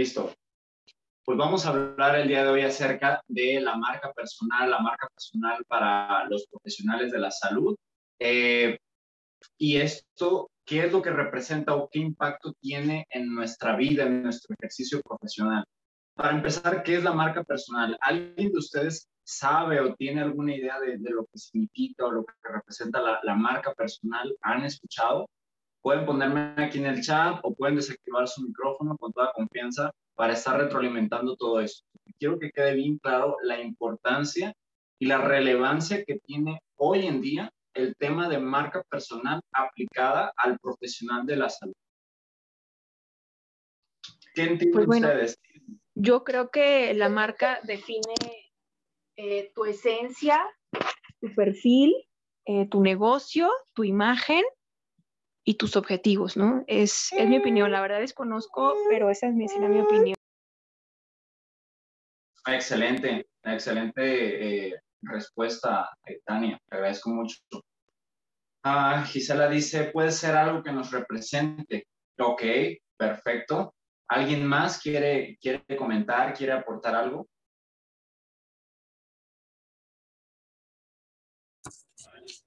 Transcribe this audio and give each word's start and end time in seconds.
Listo. 0.00 0.32
Pues 1.26 1.36
vamos 1.36 1.66
a 1.66 1.68
hablar 1.68 2.16
el 2.16 2.26
día 2.26 2.42
de 2.42 2.48
hoy 2.48 2.62
acerca 2.62 3.20
de 3.28 3.60
la 3.60 3.76
marca 3.76 4.10
personal, 4.14 4.70
la 4.70 4.78
marca 4.78 5.06
personal 5.14 5.62
para 5.68 6.26
los 6.26 6.46
profesionales 6.46 7.12
de 7.12 7.18
la 7.18 7.30
salud. 7.30 7.76
Eh, 8.18 8.78
y 9.58 9.76
esto, 9.76 10.50
¿qué 10.64 10.86
es 10.86 10.92
lo 10.92 11.02
que 11.02 11.10
representa 11.10 11.74
o 11.74 11.90
qué 11.90 11.98
impacto 11.98 12.54
tiene 12.62 13.06
en 13.10 13.34
nuestra 13.34 13.76
vida, 13.76 14.06
en 14.06 14.22
nuestro 14.22 14.54
ejercicio 14.58 15.02
profesional? 15.02 15.66
Para 16.14 16.30
empezar, 16.30 16.82
¿qué 16.82 16.94
es 16.94 17.04
la 17.04 17.12
marca 17.12 17.44
personal? 17.44 17.98
¿Alguien 18.00 18.52
de 18.52 18.58
ustedes 18.58 19.06
sabe 19.22 19.80
o 19.80 19.94
tiene 19.96 20.22
alguna 20.22 20.56
idea 20.56 20.80
de, 20.80 20.96
lo 21.10 21.26
que 21.26 21.38
significa 21.38 22.06
o 22.06 22.10
lo 22.10 22.24
que 22.24 22.32
representa 22.42 23.02
la, 23.02 23.20
la 23.22 23.34
marca 23.34 23.74
personal? 23.74 24.34
¿Han 24.40 24.64
escuchado? 24.64 25.28
Pueden 25.82 26.04
ponerme 26.04 26.54
aquí 26.58 26.78
en 26.78 26.86
el 26.86 27.00
chat 27.00 27.40
o 27.42 27.54
pueden 27.54 27.76
desactivar 27.76 28.28
su 28.28 28.42
micrófono 28.42 28.96
con 28.98 29.12
toda 29.12 29.32
confianza 29.32 29.90
para 30.14 30.34
estar 30.34 30.60
retroalimentando 30.60 31.36
todo 31.36 31.60
esto. 31.60 31.86
Quiero 32.18 32.38
que 32.38 32.50
quede 32.50 32.74
bien 32.74 32.98
claro 32.98 33.36
la 33.42 33.60
importancia 33.60 34.52
y 34.98 35.06
la 35.06 35.18
relevancia 35.18 36.04
que 36.04 36.18
tiene 36.18 36.60
hoy 36.76 37.06
en 37.06 37.22
día 37.22 37.50
el 37.72 37.94
tema 37.96 38.28
de 38.28 38.38
marca 38.38 38.82
personal 38.90 39.40
aplicada 39.52 40.32
al 40.36 40.58
profesional 40.58 41.24
de 41.24 41.36
la 41.36 41.48
salud. 41.48 41.72
¿Qué 44.34 44.42
entienden 44.42 44.86
pues 44.86 45.00
ustedes? 45.00 45.38
Yo 45.94 46.24
creo 46.24 46.50
que 46.50 46.92
la 46.94 47.08
marca 47.08 47.60
define 47.62 48.14
eh, 49.16 49.50
tu 49.54 49.64
esencia, 49.64 50.44
tu 51.20 51.34
perfil, 51.34 51.94
eh, 52.44 52.68
tu 52.68 52.80
negocio, 52.82 53.50
tu 53.74 53.84
imagen 53.84 54.42
y 55.50 55.54
tus 55.54 55.74
objetivos, 55.74 56.36
¿no? 56.36 56.62
Es, 56.68 57.12
es 57.12 57.28
mi 57.28 57.38
opinión, 57.38 57.72
la 57.72 57.80
verdad 57.80 57.98
desconozco, 57.98 58.72
pero 58.88 59.10
esa 59.10 59.26
es 59.26 59.34
mi, 59.34 59.46
mi 59.46 59.80
opinión. 59.80 60.14
Excelente, 62.46 63.26
excelente 63.42 64.68
eh, 64.68 64.80
respuesta, 65.02 65.90
eh, 66.06 66.20
Tania, 66.24 66.56
te 66.68 66.76
agradezco 66.76 67.10
mucho. 67.10 67.36
Ah, 68.62 69.04
Gisela 69.04 69.48
dice, 69.48 69.90
puede 69.92 70.12
ser 70.12 70.36
algo 70.36 70.62
que 70.62 70.70
nos 70.70 70.92
represente. 70.92 71.88
Ok, 72.20 72.42
perfecto. 72.96 73.74
¿Alguien 74.08 74.46
más 74.46 74.80
quiere, 74.80 75.36
quiere 75.40 75.64
comentar, 75.76 76.32
quiere 76.32 76.52
aportar 76.52 76.94
algo? 76.94 77.26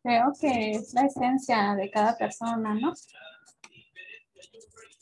Creo 0.04 0.34
que 0.40 0.72
es 0.72 0.94
la 0.94 1.06
esencia 1.06 1.76
de 1.76 1.90
cada 1.90 2.18
persona, 2.18 2.74
¿no? 2.74 2.94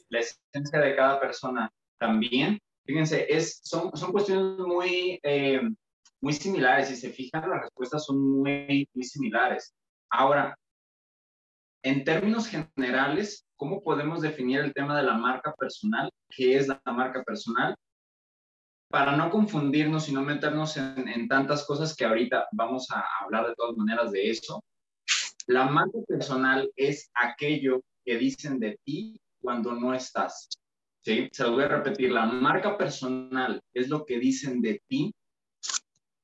La 0.10 0.20
esencia 0.20 0.80
de 0.80 0.96
cada 0.96 1.20
persona 1.20 1.72
también. 1.98 2.60
Fíjense, 2.86 3.26
es, 3.28 3.62
son, 3.64 3.96
son 3.98 4.12
cuestiones 4.12 4.60
muy, 4.60 5.20
eh, 5.24 5.62
muy 6.22 6.34
similares. 6.34 6.90
Si 6.90 6.98
se 6.98 7.10
fijan, 7.10 7.50
las 7.50 7.62
respuestas 7.62 8.06
son 8.06 8.42
muy, 8.42 8.88
muy 8.94 9.04
similares. 9.04 9.74
Ahora, 10.12 10.56
en 11.84 12.04
términos 12.04 12.48
generales, 12.48 13.48
¿cómo 13.56 13.82
podemos 13.82 14.22
definir 14.22 14.60
el 14.60 14.74
tema 14.74 14.96
de 14.96 15.04
la 15.04 15.16
marca 15.16 15.52
personal? 15.56 16.12
¿Qué 16.30 16.58
es 16.58 16.68
la 16.68 16.80
marca 16.86 17.24
personal? 17.24 17.76
Para 18.88 19.16
no 19.16 19.32
confundirnos 19.32 20.10
y 20.10 20.14
no 20.14 20.22
meternos 20.22 20.78
en, 20.78 21.08
en 21.08 21.28
tantas 21.28 21.66
cosas 21.66 21.96
que 21.96 22.06
ahorita 22.06 22.50
vamos 22.52 22.92
a 22.92 23.04
hablar 23.24 23.48
de 23.48 23.56
todas 23.56 23.76
maneras 23.78 24.12
de 24.12 24.30
eso, 24.30 24.64
la 25.48 25.66
marca 25.66 26.00
personal 26.08 26.72
es 26.76 27.10
aquello 27.14 27.82
que 28.06 28.18
dicen 28.18 28.60
de 28.60 28.80
ti 28.84 29.20
cuando 29.42 29.74
no 29.74 29.94
estás. 29.94 30.50
¿Sí? 31.04 31.30
Se 31.32 31.44
lo 31.44 31.54
voy 31.54 31.64
a 31.64 31.68
repetir. 31.68 32.12
La 32.12 32.26
marca 32.26 32.78
personal 32.78 33.62
es 33.74 33.90
lo 33.90 34.06
que 34.06 34.20
dicen 34.20 34.62
de 34.62 34.82
ti 34.88 35.14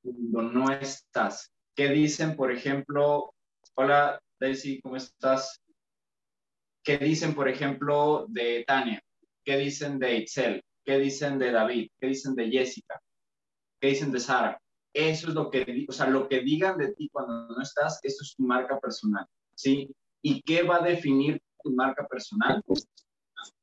cuando 0.02 0.42
no 0.44 0.72
estás. 0.72 1.52
¿Qué 1.76 1.90
dicen, 1.90 2.36
por 2.36 2.52
ejemplo? 2.52 3.34
Hola, 3.76 4.20
Daisy, 4.40 4.82
¿cómo 4.82 4.96
estás? 4.96 5.62
¿Qué 6.84 6.98
dicen, 6.98 7.34
por 7.34 7.50
ejemplo, 7.50 8.26
de 8.30 8.64
Tania? 8.66 9.02
¿Qué 9.44 9.58
dicen 9.58 10.00
de 10.00 10.18
Itzel? 10.18 10.64
¿Qué 10.86 10.98
dicen 11.00 11.38
de 11.38 11.52
David? 11.52 11.90
¿Qué 12.00 12.08
dicen 12.08 12.36
de 12.36 12.50
Jessica? 12.50 13.00
¿Qué 13.80 13.90
dicen 13.90 14.12
de 14.12 14.20
Sara? 14.20 14.60
Eso 14.98 15.28
es 15.28 15.36
lo 15.36 15.52
que, 15.52 15.86
o 15.88 15.92
sea, 15.92 16.08
lo 16.08 16.28
que 16.28 16.40
digan 16.40 16.76
de 16.80 16.92
ti 16.96 17.08
cuando 17.12 17.50
no 17.50 17.62
estás, 17.62 18.00
eso 18.02 18.24
es 18.24 18.34
tu 18.36 18.42
marca 18.42 18.80
personal, 18.80 19.28
¿sí? 19.54 19.94
¿Y 20.24 20.42
qué 20.42 20.64
va 20.64 20.78
a 20.78 20.82
definir 20.82 21.40
tu 21.64 21.72
marca 21.72 22.08
personal? 22.08 22.64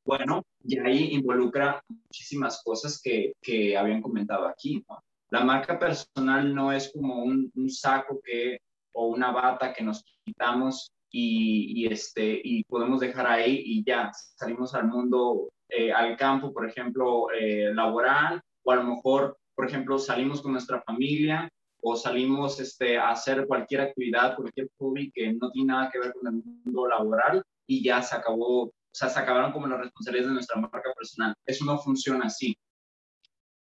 Bueno, 0.05 0.45
y 0.63 0.79
ahí 0.79 1.09
involucra 1.11 1.83
muchísimas 1.89 2.63
cosas 2.63 3.01
que, 3.03 3.33
que 3.41 3.75
habían 3.75 4.01
comentado 4.01 4.47
aquí. 4.47 4.85
La 5.29 5.43
marca 5.43 5.77
personal 5.77 6.55
no 6.55 6.71
es 6.71 6.93
como 6.93 7.25
un, 7.25 7.51
saco 7.67 8.21
que, 8.23 8.59
o 8.93 9.07
una 9.07 9.33
bata 9.33 9.73
que 9.73 9.83
nos 9.83 10.05
quitamos 10.23 10.89
y, 11.11 11.83
y, 11.83 11.91
este, 11.91 12.39
y 12.41 12.63
podemos 12.63 13.01
dejar 13.01 13.27
ahí 13.27 13.61
y 13.61 13.83
ya 13.83 14.09
salimos 14.37 14.73
al 14.73 14.87
mundo, 14.87 15.49
eh, 15.67 15.91
al 15.91 16.15
campo, 16.15 16.53
por 16.53 16.65
ejemplo, 16.65 17.29
eh, 17.37 17.73
laboral, 17.73 18.41
o 18.63 18.71
a 18.71 18.75
lo 18.77 18.83
mejor 18.85 19.37
por 19.55 19.67
ejemplo, 19.67 19.97
salimos 19.97 20.41
con 20.41 20.51
nuestra 20.51 20.81
familia 20.81 21.49
o 21.81 21.95
salimos 21.95 22.59
este, 22.59 22.97
a 22.97 23.11
hacer 23.11 23.45
cualquier 23.47 23.81
actividad, 23.81 24.35
cualquier 24.35 24.69
hobby 24.77 25.11
que 25.11 25.33
no 25.33 25.51
tiene 25.51 25.73
nada 25.73 25.89
que 25.91 25.99
ver 25.99 26.13
con 26.13 26.27
el 26.27 26.43
mundo 26.43 26.87
laboral 26.87 27.43
y 27.67 27.83
ya 27.83 28.01
se 28.01 28.15
acabó, 28.15 28.63
o 28.63 28.73
sea, 28.91 29.09
se 29.09 29.19
acabaron 29.19 29.51
como 29.51 29.67
las 29.67 29.79
responsabilidades 29.79 30.29
de 30.29 30.33
nuestra 30.33 30.59
marca 30.59 30.93
personal. 30.95 31.33
Eso 31.45 31.63
no 31.65 31.77
funciona 31.77 32.25
así. 32.25 32.57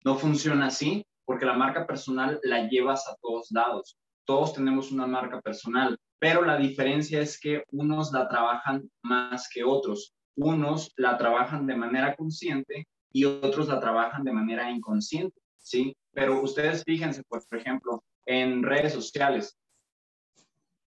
No 0.05 0.17
funciona 0.17 0.67
así 0.67 1.05
porque 1.25 1.47
la 1.47 1.55
marca 1.55 1.87
personal 1.87 2.41
la 2.43 2.69
llevas 2.69 3.07
a 3.09 3.17
todos 3.21 3.51
lados. 3.51 3.97
Todos 4.25 4.55
tenemos 4.55 4.93
una 4.93 5.07
marca 5.07 5.41
personal, 5.41 5.97
pero 6.19 6.45
la 6.45 6.57
diferencia 6.57 7.21
es 7.21 7.39
que 7.39 7.65
unos 7.71 8.13
la 8.13 8.29
trabajan 8.29 8.91
más 9.03 9.49
que 9.53 9.63
otros. 9.63 10.15
Unos 10.37 10.93
la 10.97 11.17
trabajan 11.19 11.67
de 11.67 11.77
manera 11.77 12.15
consciente 12.17 12.87
y 13.13 13.25
otros 13.25 13.69
la 13.69 13.81
trabajan 13.81 14.25
de 14.25 14.33
manera 14.33 14.71
inconsciente. 14.71 15.41
¿Sí? 15.67 15.97
Pero 16.13 16.41
ustedes 16.41 16.85
fíjense, 16.85 17.25
por 17.25 17.43
ejemplo, 17.51 18.05
en 18.25 18.63
redes 18.63 18.93
sociales, 18.93 19.59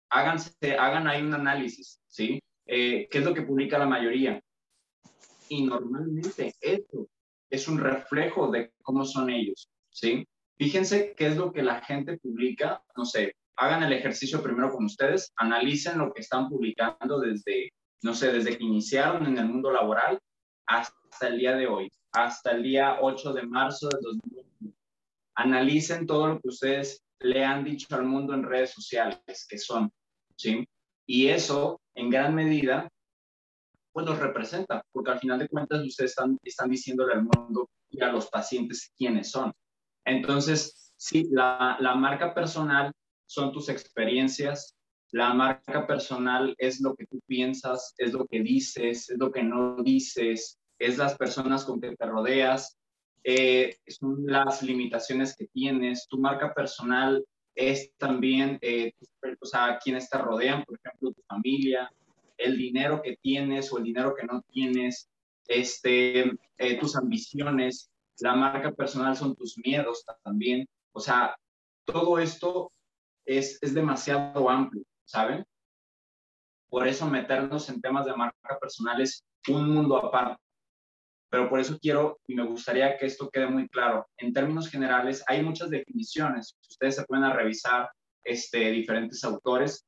háganse, 0.10 0.78
hagan 0.78 1.08
ahí 1.08 1.22
un 1.22 1.34
análisis, 1.34 2.02
¿sí? 2.08 2.42
Eh, 2.66 3.08
¿Qué 3.10 3.20
es 3.20 3.24
lo 3.24 3.34
que 3.34 3.44
publica 3.44 3.78
la 3.78 3.86
mayoría? 3.88 4.42
Y 5.48 5.64
normalmente 5.64 6.54
esto 6.60 7.08
es 7.50 7.68
un 7.70 7.80
reflejo 7.80 8.52
de 8.52 8.74
cómo 8.82 9.06
son 9.06 9.30
ellos, 9.30 9.70
¿sí? 9.90 10.28
Fíjense 10.58 11.14
qué 11.16 11.28
es 11.28 11.38
lo 11.38 11.54
que 11.54 11.64
la 11.64 11.82
gente 11.82 12.18
publica, 12.18 12.84
no 12.98 13.06
sé, 13.06 13.36
hagan 13.56 13.84
el 13.84 13.94
ejercicio 13.94 14.44
primero 14.44 14.70
con 14.72 14.86
ustedes, 14.86 15.32
analicen 15.38 15.98
lo 15.98 16.14
que 16.14 16.22
están 16.22 16.50
publicando 16.50 17.22
desde, 17.22 17.72
no 18.02 18.14
sé, 18.14 18.34
desde 18.34 18.58
que 18.58 18.66
iniciaron 18.66 19.26
en 19.28 19.38
el 19.38 19.46
mundo 19.46 19.72
laboral 19.72 20.20
hasta 20.66 21.28
el 21.30 21.40
día 21.40 21.56
de 21.56 21.68
hoy, 21.68 21.90
hasta 22.26 22.52
el 22.52 22.64
día 22.64 22.98
8 23.02 23.34
de 23.34 23.44
marzo 23.44 23.90
de 23.90 23.98
2020 24.02 24.48
analicen 25.36 26.08
todo 26.08 26.28
lo 26.28 26.40
que 26.40 26.48
ustedes 26.48 27.04
le 27.20 27.44
han 27.46 27.64
dicho 27.64 27.88
al 27.96 28.06
mundo 28.06 28.34
en 28.34 28.44
redes 28.44 28.72
sociales, 28.72 29.46
que 29.48 29.58
son, 29.58 29.92
¿sí? 30.36 30.68
Y 31.06 31.28
eso, 31.28 31.80
en 31.96 32.10
gran 32.10 32.34
medida, 32.34 32.90
pues 33.92 34.06
los 34.06 34.20
representa, 34.20 34.84
porque 34.92 35.12
al 35.12 35.20
final 35.20 35.40
de 35.40 35.48
cuentas 35.48 35.82
ustedes 35.84 36.12
están, 36.12 36.38
están 36.44 36.70
diciéndole 36.70 37.14
al 37.14 37.24
mundo 37.24 37.70
y 37.90 38.02
a 38.04 38.12
los 38.12 38.28
pacientes 38.30 38.92
quiénes 38.98 39.32
son. 39.32 39.54
Entonces, 40.06 40.92
sí, 40.98 41.28
la, 41.32 41.78
la 41.80 41.96
marca 41.96 42.34
personal 42.34 42.92
son 43.28 43.52
tus 43.52 43.70
experiencias, 43.70 44.76
la 45.12 45.34
marca 45.34 45.88
personal 45.88 46.54
es 46.58 46.82
lo 46.82 46.96
que 46.96 47.06
tú 47.06 47.20
piensas, 47.28 47.94
es 47.98 48.14
lo 48.14 48.26
que 48.26 48.42
dices, 48.42 49.10
es 49.10 49.18
lo 49.18 49.32
que 49.32 49.44
no 49.44 49.82
dices, 49.84 50.58
es 50.80 50.98
las 50.98 51.18
personas 51.18 51.66
con 51.66 51.82
que 51.82 51.96
te 51.96 52.06
rodeas, 52.06 52.78
eh, 53.24 53.78
son 53.88 54.26
las 54.26 54.62
limitaciones 54.62 55.36
que 55.36 55.48
tienes, 55.48 56.08
tu 56.08 56.18
marca 56.18 56.54
personal 56.54 57.26
es 57.56 57.92
también, 57.98 58.60
eh, 58.62 58.94
o 59.42 59.46
sea, 59.46 59.80
quienes 59.84 60.10
te 60.10 60.18
rodean, 60.18 60.64
por 60.64 60.80
ejemplo, 60.80 61.12
tu 61.12 61.22
familia, 61.24 61.92
el 62.38 62.56
dinero 62.56 63.02
que 63.02 63.18
tienes 63.18 63.74
o 63.74 63.80
el 63.80 63.84
dinero 63.84 64.14
que 64.16 64.28
no 64.28 64.44
tienes, 64.52 65.10
este, 65.48 66.32
eh, 66.58 66.80
tus 66.80 66.96
ambiciones, 66.96 67.90
la 68.20 68.36
marca 68.36 68.72
personal 68.72 69.16
son 69.16 69.36
tus 69.36 69.58
miedos 69.58 70.06
también. 70.24 70.68
O 70.92 71.00
sea, 71.00 71.36
todo 71.86 72.20
esto 72.20 72.72
es, 73.26 73.58
es 73.62 73.74
demasiado 73.74 74.50
amplio, 74.50 74.84
¿saben? 75.06 75.44
Por 76.70 76.88
eso 76.88 77.10
meternos 77.10 77.70
en 77.70 77.82
temas 77.82 78.06
de 78.06 78.16
marca 78.16 78.60
personal 78.60 79.02
es 79.02 79.24
un 79.48 79.74
mundo 79.74 79.98
aparte. 79.98 80.42
Pero 81.30 81.50
por 81.50 81.60
eso 81.60 81.78
quiero 81.80 82.20
y 82.28 82.36
me 82.36 82.46
gustaría 82.46 82.98
que 82.98 83.06
esto 83.06 83.30
quede 83.30 83.48
muy 83.48 83.68
claro. 83.68 84.08
En 84.18 84.34
términos 84.34 84.70
generales, 84.70 85.24
hay 85.28 85.44
muchas 85.44 85.70
definiciones. 85.70 86.56
Ustedes 86.70 86.96
se 86.96 87.06
pueden 87.06 87.30
revisar 87.32 87.90
este, 88.24 88.72
diferentes 88.72 89.24
autores. 89.24 89.86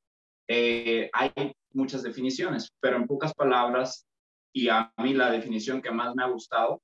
Eh, 0.48 1.10
hay 1.14 1.32
muchas 1.74 2.04
definiciones, 2.04 2.70
pero 2.80 2.98
en 2.98 3.08
pocas 3.08 3.34
palabras, 3.34 4.06
y 4.52 4.68
a 4.70 4.92
mí 4.98 5.14
la 5.14 5.32
definición 5.32 5.82
que 5.82 5.92
más 5.92 6.16
me 6.16 6.24
ha 6.24 6.28
gustado, 6.28 6.82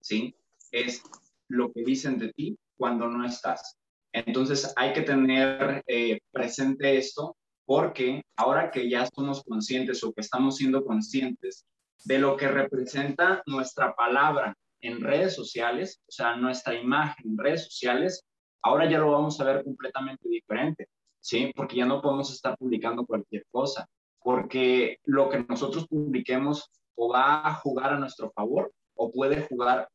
¿sí? 0.00 0.34
Es 0.70 1.02
lo 1.48 1.72
que 1.72 1.82
dicen 1.84 2.18
de 2.18 2.32
ti 2.32 2.56
cuando 2.76 3.08
no 3.08 3.24
estás. 3.26 3.76
Entonces 4.12 4.72
hay 4.76 4.92
que 4.92 5.02
tener 5.02 5.82
eh, 5.86 6.20
presente 6.30 6.96
esto 6.96 7.36
porque 7.66 8.22
ahora 8.36 8.70
que 8.70 8.88
ya 8.88 9.06
somos 9.14 9.42
conscientes 9.42 10.04
o 10.04 10.12
que 10.12 10.20
estamos 10.20 10.56
siendo 10.56 10.84
conscientes 10.84 11.64
de 12.04 12.18
lo 12.18 12.36
que 12.36 12.48
representa 12.48 13.42
nuestra 13.46 13.94
palabra 13.94 14.56
en 14.80 15.00
redes 15.00 15.34
sociales, 15.34 16.02
o 16.06 16.12
sea, 16.12 16.36
nuestra 16.36 16.74
imagen 16.74 17.30
en 17.30 17.38
redes 17.38 17.64
sociales, 17.64 18.24
ahora 18.62 18.88
ya 18.88 18.98
lo 18.98 19.12
vamos 19.12 19.40
a 19.40 19.44
ver 19.44 19.64
completamente 19.64 20.28
diferente, 20.28 20.88
¿sí? 21.20 21.50
Porque 21.56 21.76
ya 21.76 21.86
no 21.86 22.02
podemos 22.02 22.30
estar 22.30 22.56
publicando 22.58 23.06
cualquier 23.06 23.46
cosa, 23.50 23.88
porque 24.20 24.98
lo 25.04 25.30
que 25.30 25.44
nosotros 25.48 25.88
publiquemos 25.88 26.70
o 26.96 27.08
va 27.08 27.46
a 27.46 27.54
jugar 27.54 27.94
a 27.94 27.98
nuestro 27.98 28.30
favor 28.32 28.72
o 28.94 29.10
puede 29.10 29.42
jugar 29.48 29.88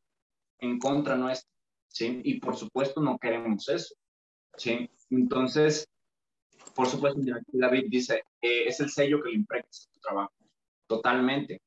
en 0.59 0.79
contra 0.79 1.15
nuestra, 1.15 1.51
¿sí? 1.87 2.21
Y 2.23 2.39
por 2.39 2.55
supuesto 2.55 2.99
no 3.01 3.19
queremos 3.19 3.69
eso, 3.69 3.93
¿sí? 4.57 4.89
Entonces, 5.11 5.87
por 6.73 6.87
supuesto, 6.87 7.21
David 7.47 7.85
dice, 7.89 8.23
eh, 8.41 8.63
es 8.65 8.79
el 8.79 8.89
sello 8.89 9.21
que 9.21 9.29
le 9.29 9.35
impregnas 9.35 9.87
a 9.87 9.93
tu 9.93 9.99
trabajo, 9.99 10.33
totalmente 10.87 11.61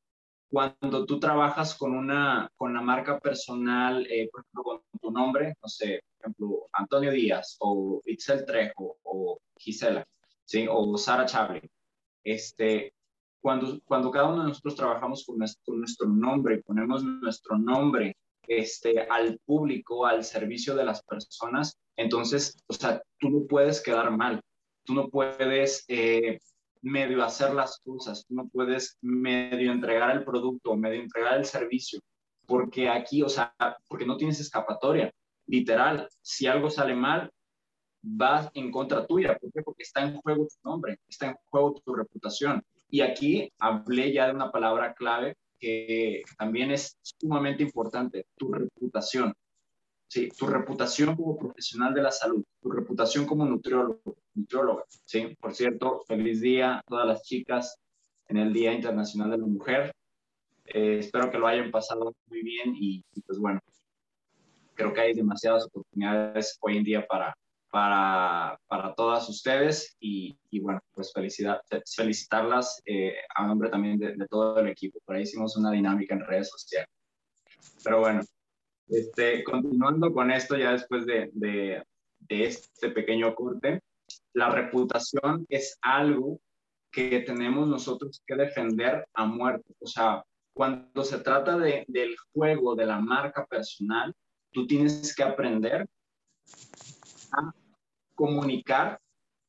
cuando 0.52 1.06
tú 1.06 1.18
trabajas 1.18 1.74
con 1.74 1.96
una, 1.96 2.50
con 2.58 2.74
la 2.74 2.82
marca 2.82 3.18
personal, 3.18 4.06
eh, 4.10 4.28
por 4.30 4.42
ejemplo, 4.42 4.62
con 4.62 4.82
tu 5.00 5.10
nombre, 5.10 5.54
no 5.62 5.66
sé, 5.66 6.02
por 6.18 6.26
ejemplo, 6.26 6.68
Antonio 6.74 7.10
Díaz 7.10 7.56
o 7.60 8.02
Itzel 8.04 8.44
Trejo 8.44 8.98
o 9.02 9.40
Gisela, 9.56 10.06
¿sí? 10.44 10.66
O 10.70 10.98
Sara 10.98 11.24
Chaplin, 11.24 11.62
este, 12.22 12.92
cuando, 13.40 13.80
cuando 13.86 14.10
cada 14.10 14.28
uno 14.28 14.42
de 14.42 14.48
nosotros 14.48 14.74
trabajamos 14.74 15.24
con 15.24 15.38
nuestro, 15.38 15.72
nuestro 15.72 16.06
nombre, 16.06 16.62
ponemos 16.62 17.02
nuestro 17.02 17.56
nombre 17.56 18.14
este, 18.46 19.00
al 19.08 19.38
público, 19.46 20.04
al 20.04 20.22
servicio 20.22 20.74
de 20.76 20.84
las 20.84 21.02
personas, 21.02 21.78
entonces, 21.96 22.62
o 22.66 22.74
sea, 22.74 23.00
tú 23.18 23.30
no 23.30 23.46
puedes 23.46 23.82
quedar 23.82 24.10
mal, 24.10 24.42
tú 24.84 24.92
no 24.92 25.08
puedes 25.08 25.86
eh, 25.88 26.40
medio 26.82 27.22
hacer 27.24 27.54
las 27.54 27.78
cosas, 27.78 28.24
tú 28.26 28.34
no 28.34 28.48
puedes 28.48 28.98
medio 29.00 29.72
entregar 29.72 30.10
el 30.16 30.24
producto, 30.24 30.76
medio 30.76 31.00
entregar 31.00 31.38
el 31.38 31.44
servicio, 31.44 32.00
porque 32.46 32.88
aquí, 32.88 33.22
o 33.22 33.28
sea, 33.28 33.54
porque 33.88 34.06
no 34.06 34.16
tienes 34.16 34.40
escapatoria. 34.40 35.12
Literal, 35.46 36.08
si 36.20 36.46
algo 36.46 36.70
sale 36.70 36.94
mal, 36.94 37.30
vas 38.02 38.50
en 38.54 38.70
contra 38.70 39.06
tuya. 39.06 39.38
¿Por 39.38 39.52
qué? 39.52 39.62
Porque 39.62 39.84
está 39.84 40.02
en 40.02 40.16
juego 40.16 40.46
tu 40.46 40.68
nombre, 40.68 40.98
está 41.08 41.26
en 41.26 41.36
juego 41.48 41.80
tu 41.84 41.94
reputación. 41.94 42.62
Y 42.88 43.00
aquí 43.00 43.50
hablé 43.58 44.12
ya 44.12 44.26
de 44.26 44.34
una 44.34 44.50
palabra 44.50 44.92
clave 44.94 45.36
que 45.58 46.22
también 46.36 46.72
es 46.72 46.98
sumamente 47.02 47.62
importante, 47.62 48.26
tu 48.36 48.52
reputación. 48.52 49.32
¿Sí? 50.12 50.28
Tu 50.36 50.46
reputación 50.46 51.16
como 51.16 51.38
profesional 51.38 51.94
de 51.94 52.02
la 52.02 52.10
salud, 52.10 52.44
tu 52.60 52.70
reputación 52.70 53.24
como 53.24 53.46
nutriólogo, 53.46 54.84
¿sí? 55.06 55.34
Por 55.40 55.54
cierto, 55.54 56.02
feliz 56.06 56.42
día 56.42 56.78
a 56.78 56.82
todas 56.86 57.06
las 57.06 57.22
chicas 57.22 57.78
en 58.28 58.36
el 58.36 58.52
Día 58.52 58.74
Internacional 58.74 59.30
de 59.30 59.38
la 59.38 59.46
Mujer. 59.46 59.94
Eh, 60.66 60.98
espero 60.98 61.30
que 61.30 61.38
lo 61.38 61.46
hayan 61.46 61.70
pasado 61.70 62.12
muy 62.26 62.42
bien 62.42 62.74
y, 62.76 63.02
pues 63.26 63.38
bueno, 63.38 63.60
creo 64.74 64.92
que 64.92 65.00
hay 65.00 65.14
demasiadas 65.14 65.64
oportunidades 65.64 66.58
hoy 66.60 66.76
en 66.76 66.84
día 66.84 67.06
para, 67.06 67.34
para, 67.70 68.60
para 68.66 68.94
todas 68.94 69.26
ustedes 69.30 69.96
y, 69.98 70.36
y, 70.50 70.60
bueno, 70.60 70.80
pues 70.92 71.10
felicidad, 71.14 71.62
felicitarlas 71.96 72.82
eh, 72.84 73.14
a 73.34 73.46
nombre 73.46 73.70
también 73.70 73.98
de, 73.98 74.14
de, 74.14 74.26
todo 74.28 74.58
el 74.58 74.68
equipo. 74.68 74.98
Por 75.06 75.16
ahí 75.16 75.22
hicimos 75.22 75.56
una 75.56 75.70
dinámica 75.70 76.14
en 76.14 76.20
redes 76.20 76.50
sociales. 76.50 76.90
Pero 77.82 78.00
bueno, 78.00 78.20
este, 78.92 79.42
continuando 79.42 80.12
con 80.12 80.30
esto, 80.30 80.56
ya 80.56 80.72
después 80.72 81.06
de, 81.06 81.30
de, 81.32 81.82
este 82.28 82.90
pequeño 82.90 83.34
corte, 83.34 83.80
la 84.34 84.50
reputación 84.50 85.46
es 85.48 85.78
algo 85.80 86.40
que 86.90 87.20
tenemos 87.20 87.68
nosotros 87.68 88.22
que 88.26 88.34
defender 88.34 89.06
a 89.14 89.24
muerte. 89.24 89.74
O 89.80 89.86
sea, 89.86 90.22
cuando 90.54 91.04
se 91.04 91.18
trata 91.18 91.58
de, 91.58 91.84
del 91.88 92.14
juego, 92.32 92.74
de 92.74 92.86
la 92.86 93.00
marca 93.00 93.46
personal, 93.46 94.14
tú 94.50 94.66
tienes 94.66 95.14
que 95.14 95.22
aprender 95.22 95.88
a 97.32 97.52
comunicar 98.14 99.00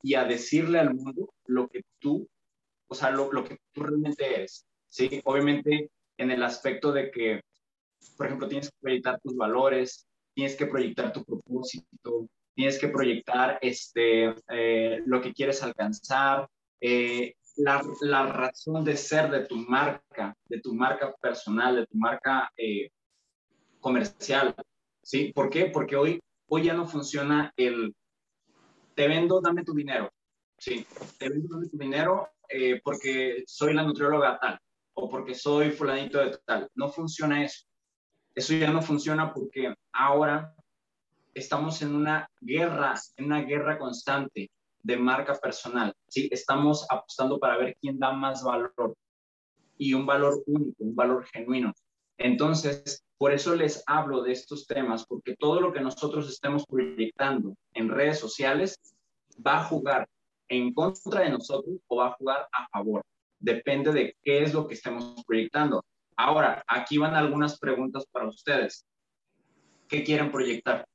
y 0.01 0.15
a 0.15 0.23
decirle 0.23 0.79
al 0.79 0.93
mundo 0.93 1.33
lo 1.47 1.67
que 1.67 1.81
tú, 1.99 2.27
o 2.87 2.95
sea, 2.95 3.11
lo, 3.11 3.31
lo 3.31 3.43
que 3.43 3.57
tú 3.73 3.83
realmente 3.83 4.35
eres. 4.35 4.65
Sí, 4.87 5.21
obviamente 5.25 5.89
en 6.17 6.31
el 6.31 6.43
aspecto 6.43 6.93
de 6.93 7.11
que 7.11 7.41
por 8.17 8.25
ejemplo, 8.25 8.47
tienes 8.47 8.69
que 8.69 8.77
proyectar 8.81 9.19
tus 9.21 9.35
valores, 9.35 10.07
tienes 10.33 10.55
que 10.55 10.65
proyectar 10.65 11.13
tu 11.13 11.23
propósito, 11.23 12.27
tienes 12.55 12.79
que 12.79 12.87
proyectar 12.87 13.59
este, 13.61 14.33
eh, 14.49 15.01
lo 15.05 15.21
que 15.21 15.33
quieres 15.33 15.61
alcanzar, 15.63 16.47
eh, 16.81 17.35
la, 17.57 17.83
la, 18.01 18.25
razón 18.25 18.83
de 18.83 18.97
ser 18.97 19.29
de 19.29 19.45
tu 19.45 19.55
marca, 19.55 20.35
de 20.45 20.59
tu 20.59 20.73
marca 20.73 21.13
personal, 21.21 21.75
de 21.75 21.85
tu 21.85 21.97
marca 21.97 22.51
eh, 22.57 22.89
comercial. 23.79 24.55
¿Sí? 25.01 25.31
¿Por 25.33 25.49
qué? 25.49 25.65
Porque 25.65 25.95
hoy, 25.95 26.19
hoy 26.47 26.63
ya 26.63 26.73
no 26.73 26.87
funciona 26.87 27.51
el 27.57 27.93
te 28.95 29.07
vendo, 29.07 29.41
dame 29.41 29.63
tu 29.63 29.73
dinero. 29.73 30.09
Sí, 30.57 30.85
te 31.17 31.29
vendo, 31.29 31.47
dame 31.49 31.67
tu 31.67 31.77
dinero 31.77 32.29
porque 32.83 33.43
soy 33.47 33.73
la 33.73 33.81
nutrióloga 33.81 34.37
tal 34.39 34.59
o 34.93 35.09
porque 35.09 35.33
soy 35.33 35.71
fulanito 35.71 36.19
de 36.19 36.37
tal. 36.45 36.69
No 36.75 36.89
funciona 36.89 37.43
eso. 37.43 37.65
Eso 38.35 38.53
ya 38.53 38.71
no 38.71 38.81
funciona 38.81 39.33
porque 39.33 39.73
ahora 39.91 40.55
estamos 41.33 41.81
en 41.81 41.95
una 41.95 42.29
guerra, 42.41 42.95
en 43.17 43.25
una 43.25 43.41
guerra 43.41 43.77
constante 43.77 44.49
de 44.81 44.97
marca 44.97 45.35
personal. 45.35 45.93
¿sí? 46.07 46.29
Estamos 46.31 46.85
apostando 46.89 47.39
para 47.39 47.57
ver 47.57 47.77
quién 47.79 47.99
da 47.99 48.11
más 48.11 48.43
valor 48.43 48.95
y 49.77 49.93
un 49.93 50.05
valor 50.05 50.43
único, 50.45 50.83
un 50.83 50.95
valor 50.95 51.25
genuino. 51.25 51.73
Entonces, 52.17 53.03
por 53.17 53.31
eso 53.33 53.55
les 53.55 53.83
hablo 53.87 54.21
de 54.21 54.33
estos 54.33 54.67
temas, 54.67 55.05
porque 55.05 55.35
todo 55.35 55.61
lo 55.61 55.73
que 55.73 55.81
nosotros 55.81 56.29
estemos 56.29 56.65
proyectando 56.65 57.55
en 57.73 57.89
redes 57.89 58.19
sociales 58.19 58.77
va 59.45 59.61
a 59.61 59.63
jugar 59.63 60.07
en 60.49 60.73
contra 60.73 61.21
de 61.21 61.29
nosotros 61.29 61.77
o 61.87 61.97
va 61.97 62.07
a 62.07 62.13
jugar 62.13 62.47
a 62.51 62.67
favor. 62.67 63.03
Depende 63.39 63.91
de 63.91 64.15
qué 64.21 64.43
es 64.43 64.53
lo 64.53 64.67
que 64.67 64.75
estemos 64.75 65.23
proyectando. 65.25 65.83
Ahora, 66.15 66.63
aquí 66.67 66.97
van 66.97 67.15
algunas 67.15 67.59
preguntas 67.59 68.05
para 68.11 68.27
ustedes. 68.27 68.85
¿Qué 69.87 70.03
quieren 70.03 70.31
proyectar? 70.31 70.85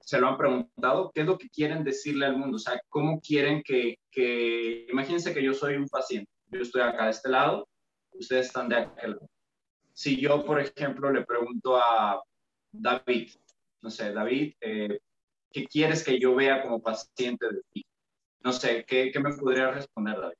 ¿Se 0.00 0.20
lo 0.20 0.28
han 0.28 0.36
preguntado? 0.36 1.10
¿Qué 1.12 1.22
es 1.22 1.26
lo 1.26 1.36
que 1.36 1.48
quieren 1.48 1.82
decirle 1.82 2.26
al 2.26 2.36
mundo? 2.36 2.56
O 2.56 2.60
sea, 2.60 2.80
¿cómo 2.88 3.20
quieren 3.20 3.62
que, 3.62 3.98
que... 4.10 4.86
Imagínense 4.90 5.34
que 5.34 5.42
yo 5.42 5.52
soy 5.52 5.74
un 5.74 5.88
paciente. 5.88 6.30
Yo 6.48 6.60
estoy 6.60 6.82
acá 6.82 7.06
de 7.06 7.10
este 7.10 7.28
lado, 7.28 7.68
ustedes 8.12 8.46
están 8.46 8.68
de 8.68 8.76
aquel 8.76 9.12
lado. 9.12 9.28
Si 9.92 10.20
yo, 10.20 10.44
por 10.44 10.60
ejemplo, 10.60 11.10
le 11.10 11.24
pregunto 11.24 11.76
a 11.76 12.22
David, 12.70 13.30
no 13.82 13.90
sé, 13.90 14.12
David, 14.12 14.54
eh, 14.60 15.00
¿qué 15.50 15.64
quieres 15.66 16.04
que 16.04 16.20
yo 16.20 16.34
vea 16.34 16.62
como 16.62 16.82
paciente 16.82 17.46
de 17.46 17.62
ti? 17.72 17.86
No 18.40 18.52
sé, 18.52 18.84
¿qué, 18.86 19.10
qué 19.10 19.18
me 19.18 19.34
podría 19.34 19.70
responder 19.70 20.20
David? 20.20 20.36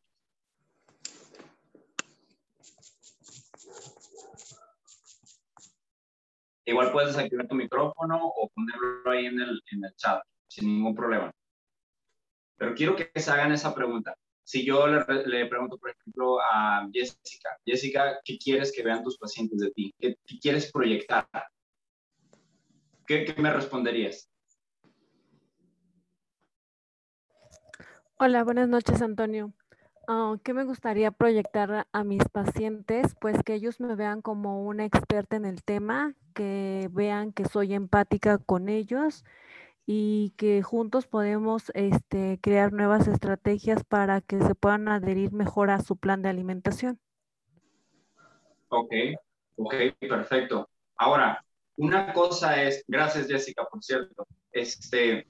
Igual 6.66 6.90
puedes 6.90 7.14
desactivar 7.14 7.46
tu 7.46 7.54
micrófono 7.54 8.20
o 8.20 8.50
ponerlo 8.50 9.08
ahí 9.08 9.26
en 9.26 9.40
el, 9.40 9.62
en 9.70 9.84
el 9.84 9.94
chat, 9.94 10.20
sin 10.48 10.66
ningún 10.66 10.96
problema. 10.96 11.30
Pero 12.56 12.74
quiero 12.74 12.96
que 12.96 13.08
se 13.14 13.30
hagan 13.30 13.52
esa 13.52 13.72
pregunta. 13.72 14.16
Si 14.42 14.64
yo 14.64 14.86
le, 14.88 15.04
le, 15.26 15.46
pregunto, 15.46 15.78
por 15.78 15.90
ejemplo, 15.90 16.40
a 16.40 16.88
Jessica, 16.92 17.50
Jessica, 17.64 18.18
¿qué 18.24 18.36
quieres 18.36 18.72
que 18.74 18.82
vean 18.82 19.04
tus 19.04 19.16
pacientes 19.16 19.60
de 19.60 19.70
ti? 19.70 19.94
¿Qué, 19.98 20.16
quieres 20.40 20.72
proyectar? 20.72 21.28
¿Qué, 23.06 23.24
¿Qué 23.24 23.40
me 23.40 23.52
responderías? 23.52 24.28
Hola, 28.18 28.42
buenas 28.42 28.68
noches, 28.68 29.02
Antonio. 29.02 29.52
Ah, 30.08 30.34
¿Qué 30.42 30.52
me 30.52 30.64
gustaría 30.64 31.12
proyectar 31.12 31.86
a 31.92 32.04
mis 32.04 32.24
pacientes? 32.28 33.14
Pues 33.20 33.40
que 33.44 33.54
ellos 33.54 33.80
me 33.80 33.94
vean 33.94 34.20
como 34.20 34.64
una 34.64 34.84
experta 34.84 35.36
en 35.36 35.44
el 35.44 35.62
tema, 35.62 36.14
que 36.36 36.90
vean 36.92 37.32
que 37.32 37.46
soy 37.46 37.72
empática 37.72 38.36
con 38.36 38.68
ellos 38.68 39.24
y 39.86 40.34
que 40.36 40.62
juntos 40.62 41.06
podemos 41.06 41.70
este, 41.74 42.38
crear 42.42 42.72
nuevas 42.72 43.08
estrategias 43.08 43.84
para 43.84 44.20
que 44.20 44.40
se 44.40 44.54
puedan 44.54 44.86
adherir 44.88 45.32
mejor 45.32 45.70
a 45.70 45.80
su 45.80 45.96
plan 45.96 46.20
de 46.20 46.28
alimentación. 46.28 47.00
Ok, 48.68 48.92
ok, 49.56 49.74
perfecto. 50.00 50.68
Ahora, 50.96 51.42
una 51.76 52.12
cosa 52.12 52.62
es, 52.62 52.84
gracias 52.86 53.28
Jessica, 53.28 53.64
por 53.70 53.82
cierto, 53.82 54.26
este, 54.52 55.26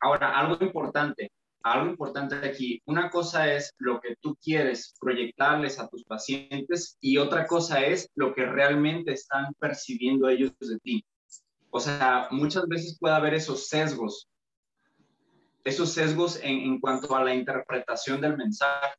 ahora 0.00 0.36
algo 0.38 0.56
importante, 0.64 1.30
algo 1.62 1.90
importante 1.90 2.36
aquí, 2.36 2.80
una 2.86 3.10
cosa 3.10 3.52
es 3.52 3.72
lo 3.78 4.00
que 4.00 4.16
tú 4.20 4.36
quieres 4.42 4.94
proyectarles 5.00 5.78
a 5.78 5.88
tus 5.88 6.04
pacientes 6.04 6.96
y 7.00 7.18
otra 7.18 7.46
cosa 7.46 7.84
es 7.84 8.08
lo 8.14 8.34
que 8.34 8.46
realmente 8.46 9.12
están 9.12 9.52
percibiendo 9.58 10.28
ellos 10.28 10.52
de 10.60 10.78
ti. 10.78 11.04
O 11.70 11.80
sea, 11.80 12.28
muchas 12.30 12.66
veces 12.66 12.96
puede 12.98 13.14
haber 13.14 13.34
esos 13.34 13.68
sesgos, 13.68 14.28
esos 15.64 15.92
sesgos 15.92 16.38
en, 16.42 16.60
en 16.60 16.80
cuanto 16.80 17.14
a 17.14 17.24
la 17.24 17.34
interpretación 17.34 18.20
del 18.20 18.36
mensaje. 18.36 18.94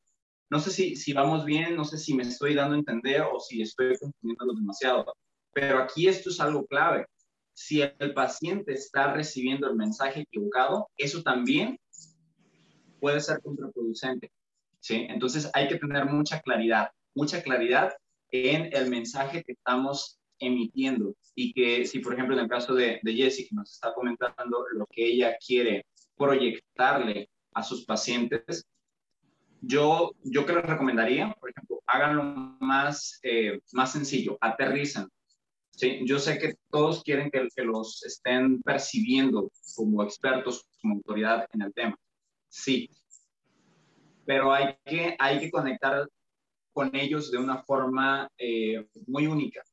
No 0.52 0.60
sé 0.60 0.72
si, 0.72 0.96
si 0.96 1.14
vamos 1.14 1.46
bien, 1.46 1.76
no 1.76 1.86
sé 1.86 1.98
si 1.98 2.14
me 2.14 2.24
estoy 2.24 2.56
dando 2.56 2.76
a 2.76 2.80
entender 2.80 3.22
o 3.22 3.40
si 3.40 3.62
estoy 3.62 3.98
confundiéndolo 3.98 4.54
demasiado, 4.54 5.14
pero 5.54 5.80
aquí 5.80 6.08
esto 6.08 6.30
es 6.30 6.40
algo 6.40 6.66
clave. 6.66 7.06
Si 7.54 7.82
el 7.82 8.14
paciente 8.14 8.74
está 8.74 9.14
recibiendo 9.14 9.68
el 9.68 9.76
mensaje 9.76 10.22
equivocado, 10.22 10.90
eso 10.98 11.22
también 11.24 11.78
puede 13.00 13.22
ser 13.22 13.42
contraproducente. 13.42 14.32
¿sí? 14.80 15.08
Entonces 15.10 15.50
hay 15.54 15.68
que 15.68 15.78
tener 15.78 16.06
mucha 16.06 16.42
claridad, 16.42 16.90
mucha 17.16 17.42
claridad 17.42 17.94
en 18.32 18.70
el 18.74 18.90
mensaje 18.90 19.44
que 19.44 19.54
estamos 19.54 20.20
emitiendo 20.40 21.16
y 21.36 21.54
que 21.54 21.86
si 21.86 22.00
por 22.00 22.14
ejemplo 22.14 22.36
en 22.36 22.44
el 22.44 22.50
caso 22.50 22.74
de, 22.74 23.00
de 23.02 23.14
Jessie 23.14 23.48
que 23.48 23.56
nos 23.56 23.74
está 23.74 23.94
comentando 23.94 24.66
lo 24.74 24.86
que 24.88 25.06
ella 25.06 25.36
quiere 25.46 25.86
proyectarle 26.18 27.30
a 27.54 27.64
sus 27.64 27.86
pacientes, 27.86 28.66
yo, 29.62 30.12
yo 30.24 30.46
que 30.46 30.54
les 30.54 30.66
recomendaría, 30.66 31.36
por 31.40 31.50
ejemplo, 31.50 31.82
háganlo 31.86 32.24
más, 32.60 33.20
eh, 33.24 33.60
más 33.74 33.92
sencillo, 33.92 34.38
aterrizan. 34.40 35.10
¿sí? 35.72 36.02
Yo 36.06 36.20
sé 36.20 36.38
que 36.38 36.56
todos 36.70 37.04
quieren 37.04 37.30
que, 37.30 37.48
que 37.56 37.64
los 37.64 38.04
estén 38.06 38.62
percibiendo 38.62 39.52
como 39.76 40.04
expertos, 40.04 40.66
como 40.82 40.96
autoridad 40.96 41.46
en 41.54 41.62
el 41.64 41.74
tema. 41.74 41.98
Sí, 42.50 42.90
pero 44.26 44.52
hay 44.52 44.76
que, 44.86 45.16
hay 45.18 45.40
que 45.40 45.52
conectar 45.52 46.08
con 46.74 46.96
ellos 46.96 47.32
de 47.32 47.38
una 47.38 47.64
forma 47.64 48.30
eh, 48.38 48.88
muy 49.08 49.28
única, 49.28 49.64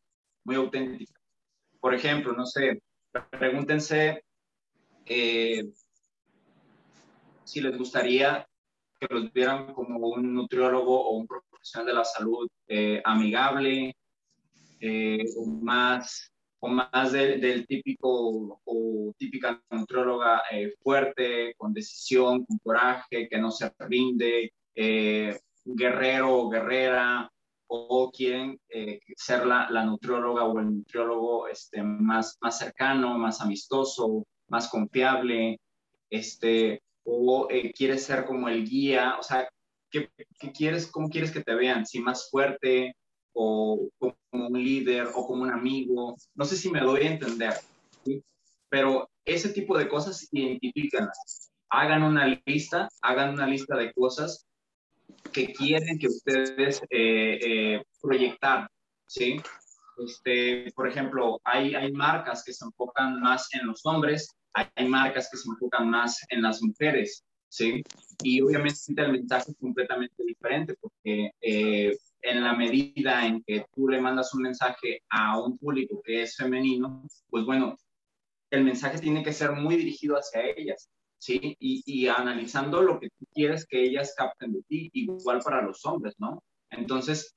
muy 0.45 0.57
auténtica. 0.57 1.19
Por 1.81 1.95
ejemplo, 1.95 2.33
no 2.33 2.47
sé, 2.47 2.83
pregúntense 3.31 4.23
eh, 5.07 5.73
si 7.45 7.61
les 7.61 7.77
gustaría 7.77 8.47
que 8.99 9.07
los 9.11 9.33
vieran 9.33 9.73
como 9.73 9.99
un 10.09 10.35
nutriólogo 10.35 11.09
o 11.09 11.17
un 11.17 11.27
profesional 11.27 11.87
de 11.87 11.95
la 11.95 12.05
salud 12.05 12.49
eh, 12.69 13.01
amigable 13.05 13.95
más 15.47 16.33
o 16.67 16.69
más 16.69 17.13
del 17.13 17.65
típico 17.67 18.61
o 18.65 19.15
típica 19.17 19.63
nutrióloga 19.71 20.43
eh, 20.51 20.75
fuerte, 20.83 21.55
con 21.57 21.73
decisión, 21.73 22.45
con 22.45 22.59
coraje, 22.59 23.29
que 23.29 23.39
no 23.39 23.53
se 23.53 23.71
rinde, 23.79 24.53
eh, 24.75 25.39
guerrero 25.65 26.37
o 26.37 26.49
guerrera, 26.49 27.31
o 27.69 28.11
quieren 28.11 28.59
eh, 28.69 29.01
ser 29.17 29.47
la, 29.47 29.69
la, 29.71 29.85
nutrióloga 29.85 30.45
o 30.45 30.59
el 30.59 30.79
nutriólogo 30.79 31.49
este, 31.49 31.83
más, 31.83 32.37
más 32.41 32.59
cercano, 32.59 33.17
más 33.17 33.41
amistoso, 33.41 34.25
más 34.49 34.69
confiable, 34.69 35.61
este, 36.11 36.83
o 37.05 37.49
quieres 37.77 38.05
ser 38.05 38.25
como 38.25 38.49
el 38.49 38.69
guía, 38.69 39.17
o 39.19 39.23
sea, 39.23 39.49
¿qué, 39.91 40.11
¿qué, 40.39 40.53
quieres, 40.53 40.89
cómo 40.89 41.09
quieres 41.09 41.31
que 41.31 41.43
te 41.43 41.55
vean? 41.55 41.87
Si 41.87 42.01
más 42.01 42.29
fuerte, 42.29 42.97
o 43.37 43.89
como 43.99 44.15
un 44.33 44.63
líder 44.63 45.09
o 45.15 45.27
como 45.27 45.43
un 45.43 45.51
amigo. 45.51 46.17
No 46.35 46.45
sé 46.45 46.57
si 46.57 46.71
me 46.71 46.81
doy 46.81 47.03
a 47.03 47.11
entender, 47.11 47.55
pero 48.69 49.09
ese 49.25 49.51
tipo 49.51 49.77
de 49.77 49.89
cosas 49.89 50.29
identifícanlas. 50.33 51.51
Hagan 51.69 52.03
una 52.03 52.41
lista, 52.47 52.89
hagan 53.03 53.35
una 53.35 53.47
lista 53.47 53.77
de 53.77 53.93
cosas 53.93 54.47
que 55.33 55.53
quieren 55.53 55.99
que 55.99 56.07
ustedes 56.07 56.81
eh, 56.91 57.39
eh, 57.43 57.83
proyectar, 58.01 58.71
¿sí? 59.07 59.37
Este, 59.99 60.73
por 60.75 60.89
ejemplo, 60.89 61.41
hay, 61.45 61.75
hay 61.75 61.93
marcas 61.93 62.45
que 62.45 62.53
se 62.53 62.65
enfocan 62.65 63.21
más 63.21 63.49
en 63.55 63.67
los 63.67 63.85
hombres, 63.85 64.31
hay, 64.53 64.89
marcas 64.89 65.29
que 65.31 65.39
se 65.39 65.49
enfocan 65.49 65.91
más 65.91 66.19
en 66.29 66.43
las 66.43 66.63
mujeres, 66.63 67.25
¿sí? 67.49 67.83
Y 68.23 68.41
obviamente 68.41 68.79
el 68.97 69.13
mensaje 69.13 69.51
es 69.51 69.57
completamente 69.59 70.23
diferente 70.25 70.75
porque 70.81 71.31
eh, 71.41 71.97
en 72.23 72.43
la 72.43 72.55
medida 72.55 73.27
en 73.27 73.43
que 73.43 73.67
tú 73.75 73.89
le 73.89 74.01
mandas 74.01 74.35
un 74.35 74.43
mensaje 74.43 75.03
a 75.11 75.39
un 75.39 75.59
público 75.59 76.01
que 76.03 76.23
es 76.23 76.37
femenino, 76.37 77.05
pues 77.31 77.45
bueno, 77.45 77.77
el 78.51 78.65
mensaje 78.65 78.99
tiene 78.99 79.23
que 79.23 79.33
ser 79.33 79.53
muy 79.53 79.77
dirigido 79.77 80.17
hacia 80.17 80.43
ellas, 80.57 80.89
¿sí? 81.19 81.57
Y, 81.59 82.07
analizando 82.09 82.83
lo 82.83 83.01
que 83.01 83.09
tú 83.11 83.27
quieres 83.35 83.67
que 83.67 83.83
ellas 83.83 84.15
capten 84.17 84.53
de 84.53 84.63
ti, 84.69 84.91
igual 84.93 85.41
para 85.41 85.63
los 85.63 85.85
hombres, 85.85 86.15
¿no? 86.19 86.43
Entonces, 86.71 87.35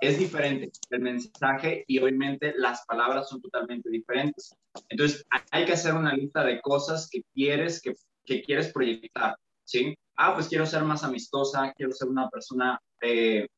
es 0.00 0.18
diferente 0.18 0.70
el 0.90 1.00
mensaje 1.00 1.84
y 1.86 1.98
obviamente 1.98 2.52
las 2.56 2.84
palabras 2.86 3.28
son 3.28 3.40
totalmente 3.40 3.88
diferentes. 3.90 4.54
Entonces, 4.88 5.24
hay 5.50 5.64
que 5.64 5.72
hacer 5.72 5.94
una 5.94 6.14
lista 6.14 6.44
de 6.44 6.60
cosas 6.60 7.08
que 7.10 7.22
quieres, 7.32 7.80
que, 7.80 7.94
que 8.24 8.42
quieres 8.42 8.72
proyectar, 8.72 9.36
¿sí? 9.64 9.96
Ah, 10.16 10.34
pues 10.34 10.48
quiero 10.48 10.66
ser 10.66 10.84
más 10.84 11.02
amistosa, 11.04 11.72
quiero 11.76 11.92
ser 11.92 12.08
una 12.08 12.28
persona 12.28 12.80
eh, 13.00 13.48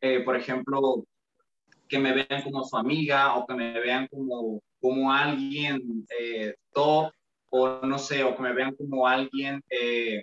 eh, 0.00 0.20
por 0.20 0.36
ejemplo, 0.36 1.04
que 1.88 1.98
me 1.98 2.12
vean 2.12 2.42
como 2.42 2.64
su 2.64 2.76
amiga 2.76 3.34
o 3.36 3.46
que 3.46 3.54
me 3.54 3.80
vean 3.80 4.06
como, 4.08 4.60
como 4.80 5.12
alguien 5.12 6.06
eh, 6.18 6.54
top 6.72 7.12
o 7.50 7.80
no 7.86 7.98
sé, 7.98 8.22
o 8.24 8.36
que 8.36 8.42
me 8.42 8.52
vean 8.52 8.74
como 8.76 9.06
alguien 9.06 9.62
eh, 9.70 10.22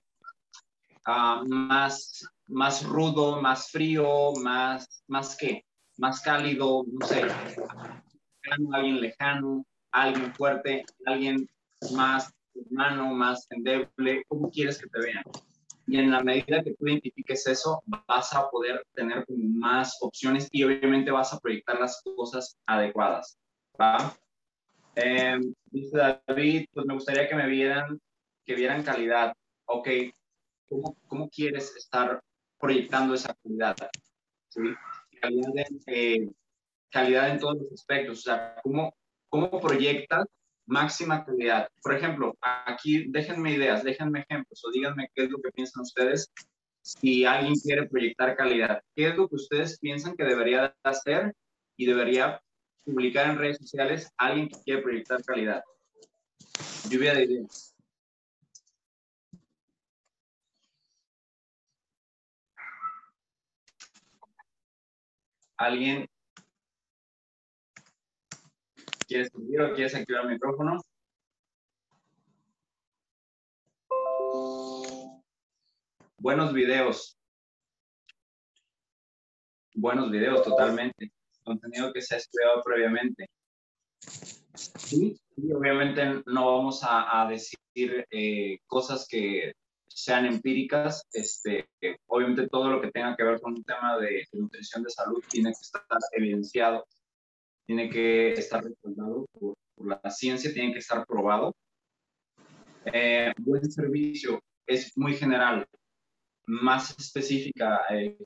ah, 1.06 1.44
más, 1.48 2.28
más 2.48 2.84
rudo, 2.84 3.42
más 3.42 3.72
frío, 3.72 4.34
más, 4.44 5.04
más 5.08 5.36
qué, 5.36 5.66
más 5.98 6.22
cálido, 6.22 6.86
no 6.88 7.08
sé, 7.08 7.24
alguien 8.72 9.02
lejano, 9.02 9.66
alguien 9.92 10.34
fuerte, 10.36 10.86
alguien 11.06 11.50
más 11.94 12.32
humano, 12.54 13.14
más 13.14 13.48
endeble, 13.50 14.24
¿cómo 14.28 14.50
quieres 14.52 14.80
que 14.80 14.88
te 14.88 15.00
vean? 15.00 15.24
Y 15.88 15.98
en 15.98 16.12
la 16.12 16.24
medida 16.24 16.64
que 16.64 16.74
tú 16.74 16.88
identifiques 16.88 17.46
eso, 17.48 17.84
vas 18.08 18.34
a 18.34 18.50
poder 18.50 18.86
tener 18.94 19.26
más 19.30 19.98
opciones 20.02 20.48
y 20.52 20.64
obviamente 20.64 21.12
vas 21.12 21.34
a 21.34 21.40
proyectar 21.40 21.80
las 21.80 22.02
cosas 22.04 22.58
adecuadas. 22.66 23.38
¿va? 23.80 24.16
Em, 24.96 25.54
dice 25.66 25.98
David, 26.26 26.68
pues 26.74 26.86
me 26.86 26.94
gustaría 26.94 27.28
que 27.28 27.36
me 27.36 27.48
vieran, 27.48 28.00
que 28.46 28.56
vieran 28.56 28.84
calidad. 28.84 29.34
Ok, 29.66 29.90
¿cómo, 30.68 30.98
cómo 31.08 31.30
quieres 31.30 31.76
estar 31.76 32.22
proyectando 32.60 33.14
esa 33.14 33.36
calidad? 33.44 33.76
¿Sí? 34.50 34.62
Calidad, 35.22 35.52
en, 35.56 35.80
eh, 35.88 36.30
calidad 36.90 37.30
en 37.30 37.40
todos 37.40 37.58
los 37.62 37.74
aspectos. 37.74 38.20
O 38.20 38.22
sea, 38.22 38.56
¿cómo, 38.64 38.96
cómo 39.30 39.60
proyectas 39.60 40.26
máxima 40.66 41.26
calidad. 41.26 41.70
Por 41.82 41.94
ejemplo, 41.96 42.36
aquí 42.42 43.06
déjenme 43.10 43.54
ideas, 43.54 43.84
déjenme 43.84 44.26
ejemplos 44.28 44.64
o 44.66 44.72
díganme 44.72 45.10
qué 45.14 45.26
es 45.26 45.30
lo 45.32 45.40
que 45.42 45.52
piensan 45.52 45.84
ustedes 45.84 46.32
si 46.82 47.26
alguien 47.26 47.56
quiere 47.56 47.88
proyectar 47.88 48.36
calidad. 48.36 48.82
¿Qué 48.96 49.10
es 49.10 49.16
lo 49.16 49.28
que 49.28 49.36
ustedes 49.36 49.80
piensan 49.80 50.16
que 50.16 50.24
debería 50.24 50.76
hacer 50.84 51.34
y 51.78 51.86
debería 51.86 52.42
publicar 52.84 53.30
en 53.30 53.38
redes 53.38 53.58
sociales 53.58 54.12
alguien 54.18 54.50
que 54.50 54.62
quiere 54.64 54.82
proyectar 54.82 55.24
calidad? 55.24 55.64
Lluvia 56.90 57.14
de 57.14 57.24
ideas. 57.24 57.76
¿Alguien 65.58 66.08
¿Quieres 69.08 69.30
subir 69.32 69.62
o 69.62 69.74
quieres 69.74 69.94
activar 69.94 70.26
el 70.26 70.32
micrófono? 70.32 70.82
Buenos 76.18 76.54
videos. 76.54 77.16
Buenos 79.76 80.10
videos, 80.10 80.44
totalmente. 80.44 81.12
Contenido 81.44 81.94
que 81.94 82.02
se 82.02 82.16
ha 82.16 82.18
estudiado 82.18 82.64
previamente. 82.64 83.30
Sí, 84.56 85.20
obviamente 85.54 86.24
no 86.26 86.58
vamos 86.58 86.82
a, 86.82 87.28
decir 87.30 88.08
eh, 88.10 88.58
cosas 88.66 89.06
que 89.08 89.54
sean 89.88 90.26
empíricas. 90.26 91.08
Este, 91.12 91.68
obviamente 92.08 92.48
todo 92.48 92.70
lo 92.70 92.82
que 92.82 92.92
tenga 92.92 93.16
que 93.16 93.24
ver 93.24 93.40
con 93.40 93.54
un 93.54 93.64
tema 93.64 93.98
de, 94.00 94.26
nutrición 94.34 94.82
de 94.82 94.90
salud 94.90 95.24
tiene 95.30 95.52
que 95.52 95.62
estar 95.62 95.84
evidenciado, 96.14 96.88
tiene 97.66 97.90
que 97.90 98.34
estar 98.34 98.64
respaldado 98.64 99.26
por, 99.32 99.56
la 99.86 100.10
ciencia, 100.10 100.54
tiene 100.54 100.72
que 100.72 100.80
estar 100.80 101.06
probado. 101.06 101.54
Eh, 102.86 103.34
buen 103.40 103.70
servicio 103.70 104.42
es 104.66 104.98
muy 104.98 105.16
general, 105.16 105.66
más 106.48 106.98
específica, 106.98 107.82
eh, 107.90 108.18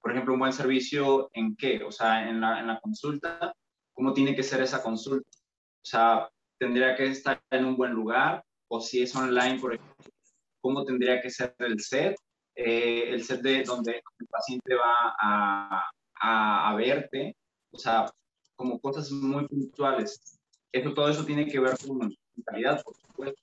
Por 0.00 0.12
ejemplo, 0.12 0.34
un 0.34 0.40
buen 0.40 0.52
servicio 0.52 1.28
en 1.34 1.56
qué? 1.56 1.82
O 1.84 1.92
sea, 1.92 2.28
en 2.28 2.40
la, 2.40 2.60
en 2.60 2.68
la 2.68 2.80
consulta, 2.80 3.52
¿cómo 3.92 4.12
tiene 4.12 4.34
que 4.34 4.42
ser 4.42 4.62
esa 4.62 4.82
consulta? 4.82 5.28
O 5.30 5.84
sea, 5.84 6.28
tendría 6.58 6.96
que 6.96 7.06
estar 7.06 7.40
en 7.50 7.64
un 7.64 7.76
buen 7.76 7.92
lugar, 7.92 8.44
o 8.68 8.80
si 8.80 9.02
es 9.02 9.14
online, 9.14 9.58
por 9.60 9.74
ejemplo, 9.74 10.12
cómo 10.60 10.84
tendría 10.84 11.20
que 11.20 11.30
ser 11.30 11.54
el 11.58 11.80
set, 11.80 12.16
eh, 12.54 13.10
el 13.10 13.22
set 13.22 13.40
de 13.40 13.62
donde 13.62 14.02
el 14.18 14.26
paciente 14.26 14.74
va 14.74 15.14
a, 15.20 15.90
a, 16.20 16.74
verte, 16.74 17.36
o 17.70 17.78
sea, 17.78 18.10
como 18.58 18.78
cosas 18.80 19.10
muy 19.12 19.46
puntuales. 19.46 20.38
Eso, 20.72 20.92
todo 20.92 21.08
eso 21.08 21.24
tiene 21.24 21.46
que 21.46 21.60
ver 21.60 21.76
con 21.86 22.14
calidad, 22.44 22.82
por 22.82 22.94
supuesto. 22.96 23.40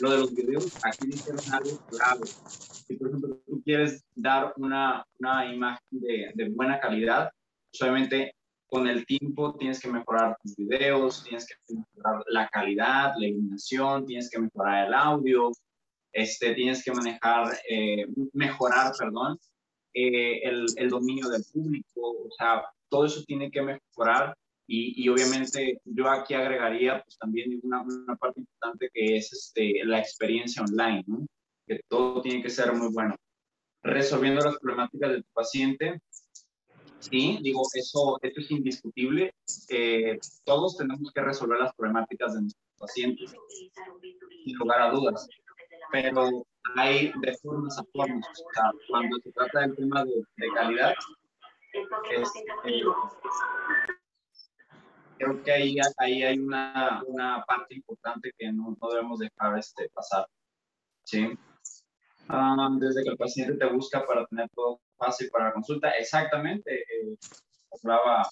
Lo 0.00 0.10
de 0.10 0.18
los 0.18 0.34
videos, 0.34 0.72
aquí 0.82 1.06
dijeron 1.06 1.40
algo 1.52 1.78
clave. 1.90 2.26
Si, 2.26 2.96
por 2.96 3.08
ejemplo, 3.08 3.38
tú 3.46 3.62
quieres 3.62 4.04
dar 4.14 4.54
una, 4.56 5.04
una 5.18 5.52
imagen 5.52 5.86
de, 5.90 6.32
de 6.34 6.48
buena 6.50 6.80
calidad, 6.80 7.30
solamente 7.72 8.34
con 8.68 8.86
el 8.86 9.04
tiempo 9.06 9.54
tienes 9.56 9.80
que 9.80 9.88
mejorar 9.88 10.36
tus 10.42 10.56
videos, 10.56 11.24
tienes 11.24 11.46
que 11.46 11.74
mejorar 11.74 12.24
la 12.28 12.48
calidad, 12.48 13.12
la 13.18 13.26
iluminación, 13.26 14.06
tienes 14.06 14.30
que 14.30 14.38
mejorar 14.38 14.86
el 14.86 14.94
audio, 14.94 15.50
este, 16.12 16.54
tienes 16.54 16.82
que 16.82 16.92
manejar, 16.92 17.58
eh, 17.68 18.06
mejorar, 18.32 18.92
perdón, 18.98 19.38
eh, 20.06 20.40
el, 20.44 20.66
el, 20.76 20.88
dominio 20.90 21.28
del 21.28 21.44
público, 21.52 22.00
o 22.00 22.30
sea, 22.36 22.64
todo 22.88 23.06
eso 23.06 23.22
tiene 23.24 23.50
que 23.50 23.62
mejorar 23.62 24.36
y, 24.66 25.02
y 25.02 25.08
obviamente 25.08 25.80
yo 25.84 26.08
aquí 26.10 26.34
agregaría 26.34 27.02
pues 27.02 27.18
también 27.18 27.58
una, 27.62 27.82
una, 27.82 28.16
parte 28.16 28.40
importante 28.40 28.90
que 28.92 29.16
es 29.16 29.32
este, 29.32 29.84
la 29.84 29.98
experiencia 29.98 30.62
online, 30.62 31.04
¿no? 31.06 31.26
que 31.66 31.80
todo 31.88 32.22
tiene 32.22 32.42
que 32.42 32.50
ser 32.50 32.72
muy 32.72 32.92
bueno. 32.92 33.14
Resolviendo 33.82 34.40
las 34.44 34.58
problemáticas 34.58 35.10
de 35.10 35.22
tu 35.22 35.28
paciente, 35.32 36.00
Sí, 37.00 37.38
digo, 37.42 37.62
eso, 37.74 38.18
eso 38.22 38.40
es 38.40 38.50
indiscutible. 38.50 39.32
Eh, 39.68 40.18
todos 40.44 40.76
tenemos 40.76 41.12
que 41.12 41.20
resolver 41.20 41.58
las 41.58 41.74
problemáticas 41.74 42.34
de 42.34 42.42
nuestros 42.42 42.64
pacientes, 42.76 43.34
sin 44.44 44.56
lugar 44.56 44.82
a 44.82 44.90
dudas. 44.90 45.28
Pero 45.90 46.44
hay 46.76 47.12
de 47.20 47.36
formas 47.38 47.78
a 47.78 47.84
formas. 47.92 48.26
O 48.28 48.52
sea, 48.54 48.70
cuando 48.88 49.18
se 49.20 49.32
trata 49.32 49.60
del 49.60 49.76
tema 49.76 50.04
de, 50.04 50.22
de 50.36 50.48
calidad, 50.54 50.94
eh, 51.72 52.82
creo 55.18 55.42
que 55.42 55.52
ahí, 55.52 55.76
ahí 55.98 56.22
hay 56.22 56.38
una, 56.38 57.02
una, 57.06 57.44
parte 57.44 57.74
importante 57.74 58.32
que 58.38 58.52
no, 58.52 58.76
no 58.80 58.88
debemos 58.88 59.18
dejar 59.18 59.58
este, 59.58 59.88
pasar. 59.90 60.26
¿sí? 61.04 61.38
Ah, 62.28 62.68
desde 62.78 63.02
que 63.02 63.10
el 63.10 63.16
paciente 63.16 63.54
te 63.54 63.66
busca 63.72 64.04
para 64.06 64.26
tener 64.26 64.48
todo 64.50 64.80
fácil 64.96 65.30
para 65.30 65.46
la 65.46 65.52
consulta. 65.52 65.90
Exactamente, 65.90 66.80
eh, 66.80 67.16
hablaba, 67.72 68.28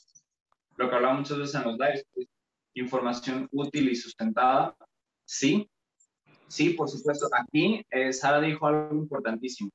lo 0.77 0.89
que 0.89 0.95
hablaba 0.95 1.15
muchas 1.15 1.39
veces 1.39 1.55
en 1.55 1.65
los 1.65 1.79
lives, 1.79 2.07
pues, 2.15 2.29
información 2.75 3.49
útil 3.53 3.89
y 3.89 3.97
sustentada. 3.97 4.77
Sí, 5.25 5.69
sí, 6.49 6.71
por 6.71 6.88
supuesto. 6.88 7.29
Aquí 7.33 7.85
eh, 7.91 8.12
Sara 8.12 8.41
dijo 8.41 8.67
algo 8.67 8.95
importantísimo. 8.95 9.71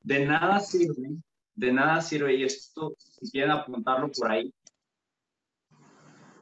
De 0.00 0.24
nada 0.24 0.60
sirve, 0.60 1.16
de 1.54 1.72
nada 1.72 2.00
sirve, 2.00 2.34
y 2.34 2.44
esto, 2.44 2.94
si 2.98 3.30
quieren 3.30 3.52
apuntarlo 3.52 4.10
por 4.10 4.30
ahí, 4.30 4.52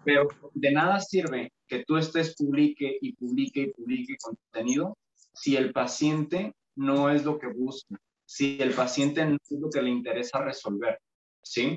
pero 0.04 0.28
de 0.54 0.72
nada 0.72 0.98
sirve 1.00 1.52
que 1.66 1.84
tú 1.84 1.96
estés 1.96 2.34
publique 2.34 2.98
y 3.00 3.14
publique 3.14 3.60
y 3.60 3.72
publique 3.72 4.16
contenido 4.22 4.96
si 5.34 5.56
el 5.56 5.72
paciente 5.72 6.54
no 6.74 7.10
es 7.10 7.24
lo 7.24 7.38
que 7.38 7.48
busca 7.48 8.00
si 8.30 8.62
el 8.62 8.72
paciente 8.74 9.24
no 9.26 9.34
es 9.34 9.58
lo 9.58 9.68
que 9.68 9.82
le 9.82 9.90
interesa 9.90 10.38
resolver, 10.38 11.00
¿sí? 11.42 11.76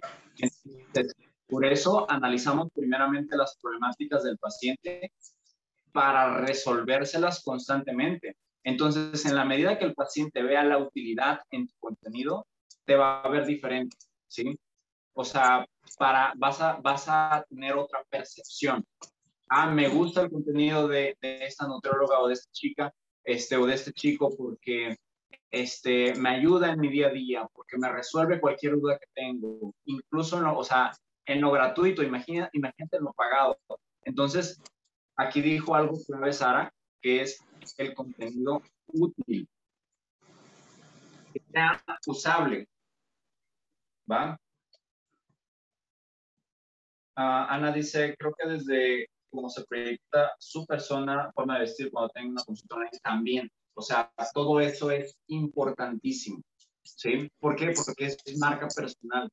por 1.48 1.66
eso 1.66 2.06
analizamos 2.12 2.70
primeramente 2.72 3.36
las 3.36 3.58
problemáticas 3.60 4.24
del 4.24 4.38
paciente 4.38 5.12
para 5.94 6.38
resolvérselas 6.40 7.44
constantemente. 7.44 8.36
Entonces, 8.64 9.26
en 9.26 9.36
la 9.36 9.46
medida 9.46 9.78
que 9.78 9.86
el 9.86 9.94
paciente 9.94 10.42
vea 10.42 10.64
la 10.64 10.80
utilidad 10.80 11.40
en 11.52 11.68
tu 11.68 11.74
contenido, 11.80 12.48
te 12.86 12.96
va 12.96 13.22
a 13.22 13.30
ver 13.30 13.46
diferente, 13.46 13.96
¿sí? 14.28 14.58
O 15.14 15.24
sea, 15.24 15.66
para, 15.98 16.34
vas, 16.38 16.60
a, 16.62 16.74
vas 16.82 17.06
a 17.08 17.46
tener 17.50 17.76
otra 17.76 18.04
percepción. 18.10 18.84
Ah, 19.50 19.70
me 19.70 19.88
gusta 19.90 20.22
el 20.22 20.32
contenido 20.32 20.88
de, 20.88 21.16
esta 21.22 21.68
nutrióloga 21.68 22.20
o 22.20 22.28
de 22.28 22.34
esta 22.34 22.52
chica, 22.52 22.94
este, 23.24 23.56
o 23.56 23.66
de 23.66 23.76
este 23.76 23.94
chico 23.94 24.36
porque 24.36 24.98
este, 25.52 26.16
me 26.16 26.30
ayuda 26.30 26.72
en 26.72 26.80
mi 26.80 26.90
día 26.90 27.08
a 27.08 27.12
día 27.12 27.48
porque 27.54 27.78
me 27.78 27.92
resuelve 27.92 28.42
cualquier 28.42 28.74
duda 28.80 28.98
que 28.98 29.06
tengo, 29.14 29.74
incluso 29.86 30.38
en 30.38 30.46
lo, 30.46 30.58
o 30.58 30.64
sea, 30.64 30.92
en 31.26 31.42
lo 31.42 31.52
gratuito, 31.52 32.02
imagina, 32.02 32.50
imagínate 32.54 32.98
en 32.98 33.04
lo 33.04 33.14
pagado. 33.14 33.60
Entonces, 34.04 34.60
aquí 35.16 35.42
dijo 35.42 35.76
algo 35.76 35.98
clave 36.06 36.34
Sara, 36.34 36.74
que 37.02 37.22
es 37.22 37.40
el 37.78 37.94
contenido 37.94 38.62
útil, 38.88 39.48
que 41.34 41.42
sea 41.52 41.84
usable. 42.08 42.68
¿Va? 44.10 44.38
Ah, 47.16 47.48
Ana 47.54 47.72
dice, 47.72 48.16
creo 48.18 48.34
que 48.34 48.48
desde 48.48 49.08
cómo 49.30 49.50
se 49.50 49.64
proyecta 49.66 50.32
su 50.40 50.66
persona, 50.66 51.32
forma 51.34 51.56
de 51.56 51.62
vestir 51.62 51.92
cuando 51.92 52.10
tenga 52.10 52.30
una 52.32 52.44
consulta 52.44 52.76
también. 53.02 53.50
O 53.76 53.82
sea, 53.82 54.12
todo 54.34 54.60
eso 54.60 54.92
es 54.92 55.18
importantísimo. 55.28 56.42
¿Sí? 56.84 57.30
¿Por 57.40 57.56
qué? 57.56 57.74
Porque 57.74 58.06
es 58.06 58.38
marca 58.38 58.68
personal. 58.68 59.30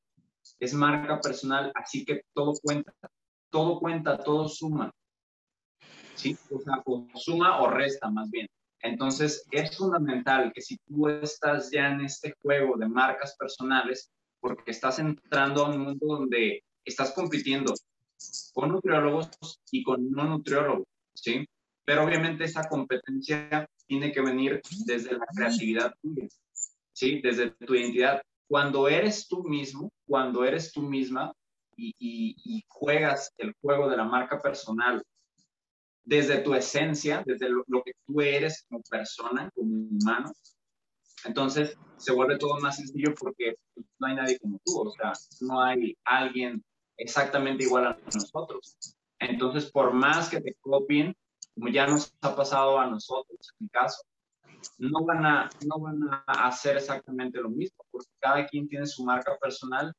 Es 0.59 0.73
marca 0.73 1.21
personal, 1.21 1.73
así 1.75 2.05
que 2.05 2.23
todo 2.35 2.55
cuenta. 2.63 2.93
Todo 3.51 3.81
cuenta, 3.81 4.19
todo 4.19 4.49
suma. 4.49 4.91
¿Sí? 6.21 6.37
O 6.51 6.61
sea, 6.61 6.83
o 6.85 7.07
suma 7.15 7.61
o 7.63 7.71
resta 7.71 8.11
más 8.11 8.31
bien. 8.31 8.47
Entonces, 8.83 9.47
es 9.51 9.77
fundamental 9.77 10.53
que 10.55 10.61
si 10.61 10.77
tú 10.87 11.09
estás 11.09 11.71
ya 11.71 11.91
en 11.91 12.03
este 12.03 12.35
juego 12.43 12.77
de 12.77 12.89
marcas 12.89 13.37
personales, 13.39 14.11
porque 14.41 14.71
estás 14.71 14.99
entrando 14.99 15.65
a 15.65 15.71
un 15.71 15.79
mundo 15.81 16.07
donde 16.07 16.63
estás 16.85 17.13
compitiendo 17.13 17.75
con 18.53 18.71
nutriólogos 18.71 19.31
y 19.71 19.83
con 19.83 20.11
no 20.11 20.25
nutriólogos, 20.25 20.87
¿sí? 21.15 21.47
Pero 21.85 22.05
obviamente 22.05 22.45
esa 22.45 22.69
competencia 22.69 23.69
tiene 23.87 24.13
que 24.13 24.21
venir 24.21 24.61
desde 24.87 25.13
la 25.13 25.27
creatividad 25.35 25.95
tuya, 26.01 26.29
¿sí? 26.93 27.21
Desde 27.23 27.51
tu 27.51 27.75
identidad. 27.75 28.23
Cuando 28.49 28.89
eres 28.89 29.29
tú 29.29 29.45
mismo, 29.45 29.91
cuando 30.07 30.45
eres 30.45 30.73
tú 30.73 30.83
misma 30.83 31.33
y, 31.77 31.95
y, 31.99 32.65
juegas 32.69 33.33
el 33.39 33.55
juego 33.61 33.89
de 33.89 33.97
la 33.97 34.05
marca 34.05 34.41
personal 34.41 35.03
desde 36.05 36.39
tu 36.39 36.55
esencia, 36.55 37.23
desde 37.25 37.49
lo, 37.49 37.65
que 37.85 37.93
tú 38.07 38.21
eres 38.21 38.65
como 38.69 38.83
persona, 38.83 39.51
como 39.55 39.71
humano, 39.71 40.33
entonces 41.25 41.77
se 41.99 42.13
vuelve 42.13 42.39
todo 42.39 42.59
más 42.61 42.77
sencillo 42.77 43.15
porque 43.15 43.57
no 43.99 44.07
hay 44.07 44.15
nadie 44.15 44.39
como 44.39 44.59
tú, 44.65 44.81
o 44.81 44.91
sea, 44.93 45.13
no 45.41 45.63
hay 45.63 45.97
alguien 46.05 46.65
exactamente 46.97 47.65
igual 47.65 47.87
a 47.87 47.99
nosotros. 48.15 48.77
Entonces, 49.19 49.71
por 49.71 49.93
más 49.93 50.31
que 50.31 50.41
te 50.41 50.55
copien, 50.61 51.15
como 51.55 51.69
ya 51.69 51.87
nos 51.87 52.13
ha 52.23 52.35
pasado 52.35 52.79
a 52.79 52.87
nosotros 52.87 53.39
en 53.59 53.67
mi 53.67 53.69
caso, 53.69 54.03
no 54.79 55.05
van 55.05 55.25
a, 55.25 55.51
no 55.67 55.79
van 55.79 56.01
a 56.27 56.49
hacer 56.49 56.77
exactamente 56.77 57.41
lo 57.41 57.51
mismo, 57.51 57.85
porque 57.91 58.09
cada 58.19 58.47
quien 58.47 58.69
tiene 58.69 58.87
su 58.87 59.05
marca 59.05 59.37
personal 59.39 59.93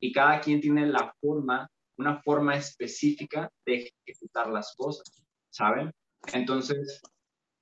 y 0.00 0.12
cada 0.12 0.40
quien 0.40 0.60
tiene 0.60 0.86
la 0.86 1.12
forma, 1.20 1.68
una 1.96 2.22
forma 2.22 2.54
específica 2.54 3.50
de 3.66 3.92
ejecutar 4.06 4.48
las 4.48 4.74
cosas, 4.76 5.22
¿saben? 5.50 5.92
Entonces, 6.32 7.00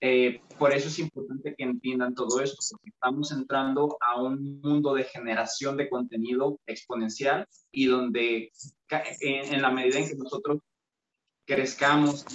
eh, 0.01 0.43
por 0.59 0.73
eso 0.73 0.89
es 0.89 0.99
importante 0.99 1.55
que 1.57 1.65
entiendan 1.65 2.15
todo 2.15 2.41
esto, 2.41 2.57
porque 2.71 2.91
estamos 2.91 3.33
entrando 3.33 3.97
a 4.01 4.21
un 4.21 4.61
mundo 4.61 4.95
de 4.95 5.05
generación 5.05 5.77
de 5.77 5.89
contenido 5.89 6.61
exponencial 6.67 7.47
y 7.73 7.87
donde 7.87 8.53
en, 9.21 9.63
la 9.63 9.71
medida 9.71 9.99
en 9.99 10.09
que 10.09 10.17
nosotros 10.17 10.59
crezcamos 11.47 12.27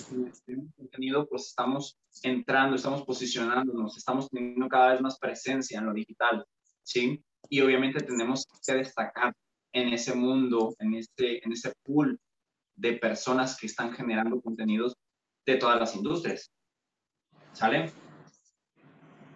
en 0.47 0.67
contenido, 0.75 1.27
pues 1.27 1.47
estamos 1.47 1.97
entrando, 2.23 2.75
estamos 2.77 3.03
posicionándonos, 3.03 3.95
estamos 3.97 4.29
teniendo 4.29 4.67
cada 4.67 4.93
vez 4.93 5.01
más 5.01 5.19
presencia 5.19 5.79
en 5.79 5.85
lo 5.85 5.93
digital, 5.93 6.45
¿sí? 6.81 7.23
Y 7.49 7.61
obviamente 7.61 8.01
tenemos 8.03 8.47
que 8.65 8.73
destacar 8.73 9.33
en 9.73 9.89
ese 9.93 10.15
mundo, 10.15 10.73
en 10.79 10.95
este, 10.95 11.45
en 11.45 11.51
ese 11.51 11.73
pool 11.83 12.19
de 12.75 12.93
personas 12.93 13.57
que 13.57 13.67
están 13.67 13.93
generando 13.93 14.41
contenidos 14.41 14.95
de 15.45 15.57
todas 15.57 15.79
las 15.79 15.95
industrias. 15.95 16.51
¿Sale? 17.53 17.91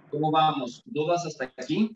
¿Cómo 0.09 0.31
vamos? 0.31 0.81
¿Dudas 0.85 1.25
hasta 1.25 1.45
aquí? 1.57 1.95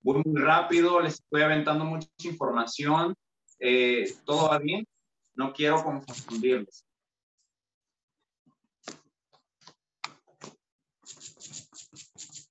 Voy 0.00 0.22
muy 0.24 0.40
rápido, 0.40 1.00
les 1.00 1.14
estoy 1.14 1.42
aventando 1.42 1.84
mucha 1.84 2.08
información. 2.22 3.14
Eh, 3.58 4.14
¿Todo 4.24 4.48
va 4.50 4.58
bien? 4.58 4.86
No 5.34 5.52
quiero 5.52 5.82
confundirles. 5.82 6.86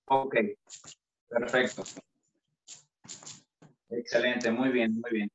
Ok, 0.07 0.35
perfecto. 1.29 1.83
Excelente, 3.89 4.51
muy 4.51 4.69
bien, 4.69 4.99
muy 4.99 5.11
bien. 5.11 5.31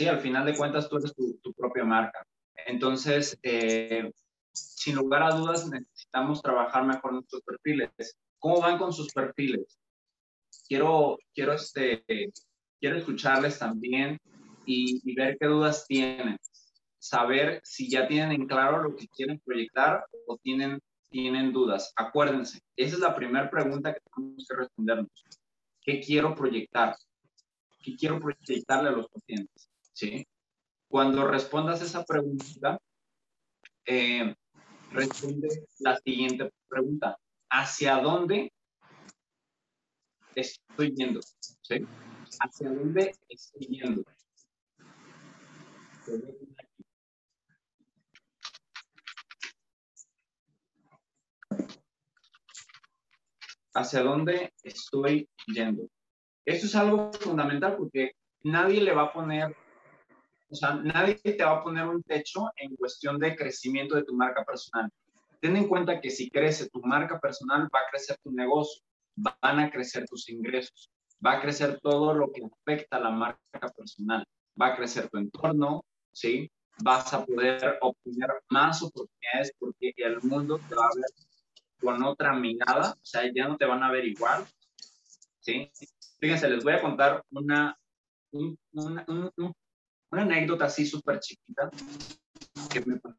Sí, 0.00 0.08
al 0.08 0.20
final 0.20 0.46
de 0.46 0.56
cuentas 0.56 0.88
tú 0.88 0.96
eres 0.96 1.14
tu, 1.14 1.52
propia 1.52 1.84
marca. 1.84 2.26
Entonces, 2.64 3.38
eh, 3.42 4.10
sin 4.50 4.94
lugar 4.94 5.22
a 5.22 5.34
dudas, 5.34 5.68
necesitamos 5.68 6.40
trabajar 6.40 6.86
mejor 6.86 7.12
nuestros 7.12 7.42
perfiles. 7.42 8.16
¿Cómo 8.38 8.62
van 8.62 8.78
con 8.78 8.94
sus 8.94 9.12
perfiles? 9.12 9.78
Quiero, 10.66 11.18
quiero, 11.34 11.52
este, 11.52 12.02
quiero 12.80 12.96
escucharles 12.96 13.58
también 13.58 14.18
y, 14.64 15.02
y 15.04 15.14
ver 15.14 15.36
qué 15.38 15.46
dudas 15.48 15.84
tienen. 15.86 16.38
Saber 16.98 17.60
si 17.62 17.90
ya 17.90 18.08
tienen 18.08 18.32
en 18.32 18.46
claro 18.46 18.82
lo 18.82 18.96
que 18.96 19.06
quieren 19.06 19.38
proyectar 19.44 20.02
o 20.26 20.38
tienen 20.38 20.80
tienen 21.10 21.52
dudas, 21.52 21.92
acuérdense, 21.94 22.60
esa 22.74 22.94
es 22.94 23.00
la 23.00 23.14
primera 23.14 23.50
pregunta 23.50 23.92
que 23.92 24.00
tenemos 24.16 24.46
que 24.48 24.56
respondernos. 24.56 25.10
¿Qué 25.82 26.00
quiero 26.00 26.34
proyectar? 26.34 26.96
¿Qué 27.82 27.96
quiero 27.96 28.18
proyectarle 28.18 28.88
a 28.88 28.92
los 28.92 29.06
pacientes? 29.08 29.70
¿Sí? 29.92 30.26
Cuando 30.88 31.26
respondas 31.26 31.82
esa 31.82 32.04
pregunta, 32.04 32.80
eh, 33.86 34.34
responde 34.90 35.66
la 35.78 35.96
siguiente 35.98 36.50
pregunta. 36.68 37.16
¿Hacia 37.50 38.00
dónde 38.00 38.52
estoy 40.34 40.94
yendo? 40.94 41.20
¿Sí? 41.22 41.86
¿Hacia 42.40 42.70
dónde 42.70 43.14
estoy 43.28 43.66
yendo? 43.66 44.04
hacia 53.74 54.02
dónde 54.02 54.52
estoy 54.62 55.28
yendo. 55.46 55.88
Esto 56.44 56.66
es 56.66 56.74
algo 56.74 57.12
fundamental 57.12 57.76
porque 57.76 58.12
nadie 58.42 58.80
le 58.80 58.92
va 58.92 59.02
a 59.02 59.12
poner, 59.12 59.56
o 60.50 60.54
sea, 60.54 60.74
nadie 60.74 61.14
te 61.14 61.44
va 61.44 61.58
a 61.58 61.62
poner 61.62 61.86
un 61.86 62.02
techo 62.02 62.50
en 62.56 62.74
cuestión 62.76 63.18
de 63.18 63.36
crecimiento 63.36 63.94
de 63.94 64.02
tu 64.02 64.14
marca 64.14 64.44
personal. 64.44 64.90
Ten 65.40 65.56
en 65.56 65.68
cuenta 65.68 66.00
que 66.00 66.10
si 66.10 66.28
crece 66.28 66.68
tu 66.68 66.80
marca 66.82 67.18
personal, 67.20 67.68
va 67.74 67.80
a 67.80 67.90
crecer 67.90 68.16
tu 68.22 68.32
negocio, 68.32 68.82
van 69.16 69.60
a 69.60 69.70
crecer 69.70 70.06
tus 70.06 70.28
ingresos, 70.28 70.90
va 71.24 71.32
a 71.32 71.40
crecer 71.40 71.78
todo 71.80 72.14
lo 72.14 72.32
que 72.32 72.42
afecta 72.44 72.96
a 72.96 73.00
la 73.00 73.10
marca 73.10 73.68
personal, 73.76 74.26
va 74.60 74.68
a 74.68 74.76
crecer 74.76 75.08
tu 75.08 75.18
entorno, 75.18 75.84
¿sí? 76.12 76.50
Vas 76.82 77.12
a 77.14 77.24
poder 77.24 77.78
obtener 77.80 78.30
más 78.48 78.82
oportunidades 78.82 79.52
porque 79.58 79.92
el 79.96 80.20
mundo 80.22 80.58
te 80.68 80.74
va 80.74 80.84
a 80.84 80.94
ver 80.94 81.04
con 81.80 82.02
otra 82.02 82.34
mirada, 82.34 82.92
o 82.92 83.04
sea, 83.04 83.22
ya 83.34 83.48
no 83.48 83.56
te 83.56 83.66
van 83.66 83.82
a 83.82 83.90
ver 83.90 84.04
igual, 84.04 84.44
¿sí? 85.40 85.70
Fíjense, 86.18 86.50
les 86.50 86.64
voy 86.64 86.74
a 86.74 86.82
contar 86.82 87.24
una, 87.30 87.78
una, 88.32 89.06
una 90.10 90.22
anécdota 90.22 90.66
así 90.66 90.86
súper 90.86 91.20
chiquita 91.20 91.70
que 92.72 92.80
me 92.84 92.98
pasó 92.98 93.16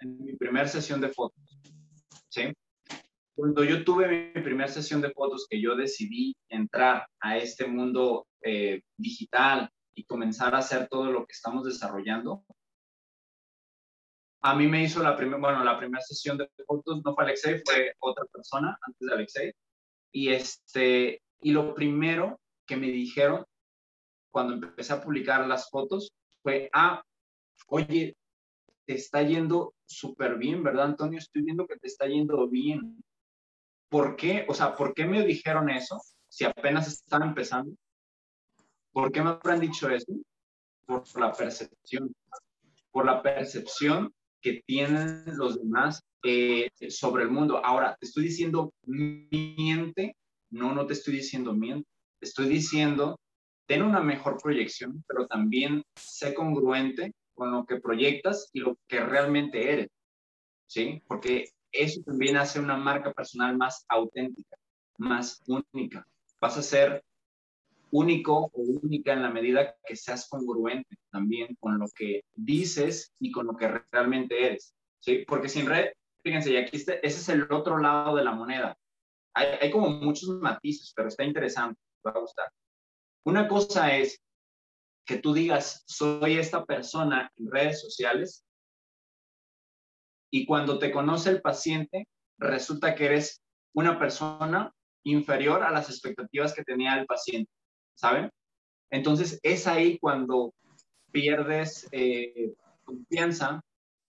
en 0.00 0.24
mi 0.24 0.36
primera 0.36 0.68
sesión 0.68 1.00
de 1.00 1.08
fotos, 1.08 1.58
¿sí? 2.28 2.52
Cuando 3.34 3.64
yo 3.64 3.84
tuve 3.84 4.32
mi 4.34 4.42
primera 4.42 4.68
sesión 4.68 5.00
de 5.00 5.10
fotos, 5.12 5.46
que 5.48 5.60
yo 5.60 5.74
decidí 5.74 6.36
entrar 6.48 7.06
a 7.20 7.38
este 7.38 7.66
mundo 7.66 8.26
eh, 8.42 8.82
digital 8.96 9.70
y 9.94 10.04
comenzar 10.04 10.54
a 10.54 10.58
hacer 10.58 10.88
todo 10.88 11.10
lo 11.10 11.26
que 11.26 11.32
estamos 11.32 11.64
desarrollando, 11.64 12.44
a 14.42 14.54
mí 14.54 14.66
me 14.66 14.82
hizo 14.82 15.02
la 15.02 15.16
primera, 15.16 15.38
bueno, 15.38 15.64
la 15.64 15.78
primera 15.78 16.02
sesión 16.02 16.38
de 16.38 16.48
fotos 16.66 17.02
no 17.04 17.14
fue 17.14 17.24
Alexei, 17.24 17.60
fue 17.64 17.94
otra 17.98 18.24
persona 18.26 18.78
antes 18.80 19.00
de 19.06 19.12
Alexei. 19.12 19.52
Y 20.12 20.28
este, 20.30 21.22
y 21.40 21.52
lo 21.52 21.74
primero 21.74 22.40
que 22.66 22.76
me 22.76 22.88
dijeron 22.88 23.44
cuando 24.30 24.54
empecé 24.54 24.92
a 24.92 25.02
publicar 25.02 25.46
las 25.46 25.68
fotos 25.68 26.12
fue, 26.42 26.70
ah, 26.72 27.02
oye, 27.68 28.16
te 28.86 28.94
está 28.94 29.22
yendo 29.22 29.74
súper 29.86 30.36
bien, 30.36 30.62
¿verdad, 30.62 30.86
Antonio? 30.86 31.18
Estoy 31.18 31.42
viendo 31.42 31.66
que 31.66 31.76
te 31.76 31.86
está 31.86 32.06
yendo 32.06 32.48
bien. 32.48 33.02
¿Por 33.88 34.16
qué? 34.16 34.46
O 34.48 34.54
sea, 34.54 34.74
¿por 34.74 34.94
qué 34.94 35.04
me 35.04 35.24
dijeron 35.24 35.68
eso 35.70 36.00
si 36.28 36.44
apenas 36.44 36.88
están 36.88 37.22
empezando? 37.22 37.72
¿Por 38.92 39.12
qué 39.12 39.22
me 39.22 39.30
habrán 39.30 39.60
dicho 39.60 39.88
eso? 39.88 40.12
Por 40.86 41.04
la 41.20 41.32
percepción. 41.32 42.12
Por 42.90 43.04
la 43.04 43.22
percepción 43.22 44.12
que 44.40 44.62
tienen 44.66 45.24
los 45.36 45.58
demás 45.58 46.02
eh, 46.22 46.68
sobre 46.88 47.24
el 47.24 47.30
mundo. 47.30 47.64
Ahora, 47.64 47.96
te 47.98 48.06
estoy 48.06 48.24
diciendo 48.24 48.72
miente, 48.86 50.16
no, 50.50 50.74
no 50.74 50.86
te 50.86 50.94
estoy 50.94 51.14
diciendo 51.14 51.54
miente, 51.54 51.88
te 52.18 52.26
estoy 52.26 52.48
diciendo 52.48 53.18
ten 53.70 53.82
una 53.82 54.00
mejor 54.00 54.36
proyección, 54.42 55.04
pero 55.06 55.28
también 55.28 55.84
sé 55.94 56.34
congruente 56.34 57.14
con 57.34 57.52
lo 57.52 57.64
que 57.64 57.78
proyectas 57.78 58.50
y 58.52 58.58
lo 58.58 58.76
que 58.88 58.98
realmente 58.98 59.72
eres, 59.72 59.88
¿sí? 60.66 61.00
Porque 61.06 61.50
eso 61.70 62.02
también 62.04 62.36
hace 62.36 62.58
una 62.58 62.76
marca 62.76 63.12
personal 63.12 63.56
más 63.56 63.86
auténtica, 63.88 64.56
más 64.98 65.40
única. 65.46 66.04
Vas 66.40 66.58
a 66.58 66.62
ser 66.62 67.04
único 67.92 68.50
o 68.52 68.60
única 68.82 69.12
en 69.12 69.22
la 69.22 69.30
medida 69.30 69.76
que 69.86 69.94
seas 69.94 70.28
congruente 70.28 70.96
también 71.12 71.54
con 71.60 71.78
lo 71.78 71.86
que 71.94 72.22
dices 72.34 73.12
y 73.20 73.30
con 73.30 73.46
lo 73.46 73.56
que 73.56 73.68
realmente 73.92 74.46
eres. 74.46 74.74
¿sí? 74.98 75.24
Porque 75.28 75.48
sin 75.48 75.66
red, 75.66 75.90
fíjense, 76.24 76.50
y 76.50 76.56
aquí 76.56 76.76
este, 76.76 77.06
ese 77.06 77.20
es 77.20 77.28
el 77.28 77.46
otro 77.52 77.78
lado 77.78 78.16
de 78.16 78.24
la 78.24 78.32
moneda. 78.32 78.76
Hay, 79.32 79.46
hay 79.60 79.70
como 79.70 79.90
muchos 79.90 80.28
matices, 80.40 80.92
pero 80.92 81.06
está 81.06 81.22
interesante, 81.22 81.80
te 82.02 82.10
va 82.10 82.16
a 82.16 82.20
gustar. 82.20 82.50
Una 83.24 83.48
cosa 83.48 83.96
es 83.96 84.20
que 85.06 85.18
tú 85.18 85.32
digas, 85.32 85.82
soy 85.86 86.38
esta 86.38 86.64
persona 86.64 87.30
en 87.36 87.50
redes 87.50 87.80
sociales, 87.80 88.44
y 90.32 90.46
cuando 90.46 90.78
te 90.78 90.92
conoce 90.92 91.30
el 91.30 91.42
paciente, 91.42 92.06
resulta 92.38 92.94
que 92.94 93.06
eres 93.06 93.42
una 93.74 93.98
persona 93.98 94.72
inferior 95.04 95.62
a 95.62 95.70
las 95.70 95.90
expectativas 95.90 96.54
que 96.54 96.62
tenía 96.62 96.98
el 96.98 97.06
paciente. 97.06 97.50
¿saben? 98.00 98.30
Entonces 98.90 99.38
es 99.42 99.66
ahí 99.66 99.98
cuando 99.98 100.54
pierdes 101.12 101.86
eh, 101.92 102.54
confianza 102.84 103.60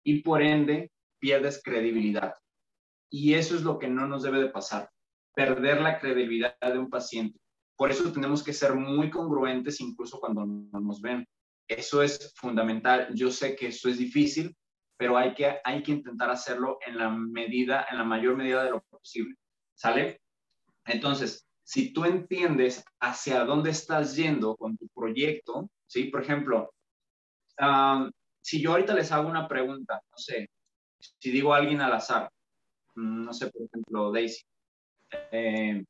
y 0.03 0.21
por 0.21 0.41
ende 0.41 0.91
pierdes 1.19 1.61
credibilidad. 1.63 2.33
Y 3.11 3.35
eso 3.35 3.55
es 3.55 3.61
lo 3.61 3.77
que 3.77 3.87
no 3.87 4.07
nos 4.07 4.23
debe 4.23 4.39
de 4.39 4.49
pasar, 4.49 4.89
perder 5.35 5.81
la 5.81 5.99
credibilidad 5.99 6.55
de 6.59 6.79
un 6.79 6.89
paciente. 6.89 7.39
Por 7.77 7.91
eso 7.91 8.11
tenemos 8.11 8.43
que 8.43 8.53
ser 8.53 8.73
muy 8.75 9.09
congruentes 9.09 9.81
incluso 9.81 10.19
cuando 10.19 10.45
no 10.45 10.79
nos 10.79 11.01
ven. 11.01 11.27
Eso 11.67 12.01
es 12.01 12.33
fundamental. 12.35 13.09
Yo 13.13 13.31
sé 13.31 13.55
que 13.55 13.67
eso 13.67 13.89
es 13.89 13.97
difícil, 13.97 14.55
pero 14.97 15.17
hay 15.17 15.33
que, 15.33 15.57
hay 15.63 15.83
que 15.83 15.91
intentar 15.91 16.29
hacerlo 16.29 16.77
en 16.85 16.97
la 16.97 17.09
medida, 17.09 17.85
en 17.91 17.97
la 17.97 18.03
mayor 18.03 18.35
medida 18.37 18.63
de 18.63 18.71
lo 18.71 18.81
posible. 18.81 19.35
¿Sale? 19.73 20.21
Entonces, 20.85 21.45
si 21.63 21.91
tú 21.91 22.05
entiendes 22.05 22.85
hacia 23.01 23.43
dónde 23.43 23.71
estás 23.71 24.15
yendo 24.15 24.55
con 24.55 24.77
tu 24.77 24.87
proyecto, 24.89 25.69
¿sí? 25.87 26.05
Por 26.05 26.21
ejemplo, 26.21 26.71
si 28.41 28.61
yo 28.61 28.71
ahorita 28.71 28.93
les 28.93 29.11
hago 29.11 29.27
una 29.27 29.47
pregunta, 29.47 30.01
no 30.11 30.17
sé, 30.17 30.49
si 30.99 31.31
digo 31.31 31.53
a 31.53 31.57
alguien 31.57 31.81
al 31.81 31.93
azar, 31.93 32.29
mm, 32.95 33.25
no 33.25 33.33
sé, 33.33 33.49
por 33.49 33.63
ejemplo, 33.63 34.11
Daisy, 34.11 34.43
eh, 35.31 35.83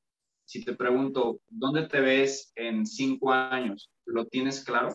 si 0.45 0.63
te 0.63 0.75
pregunto, 0.75 1.41
¿dónde 1.49 1.87
te 1.87 1.99
ves 1.99 2.51
en 2.55 2.85
cinco 2.85 3.31
años? 3.31 3.91
¿Lo 4.05 4.25
tienes 4.27 4.63
claro? 4.63 4.93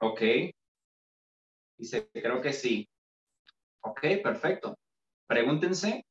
Ok. 0.00 0.20
Dice, 1.78 2.08
creo 2.12 2.40
que 2.40 2.52
sí. 2.52 2.88
Ok, 3.82 4.00
perfecto. 4.22 4.78
Pregúntense 5.26 6.06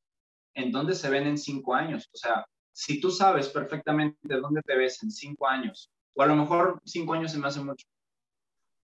en 0.53 0.71
dónde 0.71 0.95
se 0.95 1.09
ven 1.09 1.27
en 1.27 1.37
cinco 1.37 1.73
años. 1.73 2.09
O 2.13 2.17
sea, 2.17 2.45
si 2.71 2.99
tú 3.01 3.11
sabes 3.11 3.49
perfectamente 3.49 4.17
dónde 4.39 4.61
te 4.61 4.75
ves 4.77 5.01
en 5.03 5.11
cinco 5.11 5.47
años, 5.47 5.89
o 6.13 6.21
a 6.21 6.25
lo 6.25 6.35
mejor 6.35 6.81
cinco 6.85 7.13
años 7.13 7.31
se 7.31 7.39
me 7.39 7.47
hace 7.47 7.61
mucho, 7.61 7.85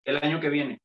el 0.05 0.17
año 0.19 0.41
que 0.41 0.51
viene, 0.51 0.81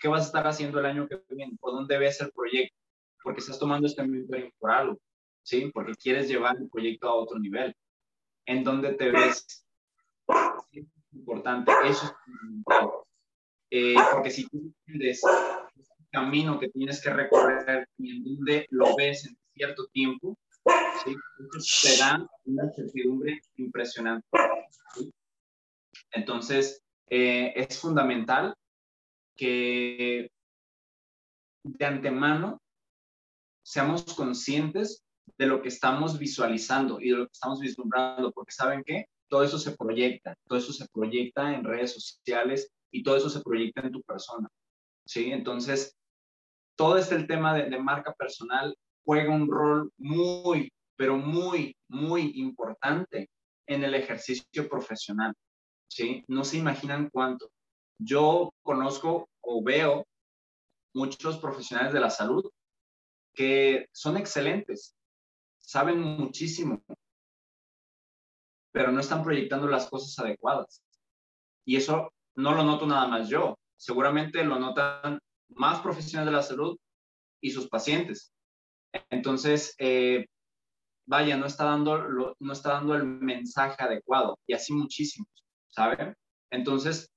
¿qué 0.00 0.08
vas 0.08 0.22
a 0.22 0.26
estar 0.26 0.46
haciendo 0.46 0.80
el 0.80 0.86
año 0.86 1.06
que 1.08 1.22
viene? 1.30 1.56
¿O 1.60 1.70
dónde 1.70 1.98
ves 1.98 2.20
el 2.20 2.30
proyecto? 2.32 2.78
porque 3.22 3.40
estás 3.40 3.58
tomando 3.58 3.86
este 3.86 4.02
mentoring 4.02 4.50
por 4.58 4.70
algo, 4.70 4.98
¿sí? 5.42 5.70
Porque 5.72 5.92
quieres 5.94 6.28
llevar 6.28 6.56
el 6.56 6.68
proyecto 6.70 7.08
a 7.08 7.14
otro 7.14 7.38
nivel. 7.38 7.74
¿En 8.46 8.64
donde 8.64 8.94
te 8.94 9.10
ves? 9.10 9.66
Es 10.72 10.86
importante, 11.12 11.70
eso 11.84 12.06
es 12.06 12.12
fundamental. 12.24 12.90
Eh, 13.70 13.94
porque 14.12 14.30
si 14.30 14.48
tú 14.48 14.72
entiendes 14.86 15.20
el 15.24 16.06
camino 16.10 16.58
que 16.58 16.70
tienes 16.70 17.02
que 17.02 17.10
recorrer 17.10 17.86
y 17.98 18.16
en 18.16 18.24
donde 18.24 18.66
lo 18.70 18.96
ves 18.96 19.26
en 19.26 19.36
cierto 19.52 19.86
tiempo, 19.88 20.38
¿sí? 21.04 21.14
te 21.82 21.98
da 21.98 22.26
una 22.46 22.70
certidumbre 22.72 23.40
impresionante. 23.56 24.26
Entonces, 26.12 26.82
eh, 27.10 27.52
es 27.56 27.80
fundamental 27.80 28.54
que 29.36 30.30
de 31.64 31.84
antemano 31.84 32.60
seamos 33.62 34.14
conscientes 34.14 35.04
de 35.36 35.46
lo 35.46 35.62
que 35.62 35.68
estamos 35.68 36.18
visualizando 36.18 37.00
y 37.00 37.10
de 37.10 37.16
lo 37.16 37.26
que 37.26 37.32
estamos 37.32 37.60
vislumbrando, 37.60 38.32
porque 38.32 38.52
saben 38.52 38.82
que 38.82 39.06
todo 39.28 39.44
eso 39.44 39.58
se 39.58 39.76
proyecta, 39.76 40.34
todo 40.46 40.58
eso 40.58 40.72
se 40.72 40.88
proyecta 40.88 41.54
en 41.54 41.64
redes 41.64 41.92
sociales 41.92 42.70
y 42.90 43.02
todo 43.02 43.16
eso 43.16 43.28
se 43.28 43.42
proyecta 43.42 43.82
en 43.82 43.92
tu 43.92 44.02
persona. 44.02 44.48
¿sí? 45.04 45.30
Entonces, 45.30 45.94
todo 46.76 46.96
este 46.96 47.24
tema 47.24 47.54
de, 47.54 47.68
de 47.68 47.78
marca 47.78 48.14
personal 48.14 48.74
juega 49.04 49.34
un 49.34 49.50
rol 49.50 49.92
muy, 49.98 50.72
pero 50.96 51.16
muy, 51.16 51.76
muy 51.88 52.32
importante 52.36 53.28
en 53.66 53.84
el 53.84 53.94
ejercicio 53.94 54.68
profesional. 54.68 55.34
¿Sí? 55.88 56.24
No 56.28 56.44
se 56.44 56.58
imaginan 56.58 57.10
cuánto. 57.10 57.50
Yo 57.98 58.52
conozco 58.62 59.28
o 59.40 59.62
veo 59.62 60.06
muchos 60.94 61.38
profesionales 61.38 61.92
de 61.92 62.00
la 62.00 62.10
salud 62.10 62.48
que 63.34 63.88
son 63.92 64.16
excelentes, 64.16 64.96
saben 65.60 66.00
muchísimo, 66.00 66.82
pero 68.72 68.90
no 68.90 69.00
están 69.00 69.22
proyectando 69.22 69.68
las 69.68 69.88
cosas 69.88 70.18
adecuadas. 70.18 70.82
Y 71.64 71.76
eso 71.76 72.12
no 72.36 72.54
lo 72.54 72.64
noto 72.64 72.86
nada 72.86 73.06
más 73.06 73.28
yo, 73.28 73.58
seguramente 73.76 74.42
lo 74.44 74.58
notan 74.58 75.20
más 75.50 75.80
profesionales 75.80 76.32
de 76.32 76.36
la 76.36 76.42
salud 76.42 76.78
y 77.40 77.50
sus 77.50 77.68
pacientes. 77.68 78.32
Entonces, 79.10 79.74
eh, 79.78 80.26
vaya, 81.06 81.36
no 81.36 81.46
está, 81.46 81.64
dando, 81.64 82.34
no 82.38 82.52
está 82.52 82.70
dando 82.70 82.94
el 82.94 83.04
mensaje 83.04 83.82
adecuado 83.82 84.38
y 84.46 84.54
así 84.54 84.72
muchísimos, 84.72 85.28
¿saben? 85.68 86.14
Entonces, 86.50 87.10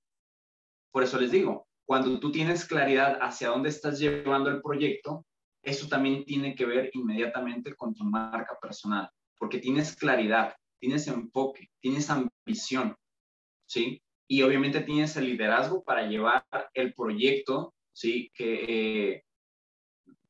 por 0.92 1.04
eso 1.04 1.20
les 1.20 1.32
digo, 1.32 1.68
cuando 1.86 2.20
tú 2.20 2.32
tienes 2.32 2.66
claridad 2.66 3.18
hacia 3.22 3.50
dónde 3.50 3.70
estás 3.70 4.00
llevando 4.00 4.50
el 4.50 4.62
proyecto, 4.62 5.26
eso 5.64 5.88
también 5.88 6.26
tiene 6.26 6.56
que 6.56 6.66
ver 6.66 6.90
inmediatamente 6.94 7.76
con 7.76 7.94
tu 7.94 8.04
marca 8.04 8.58
personal, 8.62 9.10
porque 9.38 9.60
tienes 9.60 9.96
claridad, 9.96 10.56
tienes 10.80 11.08
enfoque, 11.08 11.70
tienes 11.80 12.10
ambición, 12.10 12.96
¿sí? 13.68 14.02
Y 14.28 14.42
obviamente 14.42 14.82
tienes 14.82 15.16
el 15.18 15.26
liderazgo 15.26 15.84
para 15.84 16.08
llevar 16.08 16.46
el 16.74 16.94
proyecto, 16.94 17.74
¿sí? 17.94 18.32
Que, 18.34 18.64
eh, 18.68 19.24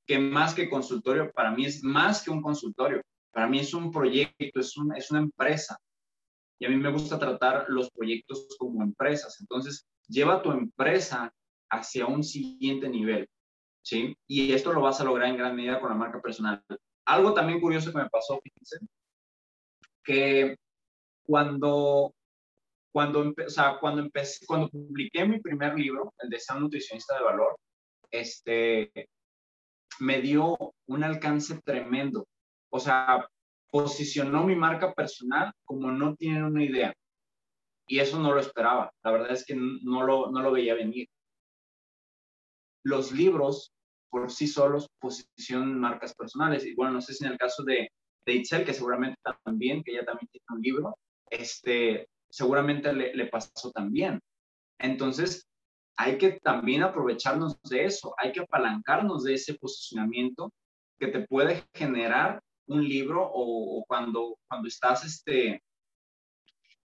que 0.05 0.19
más 0.19 0.53
que 0.53 0.69
consultorio, 0.69 1.31
para 1.31 1.51
mí 1.51 1.65
es 1.65 1.84
más 1.84 2.23
que 2.23 2.31
un 2.31 2.41
consultorio, 2.41 3.01
para 3.31 3.47
mí 3.47 3.60
es 3.60 3.73
un 3.73 3.91
proyecto, 3.91 4.60
es, 4.60 4.73
es 4.97 5.12
una 5.12 5.19
empresa. 5.19 5.77
Y 6.62 6.65
a 6.65 6.69
mí 6.69 6.76
me 6.76 6.91
gusta 6.91 7.17
tratar 7.17 7.65
los 7.69 7.89
proyectos 7.89 8.47
como 8.60 8.84
empresas. 8.84 9.36
Entonces, 9.41 9.88
lleva 10.08 10.43
tu 10.43 10.52
empresa 10.52 11.34
hacia 11.71 12.06
un 12.06 12.24
siguiente 12.24 12.88
nivel, 12.88 13.28
¿sí? 13.84 14.15
Y 14.28 14.54
esto 14.54 14.71
lo 14.71 14.82
vas 14.82 15.02
a 15.02 15.04
lograr 15.04 15.30
en 15.30 15.38
gran 15.38 15.56
medida 15.56 15.80
con 15.80 15.89
la 15.89 15.95
marca 15.95 16.21
personal. 16.21 16.63
Algo 17.08 17.34
también 17.34 17.60
curioso 17.60 17.91
que 17.91 17.97
me 17.97 18.10
pasó, 18.12 18.39
fíjense, 18.43 18.78
que 20.04 20.56
cuando, 21.26 22.13
cuando, 22.93 23.34
o 23.43 23.50
sea, 23.50 23.80
cuando, 23.80 24.04
empecé, 24.04 24.45
cuando 24.45 24.69
publiqué 24.69 25.26
mi 25.26 25.39
primer 25.39 25.74
libro, 25.74 26.13
el 26.19 26.30
de 26.30 26.39
Ser 26.39 26.58
Nutricionista 26.60 27.17
de 27.17 27.24
Valor, 27.24 27.58
este, 28.12 28.91
me 30.00 30.21
dio 30.21 30.56
un 30.86 31.04
alcance 31.04 31.60
tremendo. 31.63 32.28
O 32.69 32.80
sea, 32.80 33.28
posicionó 33.71 34.43
mi 34.45 34.55
marca 34.55 34.93
personal 34.93 35.53
como 35.65 35.91
no 35.91 36.15
tienen 36.15 36.43
una 36.43 36.63
idea. 36.63 36.93
Y 37.88 37.99
eso 37.99 38.19
no 38.19 38.34
lo 38.34 38.39
esperaba. 38.39 38.91
La 39.03 39.12
verdad 39.12 39.31
es 39.31 39.45
que 39.45 39.55
no 39.55 40.03
lo, 40.03 40.31
no 40.31 40.41
lo 40.41 40.51
veía 40.51 40.75
venir 40.75 41.07
los 42.84 43.12
libros 43.12 43.71
por 44.10 44.31
sí 44.31 44.47
solos 44.47 44.89
posicionan 44.99 45.79
marcas 45.79 46.13
personales. 46.13 46.65
Y 46.65 46.75
bueno, 46.75 46.93
no 46.93 47.01
sé 47.01 47.13
si 47.13 47.25
en 47.25 47.31
el 47.31 47.38
caso 47.38 47.63
de, 47.63 47.89
de 48.25 48.34
Itzel, 48.34 48.65
que 48.65 48.73
seguramente 48.73 49.19
también, 49.43 49.84
que 49.84 49.91
ella 49.91 50.05
también 50.05 50.27
tiene 50.27 50.45
un 50.49 50.62
libro, 50.62 50.97
este, 51.29 52.07
seguramente 52.29 52.91
le, 52.93 53.15
le 53.15 53.27
pasó 53.27 53.71
también. 53.71 54.19
Entonces, 54.79 55.47
hay 55.97 56.17
que 56.17 56.39
también 56.41 56.84
aprovecharnos 56.84 57.62
de 57.63 57.86
eso, 57.86 58.13
hay 58.17 58.31
que 58.31 58.41
apalancarnos 58.41 59.23
de 59.23 59.36
ese 59.36 59.53
posicionamiento 59.53 60.51
que 60.99 61.07
te 61.07 61.25
puede 61.27 61.63
generar 61.73 62.41
un 62.73 62.88
libro 62.88 63.29
o, 63.34 63.84
cuando, 63.88 64.38
cuando 64.47 64.67
estás 64.67 65.05
este, 65.05 65.62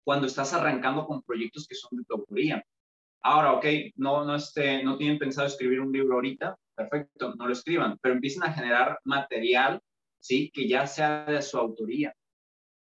cuando 0.04 0.26
estás 0.26 0.52
arrancando 0.52 1.06
con 1.06 1.22
proyectos 1.22 1.66
que 1.66 1.74
son 1.74 1.98
de 1.98 2.04
tu 2.04 2.14
autoría. 2.14 2.62
Ahora, 3.22 3.52
ok, 3.54 3.64
no, 3.96 4.24
no, 4.24 4.36
este, 4.36 4.82
no 4.82 4.98
tienen 4.98 5.18
pensado 5.18 5.46
escribir 5.46 5.80
un 5.80 5.92
libro 5.92 6.14
ahorita, 6.14 6.56
perfecto, 6.74 7.34
no 7.36 7.46
lo 7.46 7.52
escriban, 7.52 7.98
pero 8.02 8.14
empiecen 8.14 8.42
a 8.42 8.52
generar 8.52 8.98
material, 9.04 9.80
¿sí? 10.20 10.50
Que 10.52 10.68
ya 10.68 10.86
sea 10.86 11.24
de 11.24 11.40
su 11.40 11.56
autoría. 11.56 12.14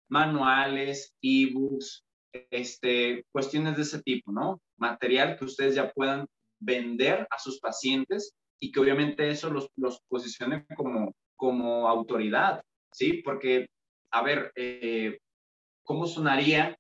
Manuales, 0.10 1.14
ebooks, 1.22 2.06
este, 2.52 3.26
cuestiones 3.32 3.76
de 3.76 3.82
ese 3.82 4.02
tipo, 4.02 4.32
¿no? 4.32 4.62
Material 4.78 5.38
que 5.38 5.46
ustedes 5.46 5.76
ya 5.76 5.92
puedan 5.92 6.26
vender 6.60 7.28
a 7.30 7.40
sus 7.40 7.60
pacientes 7.60 8.34
y 8.62 8.72
que 8.72 8.80
obviamente 8.80 9.30
eso 9.30 9.50
los, 9.50 9.70
los 9.76 10.02
posicione 10.08 10.66
como, 10.76 11.14
como 11.36 11.88
autoridad, 11.88 12.62
¿sí? 13.00 13.22
Porque, 13.24 13.68
a 14.12 14.22
ver, 14.22 14.52
eh, 14.56 15.20
¿cómo 15.84 16.06
sonaría 16.06 16.76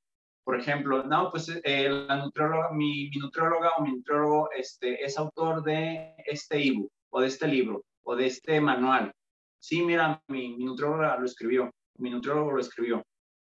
por 0.50 0.60
ejemplo, 0.60 1.04
no, 1.04 1.30
pues 1.30 1.48
eh, 1.64 1.88
la 1.88 2.16
nutrióloga, 2.16 2.72
mi, 2.72 3.08
mi, 3.12 3.18
nutrióloga 3.18 3.70
o 3.78 3.84
mi 3.84 3.92
nutriólogo 3.92 4.50
este, 4.52 5.06
es 5.06 5.16
autor 5.16 5.62
de 5.62 6.16
este 6.26 6.58
ebook 6.68 6.92
o 7.12 7.22
de 7.22 7.28
este 7.28 7.48
libro 7.48 7.84
o 8.02 8.16
de 8.16 8.26
este 8.26 8.60
manual. 8.60 9.14
Sí, 9.60 9.84
mira, 9.84 10.20
mi, 10.28 10.58
mi 10.58 10.66
nutrióloga 10.66 11.18
lo 11.18 11.26
escribió, 11.28 11.70
mi 12.00 12.10
nutriólogo 12.10 12.54
lo 12.54 12.60
escribió. 12.60 13.04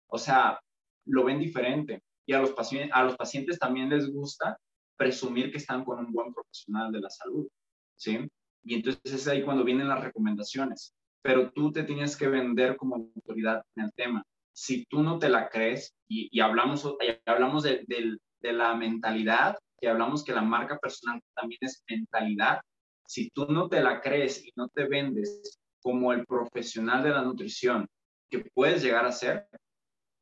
O 0.09 0.19
sea, 0.19 0.59
lo 1.07 1.23
ven 1.23 1.39
diferente. 1.39 2.03
Y 2.27 2.33
a 2.33 2.41
los, 2.41 2.51
pacientes, 2.51 2.91
a 2.93 3.05
los 3.05 3.17
pacientes 3.17 3.61
también 3.61 3.91
les 3.91 4.13
gusta 4.13 4.59
presumir 4.97 5.53
que 5.53 5.59
están 5.59 5.85
con 5.85 6.01
un 6.01 6.13
buen 6.13 6.35
profesional 6.35 6.91
de 6.91 6.99
la 6.99 7.11
salud. 7.11 7.47
¿Sí? 7.95 8.29
Y 8.65 8.75
entonces 8.75 9.13
es 9.13 9.29
ahí 9.29 9.45
cuando 9.45 9.63
vienen 9.63 9.87
las 9.87 10.03
recomendaciones. 10.03 10.93
Pero 11.23 11.51
tú 11.53 11.73
te 11.73 11.83
tienes 11.85 12.17
que 12.17 12.29
vender 12.29 12.77
como 12.77 12.97
autoridad 12.97 13.63
en 13.77 13.85
el 13.85 13.93
tema. 13.93 14.23
Si 14.53 14.85
tú 14.87 15.03
no 15.03 15.19
te 15.19 15.29
la 15.29 15.49
crees, 15.49 15.95
y, 16.09 16.41
hablamos, 16.41 16.87
hablamos 17.27 17.63
de, 17.63 18.19
la 18.41 18.75
mentalidad, 18.75 19.57
y 19.81 19.87
hablamos 19.87 20.25
que 20.25 20.33
la 20.33 20.43
marca 20.43 20.79
personal 20.79 21.21
también 21.35 21.59
es 21.63 21.83
mentalidad, 21.89 22.61
si 23.07 23.31
tú 23.31 23.47
no 23.47 23.69
te 23.69 23.81
la 23.81 24.01
crees 24.01 24.45
y 24.45 24.53
no 24.57 24.69
te 24.69 24.85
vendes 24.85 25.59
como 25.81 26.13
el 26.13 26.27
profesional 26.27 27.03
de 27.03 27.11
la 27.11 27.23
nutrición 27.23 27.87
que 28.31 28.45
puedes 28.53 28.83
llegar 28.83 29.07
a 29.07 29.13
ser, 29.13 29.49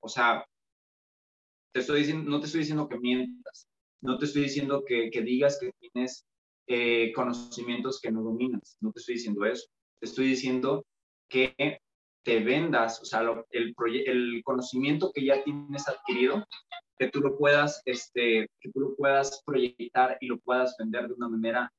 o 0.01 0.09
sea, 0.09 0.45
te 1.73 1.81
estoy 1.81 2.01
diciendo, 2.01 2.31
no 2.31 2.39
te 2.41 2.47
estoy 2.47 2.61
diciendo 2.61 2.89
que 2.89 2.99
mientas, 2.99 3.67
no 4.01 4.19
te 4.19 4.27
estoy 4.27 4.43
diciendo 4.43 4.85
que, 4.87 5.11
digas 5.11 5.59
que 5.61 5.73
tienes 5.81 6.25
eh, 6.69 7.13
conocimientos 7.13 8.01
que 8.01 8.13
no 8.13 8.23
dominas, 8.23 8.77
no 8.81 8.93
te 8.93 9.01
estoy 9.01 9.17
diciendo 9.17 9.45
eso, 9.45 9.67
te 10.01 10.07
estoy 10.07 10.29
diciendo 10.29 10.85
que 11.29 11.55
te 12.25 12.41
vendas, 12.41 13.01
o 13.01 13.05
sea, 13.05 13.23
el, 13.51 13.75
el 14.07 14.43
conocimiento 14.45 15.13
que 15.15 15.25
ya 15.25 15.45
tienes 15.45 15.87
adquirido, 15.89 16.45
que 16.99 17.09
tú 17.09 17.21
lo 17.21 17.39
puedas, 17.39 17.83
este, 17.85 18.49
que 18.61 18.71
tú 18.73 18.81
lo 18.81 18.97
puedas 18.97 19.43
proyectar 19.45 20.19
y 20.21 20.27
lo 20.27 20.39
puedas 20.41 20.75
vender 20.79 21.07
de 21.07 21.15
una 21.15 21.29
manera 21.29 21.73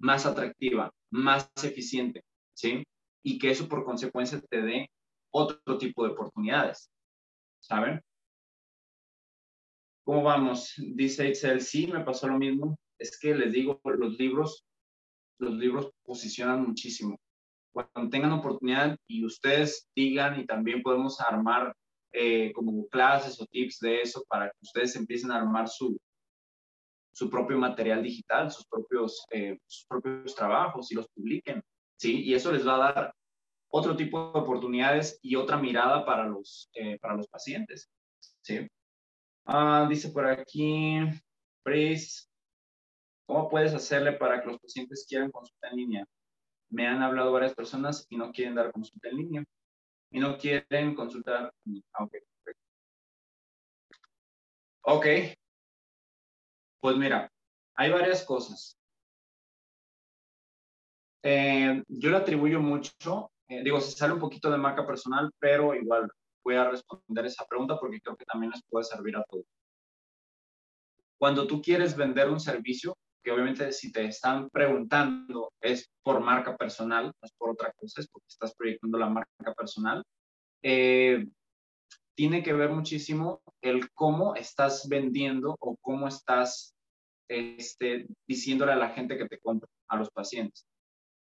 más 0.00 0.26
atractiva, 0.26 0.92
más 1.10 1.50
eficiente, 1.62 2.24
¿sí? 2.54 2.82
Y 3.22 3.38
que 3.38 3.50
eso 3.50 3.68
por 3.68 3.84
consecuencia 3.84 4.40
te 4.50 4.62
dé 4.62 4.90
otro 5.32 5.78
tipo 5.78 6.04
de 6.04 6.12
oportunidades, 6.12 6.90
¿saben? 7.60 8.00
¿Cómo 10.04 10.22
vamos? 10.22 10.74
Dice 10.76 11.28
Excel, 11.28 11.60
sí, 11.60 11.86
me 11.86 12.04
pasó 12.04 12.28
lo 12.28 12.38
mismo. 12.38 12.76
Es 12.98 13.18
que 13.18 13.34
les 13.34 13.52
digo, 13.52 13.80
los 13.84 14.18
libros, 14.18 14.66
los 15.38 15.54
libros 15.54 15.90
posicionan 16.04 16.66
muchísimo 16.66 17.18
cuando 17.74 18.10
tengan 18.10 18.32
oportunidad 18.32 18.96
y 19.08 19.24
ustedes 19.24 19.88
digan 19.96 20.40
y 20.40 20.46
también 20.46 20.82
podemos 20.82 21.20
armar 21.20 21.74
eh, 22.12 22.52
como 22.52 22.86
clases 22.88 23.40
o 23.40 23.46
tips 23.46 23.80
de 23.80 24.00
eso 24.02 24.24
para 24.28 24.46
que 24.46 24.58
ustedes 24.62 24.94
empiecen 24.94 25.32
a 25.32 25.38
armar 25.38 25.68
su, 25.68 25.98
su 27.12 27.28
propio 27.28 27.58
material 27.58 28.02
digital, 28.02 28.52
sus 28.52 28.64
propios, 28.66 29.26
eh, 29.32 29.58
propios 29.88 30.34
trabajos 30.36 30.92
y 30.92 30.94
los 30.94 31.08
publiquen. 31.08 31.60
¿sí? 31.96 32.22
Y 32.22 32.34
eso 32.34 32.52
les 32.52 32.66
va 32.66 32.76
a 32.76 32.92
dar 32.92 33.14
otro 33.68 33.96
tipo 33.96 34.30
de 34.32 34.38
oportunidades 34.38 35.18
y 35.20 35.34
otra 35.34 35.56
mirada 35.56 36.06
para 36.06 36.28
los, 36.28 36.70
eh, 36.74 36.96
para 37.00 37.16
los 37.16 37.26
pacientes, 37.26 37.90
¿sí? 38.40 38.68
Ah, 39.46 39.86
dice 39.90 40.10
por 40.10 40.26
aquí, 40.26 40.98
Pris, 41.64 42.30
¿cómo 43.26 43.48
puedes 43.48 43.74
hacerle 43.74 44.12
para 44.12 44.40
que 44.40 44.50
los 44.50 44.60
pacientes 44.60 45.04
quieran 45.08 45.32
consulta 45.32 45.68
en 45.70 45.76
línea? 45.76 46.06
Me 46.74 46.88
han 46.88 47.02
hablado 47.04 47.30
varias 47.30 47.54
personas 47.54 48.04
y 48.10 48.16
no 48.16 48.32
quieren 48.32 48.56
dar 48.56 48.72
consulta 48.72 49.08
en 49.08 49.16
línea 49.16 49.44
y 50.10 50.18
no 50.18 50.36
quieren 50.36 50.96
consultar. 50.96 51.54
Ah, 51.92 52.02
ok, 52.02 52.14
ok. 54.82 55.06
Pues 56.80 56.96
mira, 56.96 57.30
hay 57.76 57.92
varias 57.92 58.24
cosas. 58.24 58.76
Eh, 61.22 61.84
yo 61.86 62.10
le 62.10 62.16
atribuyo 62.16 62.58
mucho, 62.58 63.30
eh, 63.48 63.62
digo, 63.62 63.80
se 63.80 63.92
sale 63.92 64.12
un 64.12 64.18
poquito 64.18 64.50
de 64.50 64.58
marca 64.58 64.84
personal, 64.84 65.30
pero 65.38 65.76
igual 65.76 66.10
voy 66.42 66.56
a 66.56 66.70
responder 66.70 67.26
esa 67.26 67.46
pregunta 67.46 67.78
porque 67.78 68.00
creo 68.00 68.16
que 68.16 68.24
también 68.24 68.50
les 68.50 68.62
puede 68.68 68.84
servir 68.84 69.16
a 69.16 69.24
todos. 69.30 69.46
Cuando 71.18 71.46
tú 71.46 71.62
quieres 71.62 71.96
vender 71.96 72.28
un 72.28 72.40
servicio, 72.40 72.96
que 73.24 73.32
obviamente 73.32 73.72
si 73.72 73.90
te 73.90 74.04
están 74.04 74.50
preguntando 74.50 75.50
es 75.60 75.90
por 76.02 76.20
marca 76.20 76.56
personal, 76.56 77.06
no 77.06 77.12
es 77.22 77.32
por 77.32 77.50
otra 77.50 77.72
cosa, 77.72 78.02
es 78.02 78.08
porque 78.08 78.26
estás 78.28 78.54
proyectando 78.54 78.98
la 78.98 79.08
marca 79.08 79.54
personal, 79.56 80.04
eh, 80.62 81.26
tiene 82.14 82.42
que 82.42 82.52
ver 82.52 82.70
muchísimo 82.70 83.40
el 83.62 83.90
cómo 83.92 84.34
estás 84.36 84.86
vendiendo 84.88 85.56
o 85.58 85.76
cómo 85.80 86.06
estás 86.06 86.74
este, 87.28 88.06
diciéndole 88.28 88.72
a 88.72 88.76
la 88.76 88.90
gente 88.90 89.16
que 89.16 89.26
te 89.26 89.40
compra, 89.40 89.68
a 89.88 89.96
los 89.96 90.10
pacientes. 90.10 90.66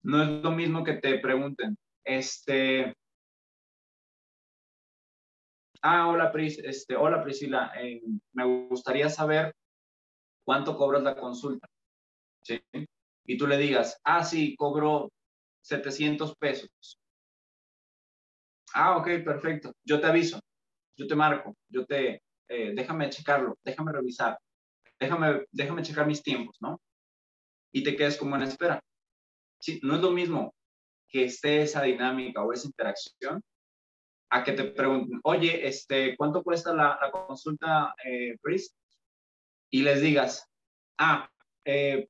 No 0.03 0.23
es 0.23 0.29
lo 0.43 0.51
mismo 0.51 0.83
que 0.83 0.93
te 0.93 1.19
pregunten, 1.19 1.77
este, 2.03 2.95
ah, 5.83 6.07
hola, 6.07 6.31
este, 6.35 6.95
hola 6.95 7.23
Priscila, 7.23 7.71
eh, 7.79 8.01
me 8.33 8.67
gustaría 8.67 9.07
saber 9.07 9.53
cuánto 10.43 10.75
cobras 10.75 11.03
la 11.03 11.15
consulta. 11.15 11.70
Y 13.25 13.37
tú 13.37 13.47
le 13.47 13.57
digas, 13.57 13.99
ah, 14.03 14.23
sí, 14.23 14.55
cobro 14.55 15.11
700 15.61 16.35
pesos. 16.35 16.99
Ah, 18.73 18.97
ok, 18.97 19.23
perfecto. 19.23 19.73
Yo 19.83 19.99
te 19.99 20.07
aviso, 20.07 20.39
yo 20.95 21.07
te 21.07 21.15
marco, 21.15 21.55
yo 21.69 21.85
te, 21.85 22.23
eh, 22.47 22.73
déjame 22.73 23.09
checarlo, 23.09 23.57
déjame 23.63 23.91
revisar, 23.91 24.39
déjame, 24.99 25.45
déjame 25.51 25.83
checar 25.83 26.07
mis 26.07 26.23
tiempos, 26.23 26.57
¿no? 26.61 26.79
Y 27.73 27.83
te 27.83 27.95
quedes 27.95 28.17
como 28.17 28.35
en 28.35 28.43
espera. 28.43 28.81
Sí, 29.59 29.79
no 29.83 29.95
es 29.95 30.01
lo 30.01 30.11
mismo 30.11 30.53
que 31.07 31.25
esté 31.25 31.61
esa 31.61 31.83
dinámica 31.83 32.41
o 32.43 32.53
esa 32.53 32.67
interacción 32.67 33.41
a 34.29 34.43
que 34.43 34.53
te 34.53 34.63
pregunten, 34.63 35.19
oye, 35.23 35.67
este, 35.67 36.15
¿cuánto 36.15 36.41
cuesta 36.41 36.73
la, 36.73 36.97
consulta, 37.11 37.93
eh, 38.05 38.37
Y 39.69 39.83
les 39.83 40.01
digas, 40.01 40.47
ah, 40.97 41.29
eh, 41.65 42.07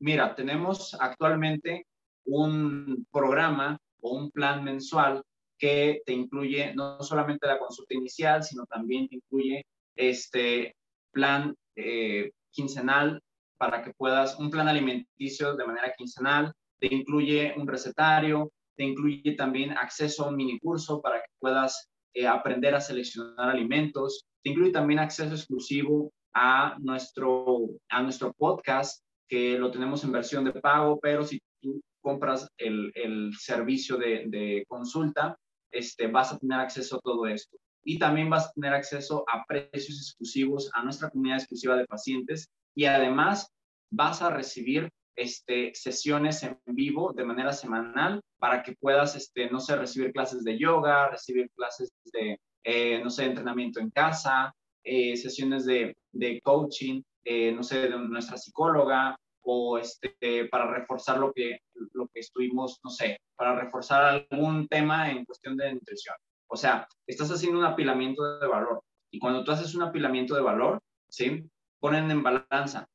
mira, 0.00 0.34
tenemos 0.34 0.96
actualmente 0.98 1.86
un 2.24 3.06
programa 3.12 3.78
o 4.00 4.16
un 4.16 4.30
plan 4.30 4.64
mensual 4.64 5.22
que 5.58 6.02
te 6.06 6.12
incluye 6.12 6.74
no 6.74 7.02
solamente 7.02 7.46
la 7.46 7.58
consulta 7.58 7.94
inicial, 7.94 8.42
sino 8.42 8.64
también 8.66 9.08
te 9.08 9.16
incluye 9.16 9.64
este 9.94 10.74
plan 11.12 11.54
eh, 11.76 12.30
quincenal 12.50 13.20
para 13.58 13.82
que 13.82 13.92
puedas, 13.92 14.38
un 14.38 14.50
plan 14.50 14.68
alimenticio 14.68 15.54
de 15.54 15.66
manera 15.66 15.92
quincenal, 15.96 16.52
te 16.78 16.92
incluye 16.92 17.52
un 17.56 17.68
recetario, 17.68 18.50
te 18.74 18.84
incluye 18.84 19.32
también 19.36 19.76
acceso 19.76 20.24
a 20.24 20.28
un 20.28 20.36
mini 20.36 20.58
curso 20.58 21.02
para 21.02 21.16
que 21.16 21.28
puedas 21.38 21.90
eh, 22.14 22.26
aprender 22.26 22.74
a 22.74 22.80
seleccionar 22.80 23.50
alimentos, 23.50 24.24
te 24.42 24.50
incluye 24.50 24.72
también 24.72 24.98
acceso 24.98 25.34
exclusivo 25.34 26.10
a 26.32 26.76
nuestro, 26.78 27.68
a 27.90 28.02
nuestro 28.02 28.32
podcast, 28.32 29.04
que 29.30 29.56
lo 29.56 29.70
tenemos 29.70 30.02
en 30.02 30.10
versión 30.10 30.44
de 30.44 30.52
pago, 30.52 30.98
pero 31.00 31.24
si 31.24 31.40
tú 31.62 31.80
compras 32.02 32.50
el, 32.58 32.90
el 32.96 33.32
servicio 33.38 33.96
de, 33.96 34.24
de, 34.26 34.64
consulta, 34.66 35.38
este, 35.70 36.08
vas 36.08 36.32
a 36.32 36.38
tener 36.38 36.58
acceso 36.58 36.96
a 36.96 37.00
todo 37.00 37.28
esto. 37.28 37.56
Y 37.84 37.98
también 37.98 38.28
vas 38.28 38.48
a 38.48 38.52
tener 38.52 38.74
acceso 38.74 39.24
a 39.32 39.44
precios 39.46 39.98
exclusivos, 39.98 40.68
a 40.74 40.82
nuestra 40.82 41.10
comunidad 41.10 41.38
exclusiva 41.38 41.76
de 41.76 41.86
pacientes 41.86 42.50
y 42.74 42.86
además 42.86 43.48
vas 43.90 44.20
a 44.20 44.30
recibir 44.30 44.90
este, 45.14 45.72
sesiones 45.74 46.42
en 46.42 46.58
vivo 46.66 47.12
de 47.12 47.24
manera 47.24 47.52
semanal 47.52 48.20
para 48.38 48.64
que 48.64 48.74
puedas, 48.80 49.14
este, 49.14 49.48
no 49.48 49.60
sé, 49.60 49.76
recibir 49.76 50.12
clases 50.12 50.42
de 50.42 50.58
yoga, 50.58 51.08
recibir 51.08 51.48
clases 51.54 51.92
de, 52.12 52.40
eh, 52.64 53.00
no 53.02 53.10
sé, 53.10 53.26
entrenamiento 53.26 53.78
en 53.78 53.90
casa, 53.90 54.52
eh, 54.82 55.16
sesiones 55.16 55.66
de, 55.66 55.96
de 56.10 56.40
coaching, 56.40 57.02
eh, 57.24 57.52
no 57.52 57.62
sé, 57.62 57.88
de 57.88 57.98
nuestra 57.98 58.36
psicóloga 58.36 59.16
o 59.42 59.78
este, 59.78 60.46
para 60.46 60.70
reforzar 60.70 61.18
lo 61.18 61.32
que, 61.32 61.60
lo 61.92 62.08
que 62.08 62.20
estuvimos, 62.20 62.78
no 62.84 62.90
sé, 62.90 63.18
para 63.36 63.54
reforzar 63.58 64.26
algún 64.30 64.68
tema 64.68 65.10
en 65.10 65.24
cuestión 65.24 65.56
de 65.56 65.74
nutrición. 65.74 66.16
O 66.46 66.56
sea, 66.56 66.86
estás 67.06 67.30
haciendo 67.30 67.58
un 67.58 67.64
apilamiento 67.64 68.38
de 68.40 68.46
valor. 68.46 68.82
Y 69.10 69.18
cuando 69.18 69.44
tú 69.44 69.52
haces 69.52 69.74
un 69.74 69.82
apilamiento 69.82 70.34
de 70.34 70.42
valor, 70.42 70.80
¿sí? 71.08 71.44
Ponen 71.78 72.10
en 72.10 72.22
balanza. 72.22 72.86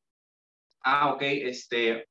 Ah, 0.82 1.14
ok, 1.14 1.22
este, 1.22 2.08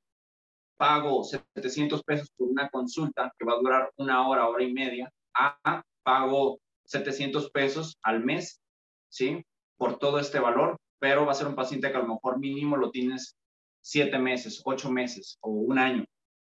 pago 0.76 1.22
700 1.22 2.02
pesos 2.02 2.28
por 2.36 2.48
una 2.48 2.68
consulta 2.68 3.32
que 3.38 3.44
va 3.44 3.52
a 3.52 3.58
durar 3.58 3.90
una 3.96 4.26
hora, 4.28 4.48
hora 4.48 4.64
y 4.64 4.72
media, 4.72 5.10
a 5.34 5.82
pago 6.02 6.58
700 6.84 7.50
pesos 7.50 7.96
al 8.02 8.24
mes, 8.24 8.60
¿sí? 9.08 9.44
Por 9.76 9.98
todo 9.98 10.18
este 10.18 10.38
valor, 10.38 10.76
pero 10.98 11.26
va 11.26 11.32
a 11.32 11.36
ser 11.36 11.46
un 11.46 11.54
paciente 11.54 11.90
que 11.90 11.96
a 11.96 12.00
lo 12.00 12.14
mejor 12.14 12.38
mínimo 12.38 12.76
lo 12.76 12.90
tienes 12.90 13.36
siete 13.80 14.18
meses, 14.18 14.62
ocho 14.64 14.90
meses 14.90 15.38
o 15.40 15.50
un 15.50 15.78
año, 15.78 16.04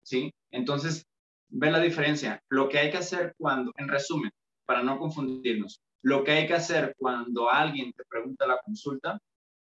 ¿sí? 0.03 0.33
Entonces, 0.51 1.05
ve 1.49 1.71
la 1.71 1.81
diferencia. 1.81 2.41
Lo 2.49 2.69
que 2.69 2.79
hay 2.79 2.91
que 2.91 2.99
hacer 2.99 3.35
cuando, 3.39 3.73
en 3.77 3.89
resumen, 3.89 4.31
para 4.65 4.83
no 4.83 4.99
confundirnos, 4.99 5.81
lo 6.03 6.23
que 6.25 6.33
hay 6.33 6.47
que 6.47 6.55
hacer 6.55 6.95
cuando 6.99 7.51
alguien 7.51 7.93
te 7.93 8.05
pregunta 8.09 8.47
la 8.47 8.61
consulta 8.65 9.19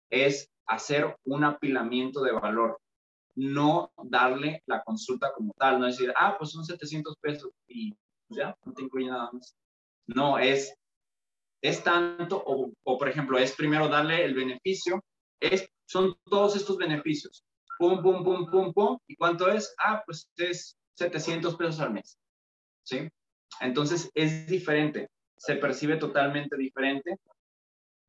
es 0.10 0.50
hacer 0.66 1.16
un 1.26 1.44
apilamiento 1.44 2.24
de 2.24 2.32
valor 2.32 2.80
no 3.36 3.92
darle 4.04 4.62
la 4.66 4.84
consulta 4.84 5.32
como 5.34 5.54
tal, 5.58 5.80
no 5.80 5.86
decir, 5.86 6.14
ah, 6.18 6.36
pues 6.38 6.52
son 6.52 6.66
700 6.66 7.18
pesos 7.18 7.52
y 7.68 7.96
ya, 8.30 8.56
no 8.66 8.74
te 8.74 8.84
incluye 8.84 9.08
nada 9.08 9.30
más. 9.32 9.56
No, 10.08 10.38
es, 10.38 10.74
es 11.62 11.84
tanto, 11.84 12.44
o, 12.46 12.98
por 12.98 13.08
ejemplo, 13.08 13.38
es 13.38 13.56
primero 13.56 13.88
darle 13.88 14.24
el 14.26 14.34
beneficio, 14.34 15.04
es, 15.40 15.70
son 15.86 16.16
todos 16.26 16.56
estos 16.56 16.78
beneficios. 16.78 17.44
Pum, 17.78 18.02
pum, 18.02 18.24
pum, 18.24 18.50
pum, 18.50 18.74
pum. 18.74 18.98
¿Y 19.08 19.16
cuánto 19.16 19.52
es? 19.52 19.74
Ah, 19.80 20.02
pues 20.06 20.30
es 20.38 20.76
700 20.98 21.56
pesos 21.56 21.80
al 21.80 21.94
mes. 21.94 22.18
¿Sí? 22.84 23.10
Entonces 23.60 24.10
es 24.14 24.48
diferente, 24.48 25.10
se 25.38 25.56
percibe 25.56 25.98
totalmente 25.98 26.58
diferente 26.58 27.18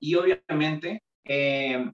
y 0.00 0.14
obviamente 0.14 1.02
eh, 1.24 1.90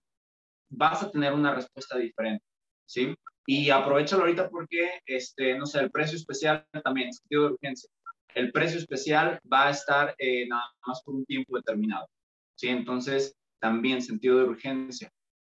vas 0.70 1.02
a 1.02 1.10
tener 1.10 1.32
una 1.32 1.54
respuesta 1.54 1.98
diferente. 1.98 2.44
¿sí? 2.86 3.14
Y 3.46 3.70
aprovechalo 3.70 4.22
ahorita 4.22 4.48
porque, 4.50 5.00
este, 5.06 5.56
no 5.58 5.66
sé, 5.66 5.80
el 5.80 5.90
precio 5.90 6.16
especial 6.16 6.66
también, 6.84 7.12
sentido 7.12 7.44
de 7.44 7.52
urgencia. 7.54 7.90
El 8.34 8.52
precio 8.52 8.78
especial 8.78 9.40
va 9.50 9.68
a 9.68 9.70
estar 9.70 10.14
eh, 10.18 10.46
nada 10.48 10.70
más 10.86 11.02
por 11.02 11.14
un 11.14 11.24
tiempo 11.24 11.56
determinado, 11.56 12.08
¿sí? 12.54 12.68
Entonces, 12.68 13.34
también 13.60 14.02
sentido 14.02 14.38
de 14.38 14.44
urgencia. 14.44 15.10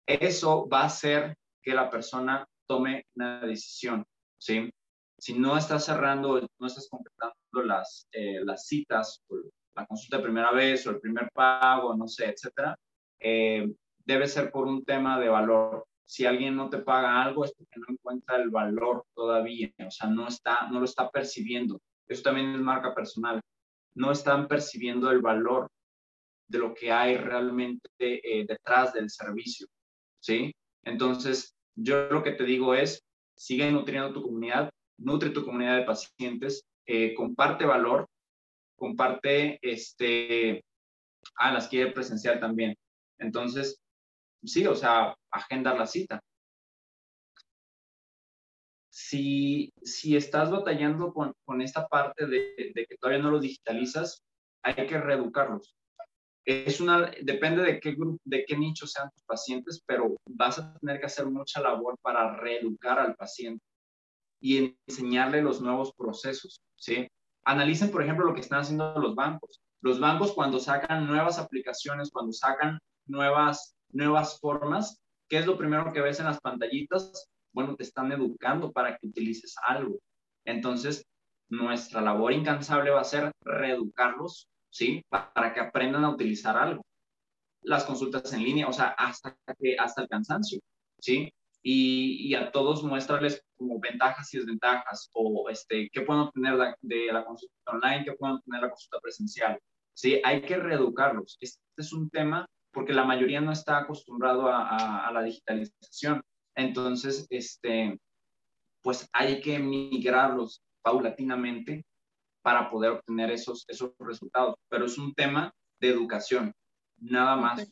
Eso 0.07 0.69
va 0.69 0.83
a 0.83 0.87
hacer 0.87 1.37
que 1.63 1.75
la 1.75 1.91
persona 1.91 2.47
tome 2.67 3.07
una 3.15 3.41
decisión, 3.41 4.05
¿sí? 4.39 4.71
Si 5.19 5.39
no 5.39 5.57
estás 5.57 5.85
cerrando, 5.85 6.41
no 6.59 6.67
estás 6.67 6.89
completando 6.89 7.35
las, 7.65 8.09
eh, 8.13 8.41
las 8.45 8.67
citas, 8.67 9.23
la 9.75 9.87
consulta 9.87 10.17
de 10.17 10.23
primera 10.23 10.53
vez 10.53 10.87
o 10.87 10.91
el 10.91 11.01
primer 11.01 11.31
pago, 11.33 11.95
no 11.95 12.09
sé, 12.09 12.31
etcétera, 12.31 12.77
eh, 13.21 13.71
debe 14.05 14.27
ser 14.27 14.51
por 14.51 14.67
un 14.67 14.85
tema 14.85 15.21
de 15.21 15.29
valor 15.29 15.85
si 16.11 16.27
alguien 16.27 16.57
no 16.57 16.69
te 16.69 16.79
paga 16.79 17.23
algo 17.23 17.45
es 17.45 17.53
porque 17.55 17.79
no 17.79 17.87
encuentra 17.89 18.35
el 18.35 18.51
valor 18.51 19.05
todavía, 19.15 19.73
o 19.87 19.91
sea, 19.93 20.09
no, 20.09 20.27
está, 20.27 20.69
no 20.69 20.81
lo 20.81 20.85
está 20.85 21.09
percibiendo. 21.09 21.81
Eso 22.11 22.23
también 22.23 22.55
es 22.57 22.61
marca 22.61 22.93
personal. 22.93 23.41
No 23.95 24.11
están 24.11 24.49
percibiendo 24.49 25.11
el 25.13 25.21
valor 25.21 25.69
de 26.49 26.59
lo 26.59 26.75
que 26.75 26.91
hay 26.91 27.17
realmente 27.17 27.89
eh, 28.01 28.45
detrás 28.47 28.93
del 28.93 29.09
servicio, 29.09 29.69
¿sí? 30.19 30.53
Entonces, 30.83 31.55
yo 31.77 32.09
lo 32.11 32.25
que 32.25 32.33
te 32.33 32.43
digo 32.43 32.75
es, 32.75 33.01
sigue 33.37 33.71
nutriendo 33.71 34.13
tu 34.13 34.23
comunidad, 34.23 34.71
nutre 34.99 35.31
tu 35.31 35.45
comunidad 35.45 35.77
de 35.77 35.85
pacientes, 35.85 36.65
eh, 36.85 37.15
comparte 37.15 37.65
valor, 37.65 38.09
comparte, 38.77 39.61
este, 39.63 40.65
ah, 41.37 41.53
las 41.53 41.69
quiere 41.69 41.93
presencial 41.93 42.41
también. 42.41 42.75
Entonces, 43.19 43.81
sí, 44.43 44.67
o 44.67 44.75
sea, 44.75 45.15
agendar 45.31 45.79
la 45.79 45.87
cita. 45.87 46.21
Si, 49.09 49.73
si 49.83 50.15
estás 50.15 50.51
batallando 50.51 51.13
con, 51.13 51.33
con 51.45 51.63
esta 51.63 51.89
parte 51.89 52.27
de, 52.27 52.73
de, 52.75 52.87
que 52.87 52.97
todavía 52.99 53.23
no 53.23 53.31
lo 53.31 53.41
digitalizas, 53.41 54.23
hay 54.63 54.75
que 54.87 54.99
reeducarlos. 54.99 55.75
Es 56.45 56.81
una, 56.81 57.11
depende 57.23 57.63
de 57.63 57.81
qué 57.81 57.93
grupo, 57.93 58.19
de 58.25 58.45
qué 58.45 58.57
nicho 58.57 58.87
sean 58.87 59.11
tus 59.11 59.23
pacientes, 59.25 59.83
pero 59.87 60.17
vas 60.27 60.59
a 60.59 60.75
tener 60.79 61.01
que 61.01 61.07
hacer 61.07 61.27
mucha 61.27 61.61
labor 61.61 61.97
para 62.03 62.37
reeducar 62.37 62.99
al 62.99 63.15
paciente 63.15 63.65
y 64.41 64.77
enseñarle 64.87 65.43
los 65.43 65.61
nuevos 65.61 65.93
procesos, 65.95 66.61
¿sí? 66.77 67.09
Analicen, 67.45 67.91
por 67.91 68.03
ejemplo, 68.03 68.27
lo 68.27 68.35
que 68.35 68.41
están 68.41 68.61
haciendo 68.61 68.99
los 68.99 69.15
bancos. 69.15 69.61
Los 69.83 69.99
bancos 69.99 70.33
cuando 70.33 70.59
sacan 70.59 71.07
nuevas 71.07 71.39
aplicaciones, 71.39 72.11
cuando 72.11 72.33
sacan 72.33 72.79
nuevas, 73.07 73.75
nuevas 73.93 74.39
formas, 74.41 75.01
¿qué 75.29 75.39
es 75.39 75.47
lo 75.47 75.57
primero 75.57 75.91
que 75.93 76.03
ves 76.03 76.21
en 76.21 76.27
las 76.27 76.41
pantallitas? 76.41 77.30
Bueno, 77.53 77.77
te 77.77 77.83
están 77.83 78.13
educando 78.13 78.73
para 78.73 78.97
que 78.97 79.07
utilices 79.07 79.55
algo. 79.67 79.99
Entonces, 80.45 81.05
nuestra 81.51 82.01
labor 82.01 82.33
incansable 82.33 82.91
va 82.91 83.01
a 83.01 83.05
ser 83.05 83.33
reeducarlos, 83.43 84.49
¿sí? 84.71 85.03
Para 85.09 85.53
que 85.53 85.61
aprendan 85.61 86.05
a 86.05 86.11
utilizar 86.11 86.57
algo. 86.57 86.83
Las 87.63 87.85
consultas 87.85 88.33
en 88.33 88.45
línea, 88.45 88.69
o 88.69 88.73
sea, 88.73 88.89
hasta, 88.97 89.37
que, 89.59 89.77
hasta 89.77 90.03
el 90.03 90.09
cansancio, 90.09 90.61
¿sí? 90.99 91.33
Y, 91.63 92.35
a 92.35 92.51
todos 92.53 92.83
muéstrales 92.83 93.43
como 93.57 93.79
ventajas 93.81 94.33
y 94.33 94.39
desventajas, 94.39 95.11
o 95.13 95.51
este, 95.51 95.91
qué 95.93 96.01
pueden 96.03 96.23
obtener 96.23 96.57
de 96.81 97.13
la 97.13 97.25
consulta 97.25 97.55
online, 97.67 98.05
qué 98.05 98.13
pueden 98.13 98.37
obtener 98.37 98.63
la 98.63 98.71
consulta 98.71 98.99
presencial. 99.01 99.59
Sí, 99.93 100.21
hay 100.25 100.41
que 100.43 100.57
reeducarlos. 100.57 101.37
Este 101.41 101.61
es 101.77 101.93
un 101.93 102.09
tema 102.09 102.47
porque 102.73 102.95
la 102.95 103.05
mayoría 103.05 103.41
no 103.41 103.53
está 103.53 103.79
acostumbrado 103.79 104.49
a, 104.49 105.07
a 105.07 105.13
la 105.13 105.23
digitalización. 105.23 106.23
Entonces, 106.57 107.27
este, 107.31 107.99
pues 108.83 109.09
hay 109.13 109.41
que 109.41 109.59
migrarlos 109.59 110.63
paulatinamente 110.83 111.85
para 112.43 112.71
poder 112.71 112.93
obtener 112.93 113.31
esos, 113.31 113.65
esos 113.69 113.93
resultados. 113.99 114.57
Pero 114.69 114.87
es 114.87 114.99
un 114.99 115.15
tema 115.15 115.53
de 115.81 115.89
educación, 115.89 116.55
nada 116.99 117.37
más. 117.37 117.71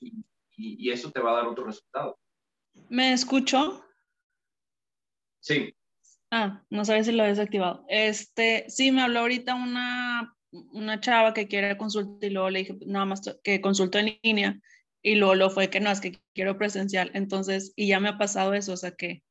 y, 0.00 0.24
y, 0.56 0.90
eso 0.90 1.10
te 1.10 1.20
va 1.20 1.32
a 1.32 1.36
dar 1.36 1.46
otro 1.46 1.64
resultado. 1.64 2.18
¿Me 2.88 3.12
escucho? 3.12 3.84
Sí. 5.40 5.74
Ah, 6.30 6.64
no 6.70 6.84
sabes 6.84 7.06
si 7.06 7.12
lo 7.12 7.22
habías 7.22 7.38
activado. 7.38 7.84
Este, 7.88 8.64
sí, 8.68 8.90
me 8.90 9.02
habló 9.02 9.20
ahorita 9.20 9.54
una, 9.54 10.34
una 10.50 11.00
chava 11.00 11.34
que 11.34 11.48
quiere 11.48 11.76
consulta 11.76 12.26
y 12.26 12.30
luego 12.30 12.50
le 12.50 12.60
dije 12.60 12.78
nada 12.86 13.04
más 13.04 13.20
que 13.42 13.60
consulto 13.60 13.98
en 13.98 14.18
línea 14.22 14.60
y 15.02 15.16
luego 15.16 15.34
lo 15.34 15.50
fue 15.50 15.68
que 15.70 15.80
no, 15.80 15.90
es 15.90 16.00
que 16.00 16.20
quiero 16.34 16.56
presencial. 16.58 17.10
Entonces, 17.14 17.72
y 17.76 17.88
ya 17.88 18.00
me 18.00 18.08
ha 18.08 18.18
pasado 18.18 18.54
eso, 18.54 18.72
o 18.72 18.76
sea 18.76 18.92
que, 18.92 19.22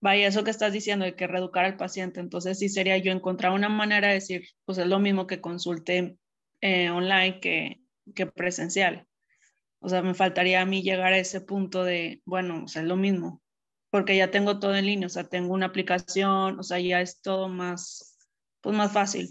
vaya, 0.00 0.26
eso 0.26 0.44
que 0.44 0.50
estás 0.50 0.72
diciendo 0.72 1.04
de 1.04 1.14
que 1.14 1.26
reeducar 1.26 1.64
al 1.64 1.76
paciente, 1.76 2.20
entonces 2.20 2.58
sí 2.58 2.68
sería 2.68 2.98
yo 2.98 3.12
encontrar 3.12 3.52
una 3.52 3.68
manera 3.68 4.08
de 4.08 4.14
decir, 4.14 4.48
pues 4.64 4.78
es 4.78 4.86
lo 4.86 4.98
mismo 4.98 5.26
que 5.26 5.40
consulte 5.40 6.16
eh, 6.60 6.90
online 6.90 7.40
que, 7.40 7.80
que 8.14 8.26
presencial. 8.26 9.06
O 9.80 9.88
sea, 9.88 10.02
me 10.02 10.14
faltaría 10.14 10.60
a 10.60 10.66
mí 10.66 10.82
llegar 10.82 11.12
a 11.12 11.18
ese 11.18 11.40
punto 11.40 11.84
de, 11.84 12.22
bueno, 12.24 12.64
o 12.64 12.68
sea, 12.68 12.82
es 12.82 12.88
lo 12.88 12.96
mismo, 12.96 13.40
porque 13.90 14.16
ya 14.16 14.30
tengo 14.30 14.58
todo 14.58 14.74
en 14.74 14.86
línea, 14.86 15.06
o 15.06 15.10
sea, 15.10 15.28
tengo 15.28 15.54
una 15.54 15.66
aplicación, 15.66 16.58
o 16.58 16.62
sea, 16.62 16.78
ya 16.80 17.00
es 17.00 17.20
todo 17.20 17.48
más, 17.48 18.16
pues 18.60 18.76
más 18.76 18.92
fácil. 18.92 19.28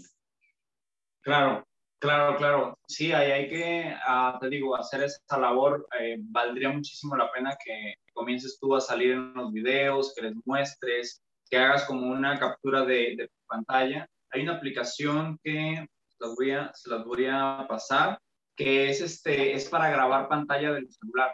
Claro, 1.22 1.66
Claro, 2.02 2.36
claro. 2.36 2.76
Sí, 2.88 3.12
ahí 3.12 3.30
hay 3.30 3.48
que, 3.48 3.94
ah, 4.04 4.36
te 4.40 4.48
digo, 4.48 4.74
hacer 4.74 5.04
esa 5.04 5.38
labor. 5.38 5.86
Eh, 6.00 6.16
valdría 6.18 6.68
muchísimo 6.70 7.14
la 7.16 7.30
pena 7.30 7.56
que 7.64 7.94
comiences 8.12 8.58
tú 8.60 8.74
a 8.74 8.80
salir 8.80 9.12
en 9.12 9.32
los 9.34 9.52
videos, 9.52 10.12
que 10.12 10.22
les 10.22 10.34
muestres, 10.44 11.22
que 11.48 11.58
hagas 11.58 11.84
como 11.84 12.08
una 12.08 12.40
captura 12.40 12.84
de, 12.84 13.30
pantalla. 13.46 14.08
Hay 14.32 14.42
una 14.42 14.56
aplicación 14.56 15.38
que 15.44 15.86
las 16.18 16.34
voy 16.34 16.50
a, 16.50 16.72
se 16.74 16.90
las 16.90 17.04
voy 17.04 17.26
a 17.30 17.66
pasar, 17.68 18.18
que 18.56 18.90
es, 18.90 19.00
este, 19.00 19.52
es 19.52 19.68
para 19.68 19.88
grabar 19.88 20.28
pantalla 20.28 20.72
del 20.72 20.90
celular. 20.90 21.32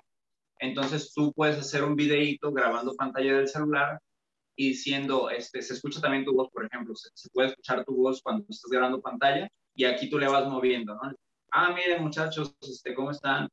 Entonces 0.58 1.14
tú 1.14 1.32
puedes 1.32 1.58
hacer 1.58 1.82
un 1.82 1.96
videíto 1.96 2.52
grabando 2.52 2.94
pantalla 2.94 3.38
del 3.38 3.48
celular 3.48 3.98
y 4.54 4.70
diciendo, 4.70 5.30
este, 5.30 5.62
se 5.62 5.72
escucha 5.72 6.02
también 6.02 6.26
tu 6.26 6.34
voz, 6.34 6.50
por 6.50 6.66
ejemplo, 6.66 6.94
se, 6.94 7.08
se 7.14 7.30
puede 7.30 7.48
escuchar 7.48 7.86
tu 7.86 7.96
voz 7.96 8.20
cuando 8.22 8.44
estás 8.50 8.70
grabando 8.70 9.00
pantalla 9.00 9.48
y 9.78 9.84
aquí 9.84 10.10
tú 10.10 10.18
le 10.18 10.26
vas 10.26 10.44
moviendo, 10.48 10.96
¿no? 10.96 11.12
Ah, 11.52 11.72
miren 11.72 12.02
muchachos, 12.02 12.52
este, 12.60 12.94
¿cómo 12.94 13.12
están? 13.12 13.48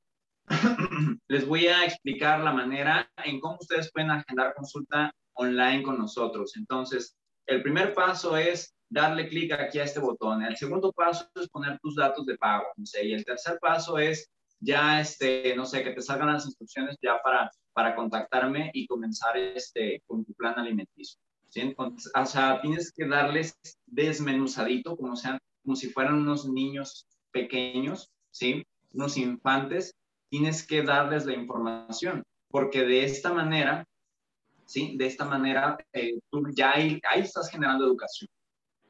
Les 1.30 1.48
voy 1.48 1.68
a 1.68 1.86
explicar 1.86 2.40
la 2.40 2.52
manera 2.52 3.08
en 3.24 3.40
cómo 3.40 3.58
ustedes 3.62 3.92
pueden 3.92 4.10
agendar 4.10 4.56
consulta 4.56 5.12
online 5.36 5.84
con 5.84 6.00
nosotros. 6.00 6.58
Entonces, 6.58 7.16
el 7.46 7.62
primer 7.62 7.94
paso 7.94 8.36
es 8.38 8.74
darle 8.90 9.28
clic 9.28 9.52
aquí 9.52 9.78
a 9.78 9.84
este 9.84 10.00
botón. 10.00 10.44
El 10.44 10.58
segundo 10.58 10.92
paso 10.94 11.30
es 11.36 11.48
poner 11.50 11.78
tus 11.80 11.96
datos 11.96 12.26
de 12.26 12.38
pago. 12.40 12.66
No 12.76 12.88
sé, 12.88 13.06
y 13.06 13.14
el 13.14 13.24
tercer 13.24 13.60
paso 13.62 14.00
es 14.00 14.28
ya, 14.60 15.00
este, 15.00 15.56
no 15.56 15.68
sé, 15.68 15.84
que 15.84 15.92
te 15.92 16.02
salgan 16.02 16.34
las 16.34 16.46
instrucciones 16.46 16.98
ya 17.04 17.22
para, 17.22 17.52
para 17.72 17.96
contactarme 17.96 18.72
y 18.74 18.88
comenzar 18.88 19.38
este, 19.38 20.02
con 20.08 20.26
tu 20.26 20.34
plan 20.34 20.58
alimenticio. 20.58 21.20
¿sí? 21.50 21.62
Entonces, 21.62 22.12
o 22.16 22.26
sea, 22.26 22.60
tienes 22.62 22.92
que 22.92 23.08
darles 23.08 23.56
desmenuzadito, 23.86 24.98
como 24.98 25.16
sean 25.16 25.38
como 25.66 25.76
si 25.76 25.90
fueran 25.90 26.16
unos 26.16 26.48
niños 26.48 27.08
pequeños, 27.32 28.12
¿sí? 28.30 28.64
Unos 28.94 29.18
infantes, 29.18 29.96
tienes 30.30 30.66
que 30.66 30.84
darles 30.84 31.26
la 31.26 31.34
información, 31.34 32.24
porque 32.50 32.84
de 32.84 33.04
esta 33.04 33.34
manera, 33.34 33.84
¿sí? 34.66 34.96
De 34.96 35.08
esta 35.08 35.26
manera, 35.26 35.76
eh, 35.92 36.20
tú 36.30 36.44
ya 36.56 36.74
ahí, 36.74 37.02
estás 37.16 37.50
generando 37.50 37.86
educación, 37.86 38.30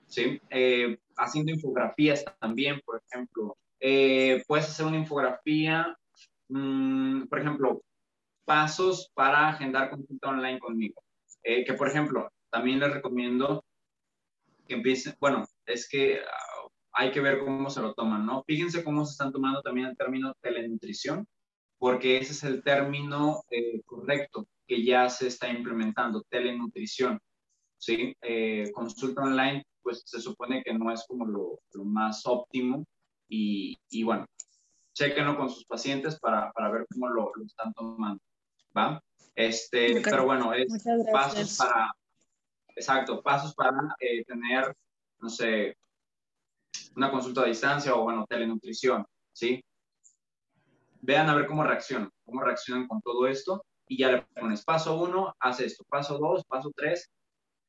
¿sí? 0.07 0.39
Eh, 0.49 0.97
haciendo 1.17 1.53
infografías 1.53 2.25
también, 2.39 2.81
por 2.85 3.01
ejemplo. 3.09 3.57
Eh, 3.79 4.43
puedes 4.45 4.67
hacer 4.67 4.85
una 4.85 4.97
infografía, 4.97 5.95
mm, 6.49 7.23
por 7.27 7.39
ejemplo, 7.39 7.81
pasos 8.43 9.09
para 9.13 9.49
agendar 9.49 9.89
consulta 9.89 10.29
online 10.29 10.59
conmigo. 10.59 11.01
que, 11.43 11.73
por 11.73 11.87
ejemplo, 11.87 12.27
también 12.49 12.79
les 12.79 12.91
recomiendo 12.91 13.63
que 14.67 14.73
empiecen, 14.73 15.15
bueno, 15.19 15.45
es 15.67 15.87
que 15.87 16.19
hay 16.95 17.11
que 17.11 17.19
ver 17.19 17.39
cómo 17.39 17.69
se 17.69 17.81
lo 17.81 17.93
toman, 17.93 18.25
¿no? 18.25 18.43
Fíjense 18.43 18.83
cómo 18.83 19.05
se 19.05 19.11
están 19.11 19.33
tomando 19.33 19.61
también 19.61 19.87
el 19.87 19.97
término 19.97 20.33
telenutrición, 20.41 21.27
porque 21.77 22.17
ese 22.17 22.31
es 22.31 22.43
el 22.45 22.63
término 22.63 23.43
eh, 23.51 23.81
correcto 23.85 24.47
que 24.65 24.83
ya 24.83 25.09
se 25.09 25.27
está 25.27 25.49
implementando, 25.49 26.23
telenutrición, 26.29 27.19
¿sí? 27.77 28.15
Eh, 28.21 28.71
consulta 28.73 29.23
online, 29.23 29.63
pues 29.81 30.03
se 30.05 30.21
supone 30.21 30.63
que 30.63 30.73
no 30.73 30.91
es 30.91 31.05
como 31.05 31.25
lo, 31.25 31.59
más 31.83 32.25
óptimo 32.25 32.85
y, 33.27 33.77
y, 33.89 34.03
bueno, 34.03 34.25
chequenlo 34.93 35.37
con 35.37 35.49
sus 35.49 35.65
pacientes 35.65 36.17
para, 36.17 36.51
para 36.53 36.71
ver 36.71 36.87
cómo 36.89 37.09
lo, 37.09 37.31
lo, 37.35 37.45
están 37.45 37.73
tomando, 37.73 38.23
¿va? 38.75 39.01
Este, 39.35 39.99
pero 40.01 40.25
bueno, 40.25 40.53
es 40.53 40.67
pasos 41.11 41.57
para, 41.57 41.93
exacto, 42.73 43.21
pasos 43.21 43.53
para 43.53 43.95
eh, 43.99 44.23
tener, 44.23 44.73
no 45.19 45.29
sé, 45.29 45.75
una 46.95 47.11
consulta 47.11 47.41
a 47.41 47.45
distancia 47.45 47.95
o, 47.95 48.03
bueno, 48.03 48.25
telenutrición, 48.27 49.05
¿sí? 49.33 49.63
Vean 51.01 51.29
a 51.29 51.35
ver 51.35 51.45
cómo 51.45 51.63
reaccionan, 51.63 52.09
cómo 52.25 52.41
reaccionan 52.41 52.87
con 52.87 53.01
todo 53.01 53.27
esto 53.27 53.63
y 53.87 53.97
ya 53.97 54.11
le 54.11 54.21
pones 54.23 54.63
paso 54.63 54.99
uno, 55.01 55.33
haz 55.39 55.59
esto, 55.59 55.83
paso 55.87 56.17
dos, 56.17 56.43
paso 56.45 56.71
tres, 56.75 57.09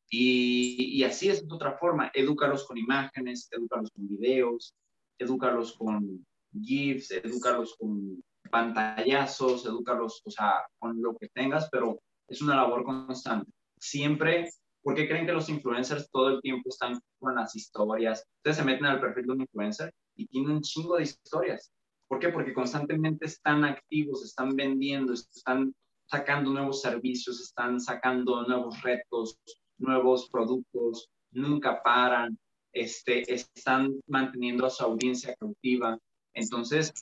y, 0.09 1.02
así 1.04 1.28
es 1.28 1.46
de 1.46 1.54
otra 1.54 1.76
forma, 1.78 2.11
edúcalos 2.14 2.64
con 2.66 2.78
imágenes, 2.78 3.48
edúcalos 3.50 3.90
con 3.90 4.09
videos, 4.09 4.72
edúcalos 5.18 5.72
con 5.76 6.24
GIFs, 6.52 7.11
edúcalos 7.11 7.76
con 7.78 8.22
pantallazos, 8.50 9.66
edúcalos, 9.66 10.22
o 10.24 10.30
sea, 10.30 10.64
con 10.78 11.02
lo 11.02 11.16
que 11.16 11.28
tengas, 11.28 11.68
pero 11.70 11.98
es 12.28 12.40
una 12.40 12.57
labor 12.57 12.84
constante. 12.84 13.50
Siempre 13.78 14.50
¿Por 14.87 14.95
qué 14.95 15.09
creen 15.09 15.26
que 15.26 15.32
los 15.32 15.49
influencers 15.49 16.09
todo 16.12 16.28
el 16.28 16.41
tiempo 16.41 16.68
están 16.68 17.01
con 17.18 17.34
las 17.34 17.57
historias? 17.57 18.24
Ustedes 18.37 18.59
se 18.59 18.64
meten 18.64 18.87
al 18.87 19.01
perfil 19.01 19.26
de 19.26 19.32
un 19.32 19.41
influencer 19.41 19.93
y 20.14 20.28
tienen 20.28 20.53
un 20.53 20.61
chingo 20.62 20.97
de 20.97 21.03
historias. 21.03 21.72
¿Por 22.07 22.20
qué? 22.20 22.28
Porque 22.28 22.55
constantemente 22.55 23.26
están 23.26 23.64
activos, 23.64 24.24
están 24.24 24.55
vendiendo, 24.55 25.12
están 25.12 25.74
sacando 26.09 26.53
nuevos 26.53 26.82
servicios, 26.82 27.41
están 27.41 27.80
sacando 27.80 28.47
nuevos 28.47 28.80
retos, 28.82 29.37
nuevos 29.76 30.30
productos, 30.30 31.11
nunca 31.32 31.82
paran, 31.82 32.39
este, 32.72 33.24
están 33.34 33.93
manteniendo 34.07 34.66
a 34.66 34.70
su 34.70 34.84
audiencia 34.84 35.34
cautiva. 35.34 35.99
Entonces, 36.32 36.93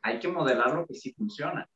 hay 0.00 0.20
que 0.20 0.28
modelar 0.28 0.74
lo 0.74 0.86
que 0.86 0.94
sí 0.94 1.12
funciona. 1.12 1.68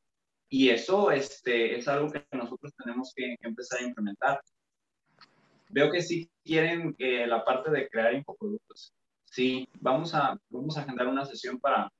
Y 0.49 0.69
eso 0.69 1.11
este, 1.11 1.77
es 1.77 1.87
algo 1.87 2.11
que 2.11 2.25
nosotros 2.31 2.73
tenemos 2.75 3.13
que 3.15 3.35
empezar 3.41 3.81
a 3.81 3.83
implementar 3.83 4.41
veo 5.69 5.91
que 5.91 6.01
sí 6.01 6.29
quieren 6.43 6.95
eh, 6.97 7.25
la 7.27 7.43
parte 7.43 7.71
de 7.71 7.87
crear 7.89 8.13
infoproductos. 8.13 8.93
Sí, 9.25 9.67
vamos 9.79 10.13
a, 10.13 10.37
vamos 10.49 10.77
a 10.77 10.81
agendar 10.81 11.07
una 11.07 11.25
sesión 11.25 11.59
para, 11.59 11.91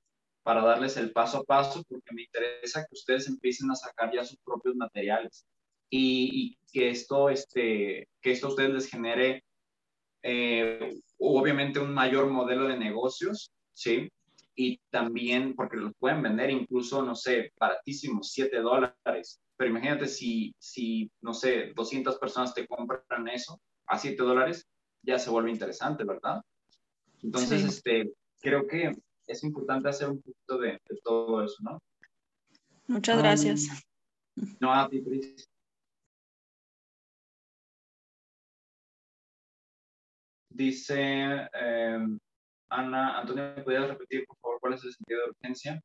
para 0.44 0.64
darles 0.64 0.96
el 0.98 1.12
paso 1.12 1.40
a 1.40 1.44
paso 1.44 1.84
porque 1.88 2.14
me 2.14 2.24
interesa 2.24 2.82
que 2.82 2.94
ustedes 2.94 3.28
empiecen 3.28 3.70
a 3.72 3.76
sacar 3.76 4.12
ya 4.14 4.24
sus 4.24 4.38
propios 4.40 4.76
materiales. 4.76 5.46
y, 5.90 6.58
que, 6.72 6.90
esto, 6.90 7.30
este, 7.30 8.10
que 8.22 8.32
esto 8.32 8.48
a 8.48 8.50
ustedes 8.50 8.72
les 8.72 8.90
genere 8.90 9.46
eh, 10.28 11.00
obviamente 11.20 11.80
un 11.80 11.94
mayor 11.94 12.28
modelo 12.32 12.68
de 12.68 12.78
negocios, 12.78 13.52
¿sí? 13.74 14.10
Y 14.56 14.80
también 14.90 15.56
porque 15.56 15.78
los 15.78 15.94
pueden 16.00 16.24
vender 16.24 16.50
incluso, 16.50 17.04
no 17.04 17.14
sé, 17.16 17.54
baratísimos, 17.60 18.32
7 18.32 18.60
dólares. 18.62 19.40
Pero 19.58 19.70
imagínate 19.70 20.08
si, 20.08 20.54
si, 20.60 21.10
no 21.22 21.34
sé, 21.34 21.72
200 21.76 22.18
personas 22.18 22.54
te 22.54 22.68
compran 22.68 23.28
eso 23.30 23.60
a 23.88 23.98
7 23.98 24.22
dólares, 24.22 24.68
ya 25.02 25.18
se 25.20 25.30
vuelve 25.30 25.52
interesante, 25.52 26.04
¿verdad? 26.04 26.42
Entonces, 27.22 27.64
este, 27.64 28.12
creo 28.42 28.68
que 28.68 28.92
es 29.28 29.44
importante 29.44 29.90
hacer 29.90 30.10
un 30.10 30.22
poquito 30.22 30.58
de, 30.58 30.80
todo 31.04 31.44
eso, 31.44 31.56
¿no? 31.62 31.82
Muchas 32.88 33.18
gracias. 33.18 33.68
no, 34.60 34.74
a 34.74 34.90
ti, 34.90 35.04
Dice 40.50 41.50
eh, 41.54 42.08
Ana, 42.70 43.20
Antonio, 43.20 43.56
¿podrías 43.64 43.90
repetir, 43.90 44.26
por 44.26 44.38
favor, 44.38 44.60
cuál 44.62 44.74
es 44.74 44.84
el 44.86 44.94
sentido 44.94 45.20
de 45.22 45.30
urgencia? 45.32 45.82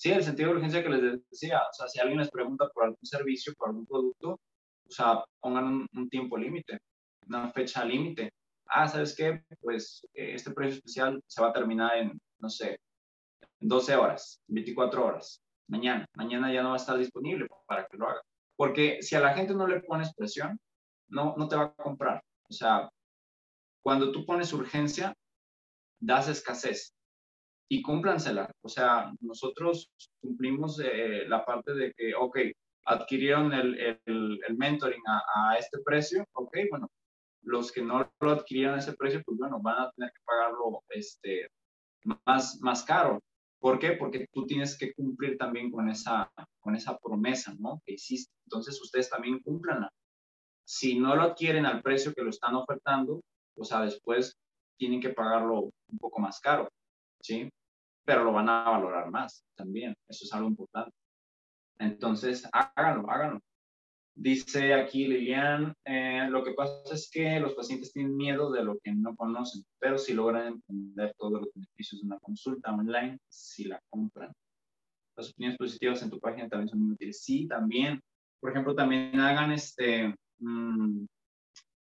Sí, 0.00 0.10
el 0.10 0.24
sentido 0.24 0.48
de 0.48 0.56
urgencia 0.56 0.82
que 0.82 0.88
les 0.88 1.20
decía, 1.30 1.58
o 1.58 1.72
sea, 1.74 1.86
si 1.86 2.00
alguien 2.00 2.20
les 2.20 2.30
pregunta 2.30 2.66
por 2.72 2.84
algún 2.84 3.04
servicio, 3.04 3.52
por 3.54 3.68
algún 3.68 3.84
producto, 3.86 4.30
o 4.30 4.90
sea, 4.90 5.22
pongan 5.40 5.86
un, 5.92 6.08
tiempo 6.08 6.38
límite, 6.38 6.78
una 7.26 7.52
fecha 7.52 7.84
límite. 7.84 8.32
Ah, 8.64 8.88
¿sabes 8.88 9.14
qué? 9.14 9.44
Pues 9.60 10.00
eh, 10.14 10.32
este 10.36 10.52
precio 10.52 10.76
especial 10.78 11.22
se 11.26 11.42
va 11.42 11.50
a 11.50 11.52
terminar 11.52 11.98
en, 11.98 12.18
no 12.38 12.48
sé, 12.48 12.80
en 13.60 13.68
12 13.68 13.94
horas, 13.94 14.40
24 14.46 15.04
horas, 15.04 15.42
mañana. 15.68 16.06
Mañana 16.14 16.50
ya 16.50 16.62
no 16.62 16.70
va 16.70 16.76
a 16.76 16.78
estar 16.78 16.96
disponible 16.96 17.46
para 17.66 17.86
que 17.86 17.98
lo 17.98 18.08
haga. 18.08 18.22
Porque 18.56 19.02
si 19.02 19.16
a 19.16 19.20
la 19.20 19.34
gente 19.34 19.52
no 19.52 19.66
le 19.66 19.80
pones 19.80 20.14
presión, 20.14 20.58
no, 21.08 21.34
no 21.36 21.46
te 21.46 21.56
va 21.56 21.64
a 21.64 21.74
comprar. 21.74 22.22
O 22.48 22.52
sea, 22.54 22.88
cuando 23.82 24.12
tú 24.12 24.24
pones 24.24 24.50
urgencia, 24.54 25.14
das 26.00 26.28
escasez 26.28 26.94
y 27.70 27.82
cúmplansela. 27.82 28.50
O 28.62 28.68
sea, 28.68 29.12
nosotros 29.20 29.90
cumplimos 30.20 30.80
eh, 30.80 31.24
la 31.28 31.44
parte 31.44 31.72
de 31.72 31.92
que, 31.92 32.14
ok, 32.14 32.38
adquirieron 32.84 33.52
el, 33.52 34.00
el, 34.04 34.56
mentoring 34.56 35.02
a, 35.06 35.52
a, 35.52 35.56
este 35.56 35.78
precio, 35.84 36.26
ok, 36.32 36.56
bueno, 36.68 36.88
los 37.42 37.70
que 37.70 37.82
no 37.82 38.10
lo 38.20 38.30
adquirieron 38.32 38.74
a 38.74 38.78
ese 38.78 38.94
precio, 38.94 39.22
pues 39.24 39.38
bueno, 39.38 39.60
van 39.62 39.82
a 39.82 39.90
tener 39.92 40.10
que 40.10 40.20
pagarlo 40.24 40.82
este, 40.88 41.48
más, 42.26 42.58
más 42.60 42.82
caro. 42.82 43.20
¿Por 43.60 43.78
qué? 43.78 43.92
Porque 43.92 44.26
tú 44.32 44.46
tienes 44.46 44.76
que 44.76 44.92
cumplir 44.92 45.38
también 45.38 45.70
con 45.70 45.88
esa, 45.88 46.28
con 46.58 46.74
esa 46.74 46.98
promesa, 46.98 47.54
¿no? 47.58 47.80
Que 47.84 47.92
hiciste. 47.92 48.32
Entonces, 48.46 48.80
ustedes 48.82 49.08
también 49.08 49.38
cúmplanla. 49.40 49.90
Si 50.64 50.98
no 50.98 51.14
lo 51.14 51.22
adquieren 51.22 51.66
al 51.66 51.82
precio 51.82 52.12
que 52.14 52.22
lo 52.22 52.30
están 52.30 52.56
ofertando, 52.56 53.20
o 53.56 53.64
sea, 53.64 53.82
después 53.82 54.34
tienen 54.76 55.00
que 55.00 55.10
pagarlo 55.10 55.70
un 55.88 55.98
poco 55.98 56.20
más 56.20 56.40
caro, 56.40 56.68
¿sí? 57.22 57.48
Pero 58.10 58.24
lo 58.24 58.32
van 58.32 58.48
a 58.48 58.68
valorar 58.68 59.08
más 59.08 59.44
también, 59.54 59.94
eso 60.08 60.24
es 60.24 60.32
algo 60.32 60.48
importante. 60.48 60.90
Entonces, 61.78 62.44
háganlo, 62.52 63.08
háganlo. 63.08 63.40
Dice 64.16 64.74
aquí 64.74 65.06
Lilian, 65.06 65.72
eh, 65.84 66.26
lo 66.28 66.42
que 66.42 66.54
pasa 66.54 66.92
es 66.92 67.08
que 67.08 67.38
los 67.38 67.54
pacientes 67.54 67.92
tienen 67.92 68.16
miedo 68.16 68.50
de 68.50 68.64
lo 68.64 68.80
que 68.82 68.92
no 68.92 69.14
conocen, 69.14 69.62
pero 69.78 69.96
si 69.96 70.12
logran 70.12 70.54
entender 70.54 71.14
todos 71.16 71.40
los 71.40 71.54
beneficios 71.54 72.00
de 72.00 72.08
una 72.08 72.18
consulta 72.18 72.72
online, 72.72 73.16
si 73.28 73.66
la 73.68 73.80
compran. 73.88 74.32
Las 75.16 75.30
opiniones 75.30 75.56
positivas 75.56 76.02
en 76.02 76.10
tu 76.10 76.18
página 76.18 76.48
también 76.48 76.68
son 76.68 76.82
muy 76.82 76.94
útiles. 76.94 77.22
Sí, 77.22 77.46
también. 77.46 78.00
Por 78.40 78.50
ejemplo, 78.50 78.74
también 78.74 79.20
hagan 79.20 79.52
este, 79.52 80.12
mm, 80.40 81.06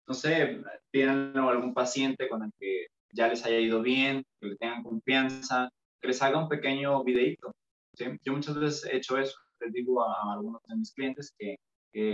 no 0.07 0.13
sé, 0.13 0.61
tienen 0.91 1.35
algún 1.35 1.73
paciente 1.73 2.29
con 2.29 2.43
el 2.43 2.51
que 2.59 2.85
ya 3.11 3.27
les 3.27 3.43
haya 3.43 3.57
ido 3.57 3.81
bien, 3.81 4.23
que 4.39 4.49
le 4.49 4.55
tengan 4.57 4.83
confianza, 4.83 5.71
que 6.01 6.07
les 6.07 6.21
haga 6.21 6.39
un 6.39 6.49
pequeño 6.49 7.03
videito. 7.03 7.51
¿sí? 7.95 8.05
Yo 8.23 8.33
muchas 8.33 8.57
veces 8.57 8.85
he 8.85 8.97
hecho 8.97 9.17
eso, 9.17 9.37
les 9.59 9.71
digo 9.73 10.03
a, 10.03 10.33
algunos 10.33 10.61
de 10.67 10.75
mis 10.75 10.93
clientes 10.93 11.33
que, 11.37 11.57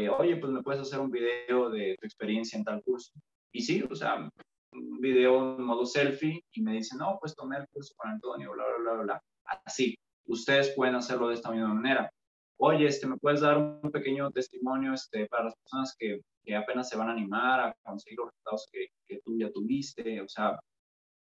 oye, 0.10 0.38
pues 0.38 0.52
me 0.52 0.64
puedes 0.64 0.82
hacer 0.82 1.00
un 1.00 1.12
video 1.12 1.70
de 1.70 1.96
tu 2.00 2.06
experiencia 2.06 2.58
en 2.58 2.66
tal 2.66 2.84
curso. 2.84 3.12
Y 3.52 3.62
sí, 3.62 3.84
o 3.90 3.96
sea, 3.96 4.30
un 4.74 5.00
video 5.00 5.58
en 5.58 5.64
modo 5.64 5.86
selfie 5.86 6.44
y 6.52 6.62
me 6.62 6.74
dicen, 6.74 7.00
no, 7.00 7.18
pues 7.20 7.36
tomé 7.36 7.58
el 7.58 7.68
curso 7.70 7.94
con 7.96 8.12
Antonio, 8.12 8.52
bla, 8.52 8.66
bla, 8.66 8.94
bla, 8.94 9.04
bla. 9.04 9.22
Así, 9.66 9.96
ustedes 10.28 10.74
pueden 10.76 10.96
hacerlo 10.96 11.30
de 11.30 11.36
esta 11.36 11.52
misma 11.52 11.74
manera. 11.74 12.12
Oye, 12.60 12.88
este, 12.88 13.08
¿me 13.08 13.18
puedes 13.18 13.42
dar 13.42 13.58
un 13.58 13.92
pequeño 13.92 14.32
testimonio 14.32 14.94
este, 14.94 15.28
para 15.28 15.46
las 15.46 15.56
personas 15.56 15.96
que 15.98 16.22
que 16.48 16.56
apenas 16.56 16.88
se 16.88 16.96
van 16.96 17.10
a 17.10 17.12
animar 17.12 17.60
a 17.60 17.76
conseguir 17.84 18.18
los 18.20 18.30
resultados 18.30 18.70
que, 18.72 18.88
que 19.06 19.20
tú 19.20 19.38
ya 19.38 19.52
tuviste. 19.52 20.22
O 20.22 20.30
sea, 20.30 20.58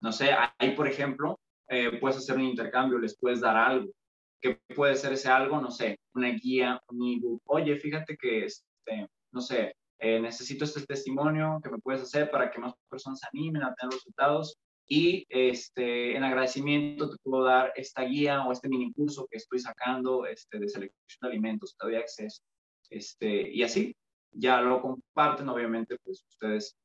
no 0.01 0.13
sé, 0.13 0.31
ahí, 0.59 0.77
por 0.77 0.87
ejemplo, 0.87 1.37
eh, 1.71 1.99
puedes 1.99 2.19
hacer 2.19 2.37
un 2.37 2.45
intercambio, 2.45 2.99
les 2.99 3.17
puedes 3.17 3.41
dar 3.41 3.57
algo. 3.57 3.93
¿Qué 4.41 4.59
puede 4.75 4.97
ser 4.97 5.13
ese 5.13 5.29
algo? 5.29 5.61
No 5.61 5.71
sé, 5.71 5.99
una 6.15 6.29
guía, 6.31 6.81
un 6.89 7.17
ebook. 7.17 7.43
Oye, 7.47 7.77
fíjate 7.77 8.17
que, 8.17 8.45
este, 8.47 9.07
no 9.33 9.41
sé, 9.41 9.75
eh, 9.99 10.19
necesito 10.19 10.65
este 10.65 10.85
testimonio 10.85 11.61
que 11.63 11.71
me 11.71 11.79
puedes 11.79 12.03
hacer 12.03 12.31
para 12.31 12.51
que 12.51 12.59
más 12.59 12.75
personas 12.91 13.21
se 13.21 13.29
animen 13.33 13.63
a 13.63 13.75
tener 13.75 13.93
resultados. 13.93 14.57
Y 14.89 15.25
este, 15.29 16.17
en 16.17 16.25
agradecimiento 16.25 17.09
te 17.09 17.17
puedo 17.23 17.45
dar 17.45 17.73
esta 17.77 18.03
guía 18.03 18.45
o 18.45 18.51
este 18.51 18.69
mini 18.69 18.93
curso 18.93 19.29
que 19.31 19.37
estoy 19.37 19.61
sacando 19.61 20.27
este, 20.27 20.59
de 20.59 20.69
selección 20.69 21.19
de 21.23 21.29
alimentos, 21.29 21.77
te 21.79 21.87
doy 21.87 21.97
acceso. 21.97 22.43
Este, 22.89 23.49
y 23.49 23.63
así, 23.63 23.95
ya 24.33 24.61
lo 24.61 24.83
comparten, 24.83 25.49
obviamente, 25.49 25.97
pues 26.03 26.25
ustedes, 26.29 26.77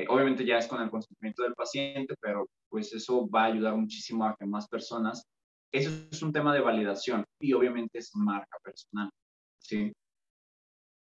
eh, 0.00 0.06
obviamente 0.08 0.44
ya 0.44 0.58
es 0.58 0.66
con 0.66 0.82
el 0.82 0.90
consentimiento 0.90 1.42
del 1.42 1.54
paciente, 1.54 2.14
pero 2.20 2.48
pues 2.68 2.92
eso 2.92 3.28
va 3.28 3.44
a 3.44 3.46
ayudar 3.46 3.76
muchísimo 3.76 4.24
a 4.24 4.36
que 4.38 4.46
más 4.46 4.68
personas, 4.68 5.24
eso 5.72 5.90
es 6.10 6.22
un 6.22 6.32
tema 6.32 6.54
de 6.54 6.60
validación 6.60 7.24
y 7.40 7.52
obviamente 7.52 7.98
es 7.98 8.14
marca 8.14 8.58
personal, 8.62 9.10
¿sí? 9.58 9.92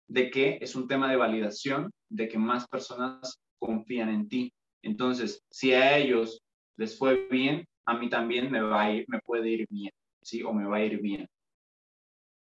De 0.09 0.29
que 0.29 0.57
es 0.61 0.75
un 0.75 0.87
tema 0.87 1.09
de 1.09 1.17
validación, 1.17 1.91
de 2.09 2.27
que 2.27 2.37
más 2.37 2.67
personas 2.67 3.37
confían 3.59 4.09
en 4.09 4.27
ti. 4.27 4.53
Entonces, 4.81 5.41
si 5.51 5.73
a 5.73 5.97
ellos 5.97 6.41
les 6.77 6.97
fue 6.97 7.27
bien, 7.29 7.65
a 7.85 7.97
mí 7.97 8.09
también 8.09 8.51
me 8.51 8.61
va 8.61 8.83
a 8.83 8.91
ir, 8.91 9.05
me 9.07 9.19
puede 9.19 9.49
ir 9.49 9.67
bien, 9.69 9.91
¿sí? 10.21 10.43
O 10.43 10.53
me 10.53 10.65
va 10.65 10.77
a 10.77 10.83
ir 10.83 11.01
bien. 11.01 11.27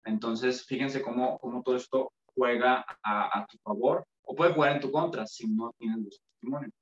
Entonces, 0.04 0.64
fíjense 0.66 1.02
cómo, 1.02 1.38
cómo 1.38 1.62
todo 1.62 1.76
esto 1.76 2.12
juega 2.34 2.84
a, 3.02 3.46
tu 3.48 3.58
favor 3.58 4.04
o 4.22 4.34
puede 4.34 4.54
jugar 4.54 4.72
en 4.72 4.80
tu 4.80 4.90
contra 4.90 5.26
si 5.26 5.46
no 5.48 5.72
tienes 5.78 5.98
los 5.98 6.20
testimonios. 6.42 6.72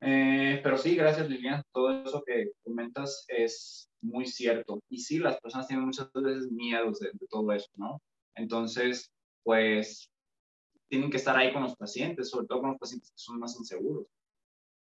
Eh, 0.00 0.60
pero 0.62 0.76
sí, 0.76 0.94
gracias 0.96 1.28
Lilian, 1.28 1.62
todo 1.72 2.04
eso 2.04 2.22
que 2.26 2.52
comentas 2.62 3.24
es 3.28 3.88
muy 4.02 4.26
cierto. 4.26 4.80
Y 4.90 4.98
sí, 4.98 5.18
las 5.18 5.40
personas 5.40 5.66
tienen 5.66 5.86
muchas 5.86 6.12
veces 6.12 6.50
miedos 6.50 7.00
de, 7.00 7.10
todo 7.30 7.50
eso, 7.52 7.70
¿no? 7.76 8.00
Entonces, 8.34 9.10
pues 9.42 10.10
tienen 10.88 11.10
que 11.10 11.16
estar 11.16 11.36
ahí 11.36 11.52
con 11.52 11.62
los 11.62 11.76
pacientes, 11.76 12.28
sobre 12.28 12.46
todo 12.46 12.60
con 12.60 12.70
los 12.70 12.78
pacientes 12.78 13.10
que 13.10 13.18
son 13.18 13.38
más 13.38 13.56
inseguros. 13.56 14.06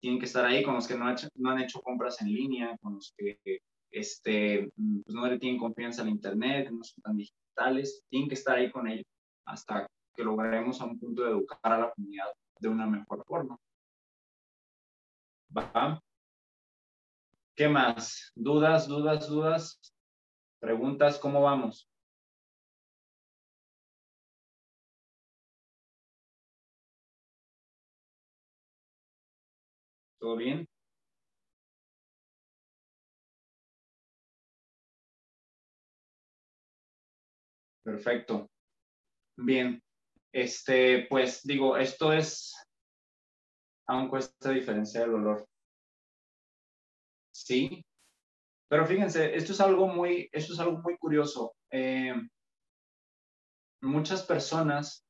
Tienen 0.02 0.20
que 0.20 0.26
estar 0.26 0.46
ahí 0.46 0.64
con 0.64 0.74
los 0.74 0.88
que 0.88 0.96
no, 0.98 1.06
no 1.36 1.52
han 1.52 1.62
hecho 1.62 1.82
compras 1.82 2.22
en 2.22 2.34
línea, 2.34 2.76
con 2.82 2.96
los 2.96 3.14
que 3.16 3.40
este, 3.92 4.72
pues 5.06 5.16
no 5.16 5.28
le 5.28 5.38
tienen 5.38 5.60
confianza 5.60 6.02
al 6.02 6.10
Internet, 6.10 6.70
no 6.72 6.84
son 6.84 7.02
tan 7.02 7.18
digitales 7.18 8.04
tienen 8.10 8.30
que 8.30 8.36
estar 8.36 8.58
ahí 8.58 8.72
con 8.72 8.88
ellos 8.88 9.06
hasta 9.46 9.88
que 10.16 10.24
logremos 10.24 10.82
a 10.82 10.86
un 10.86 11.00
punto 11.00 11.24
de 11.24 11.32
educar 11.32 11.60
a 11.64 11.80
la 11.80 11.92
comunidad 11.94 12.28
de 12.60 12.70
una 12.70 12.86
mejor 12.88 13.24
forma. 13.26 13.58
¿Va? 15.56 16.02
¿Qué 17.56 17.68
más? 17.68 18.32
¿Dudas, 18.36 18.88
dudas, 18.88 19.28
dudas? 19.30 19.80
¿Preguntas? 20.60 21.18
¿Cómo 21.20 21.42
vamos? 21.42 21.90
¿Todo 30.20 30.36
bien? 30.36 30.68
Perfecto. 37.86 38.50
Bien. 39.38 39.85
Este, 40.36 41.08
pues 41.10 41.44
digo, 41.44 41.78
esto 41.78 42.12
es, 42.12 42.54
aún 43.88 44.10
cuesta 44.10 44.50
diferenciar 44.50 45.08
el 45.08 45.14
olor. 45.14 45.48
Sí. 47.34 47.86
Pero 48.68 48.86
fíjense, 48.86 49.34
esto 49.34 49.54
es 49.54 49.62
algo 49.62 49.88
muy, 49.88 50.28
esto 50.34 50.52
es 50.52 50.60
algo 50.60 50.80
muy 50.80 50.98
curioso. 50.98 51.56
Eh, 51.72 52.14
muchas 53.82 54.24
personas, 54.24 55.06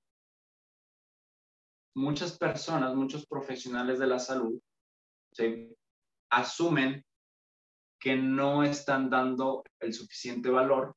muchas 1.96 2.38
personas, 2.38 2.94
muchos 2.94 3.26
profesionales 3.26 3.98
de 3.98 4.06
la 4.06 4.20
salud, 4.20 4.62
asumen 6.30 7.04
que 8.00 8.16
no 8.16 8.64
están 8.64 9.10
dando 9.10 9.64
el 9.80 9.92
suficiente 9.92 10.52
valor 10.52 10.96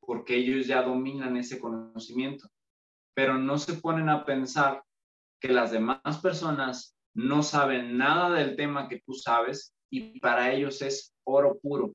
porque 0.00 0.36
ellos 0.36 0.66
ya 0.66 0.82
dominan 0.82 1.38
ese 1.38 1.58
conocimiento, 1.58 2.51
pero 3.14 3.38
no 3.38 3.58
se 3.58 3.74
ponen 3.74 4.08
a 4.08 4.24
pensar 4.24 4.82
que 5.40 5.48
las 5.48 5.70
demás 5.70 6.18
personas 6.22 6.96
no 7.14 7.42
saben 7.42 7.98
nada 7.98 8.30
del 8.30 8.56
tema 8.56 8.88
que 8.88 9.00
tú 9.04 9.12
sabes 9.12 9.74
y 9.90 10.18
para 10.20 10.52
ellos 10.52 10.80
es 10.82 11.12
oro 11.24 11.58
puro. 11.60 11.92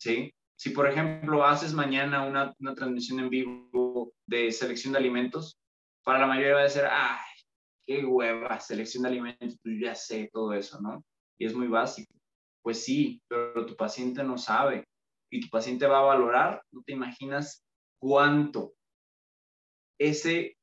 ¿Sí? 0.00 0.32
Si, 0.58 0.70
por 0.70 0.88
ejemplo, 0.88 1.44
haces 1.44 1.72
mañana 1.72 2.24
una, 2.26 2.54
una 2.58 2.74
transmisión 2.74 3.20
en 3.20 3.30
vivo 3.30 4.12
de 4.26 4.50
selección 4.50 4.92
de 4.92 4.98
alimentos, 4.98 5.56
para 6.02 6.18
la 6.18 6.26
mayoría 6.26 6.54
va 6.54 6.64
a 6.64 6.68
ser, 6.68 6.86
ay, 6.90 7.18
qué 7.86 8.04
hueva, 8.04 8.58
selección 8.60 9.02
de 9.02 9.10
alimentos, 9.10 9.58
pues 9.62 9.76
ya 9.80 9.94
sé 9.94 10.28
todo 10.32 10.52
eso, 10.54 10.80
¿no? 10.80 11.04
Y 11.38 11.46
es 11.46 11.54
muy 11.54 11.68
básico. 11.68 12.12
Pues 12.62 12.84
sí, 12.84 13.22
pero 13.28 13.64
tu 13.64 13.76
paciente 13.76 14.22
no 14.22 14.36
sabe 14.36 14.84
y 15.30 15.40
tu 15.40 15.48
paciente 15.48 15.86
va 15.86 16.00
a 16.00 16.14
valorar, 16.14 16.62
no 16.72 16.82
te 16.82 16.92
imaginas 16.92 17.64
cuánto 17.98 18.72
ese 20.00 20.56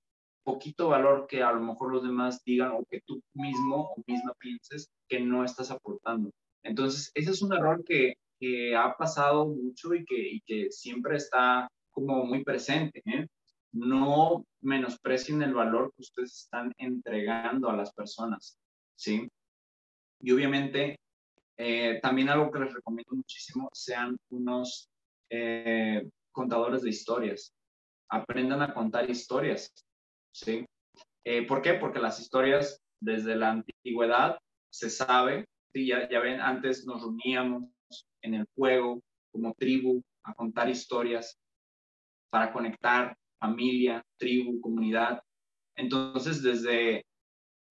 poquito 0.43 0.89
valor 0.89 1.27
que 1.27 1.43
a 1.43 1.51
lo 1.51 1.61
mejor 1.61 1.91
los 1.91 2.03
demás 2.03 2.43
digan 2.43 2.71
o 2.71 2.83
que 2.89 3.01
tú 3.05 3.21
mismo 3.33 3.93
o 3.95 4.03
misma 4.07 4.33
pienses 4.39 4.89
que 5.07 5.19
no 5.19 5.43
estás 5.43 5.71
aportando. 5.71 6.31
Entonces, 6.63 7.11
ese 7.13 7.31
es 7.31 7.41
un 7.41 7.53
error 7.53 7.83
que, 7.85 8.15
que 8.39 8.75
ha 8.75 8.95
pasado 8.97 9.47
mucho 9.47 9.93
y 9.93 10.03
que, 10.05 10.39
que 10.45 10.71
siempre 10.71 11.17
está 11.17 11.69
como 11.91 12.25
muy 12.25 12.43
presente. 12.43 13.01
¿eh? 13.05 13.27
No 13.73 14.45
menosprecien 14.61 15.41
el 15.43 15.53
valor 15.53 15.93
que 15.95 16.01
ustedes 16.01 16.43
están 16.43 16.73
entregando 16.77 17.69
a 17.69 17.75
las 17.75 17.93
personas, 17.93 18.57
¿sí? 18.95 19.27
Y 20.19 20.31
obviamente 20.31 20.97
eh, 21.57 21.99
también 22.01 22.29
algo 22.29 22.51
que 22.51 22.59
les 22.59 22.73
recomiendo 22.73 23.15
muchísimo 23.15 23.69
sean 23.73 24.17
unos 24.29 24.89
eh, 25.29 26.07
contadores 26.31 26.81
de 26.81 26.89
historias. 26.89 27.51
Aprendan 28.09 28.61
a 28.61 28.73
contar 28.73 29.09
historias, 29.09 29.71
¿sí? 30.31 30.65
Eh, 31.23 31.45
¿Por 31.45 31.61
qué? 31.61 31.73
Porque 31.73 31.99
las 31.99 32.19
historias 32.19 32.81
desde 33.01 33.35
la 33.35 33.51
antigüedad 33.51 34.39
se 34.69 34.89
sabe, 34.89 35.45
¿sí? 35.73 35.87
ya, 35.87 36.09
ya 36.09 36.19
ven, 36.19 36.39
antes 36.39 36.85
nos 36.85 37.01
reuníamos 37.01 37.69
en 38.21 38.35
el 38.35 38.47
juego 38.55 39.01
como 39.31 39.53
tribu 39.53 40.01
a 40.23 40.33
contar 40.33 40.69
historias 40.69 41.37
para 42.29 42.51
conectar 42.51 43.15
familia, 43.39 44.03
tribu, 44.17 44.59
comunidad. 44.61 45.21
Entonces, 45.75 46.41
desde 46.41 47.05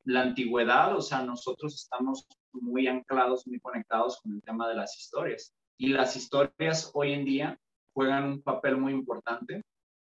la 0.04 0.22
antigüedad, 0.22 0.96
o 0.96 1.00
sea, 1.00 1.22
nosotros 1.22 1.74
estamos 1.74 2.26
muy 2.52 2.86
anclados, 2.86 3.46
muy 3.46 3.60
conectados 3.60 4.20
con 4.20 4.32
el 4.32 4.42
tema 4.42 4.68
de 4.68 4.76
las 4.76 4.96
historias. 4.98 5.52
Y 5.78 5.88
las 5.88 6.16
historias 6.16 6.90
hoy 6.94 7.12
en 7.12 7.24
día 7.24 7.58
juegan 7.92 8.24
un 8.24 8.42
papel 8.42 8.76
muy 8.76 8.92
importante, 8.92 9.62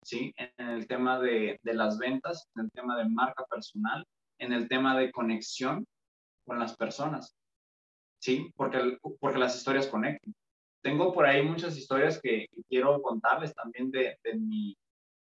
¿sí? 0.03 0.33
En 0.37 0.69
el 0.69 0.87
tema 0.87 1.19
de, 1.19 1.59
de 1.63 1.73
las 1.73 1.97
ventas, 1.97 2.47
en 2.55 2.65
el 2.65 2.71
tema 2.71 2.97
de 2.97 3.09
marca 3.09 3.45
personal, 3.45 4.05
en 4.39 4.53
el 4.53 4.67
tema 4.67 4.97
de 4.97 5.11
conexión 5.11 5.85
con 6.45 6.59
las 6.59 6.75
personas, 6.75 7.35
¿sí? 8.19 8.51
Porque, 8.55 8.97
porque 9.19 9.39
las 9.39 9.55
historias 9.55 9.87
conectan. 9.87 10.33
Tengo 10.83 11.13
por 11.13 11.25
ahí 11.25 11.43
muchas 11.43 11.77
historias 11.77 12.19
que, 12.21 12.47
quiero 12.67 13.01
contarles 13.01 13.53
también 13.53 13.91
de, 13.91 14.17
de 14.23 14.35
mi, 14.35 14.75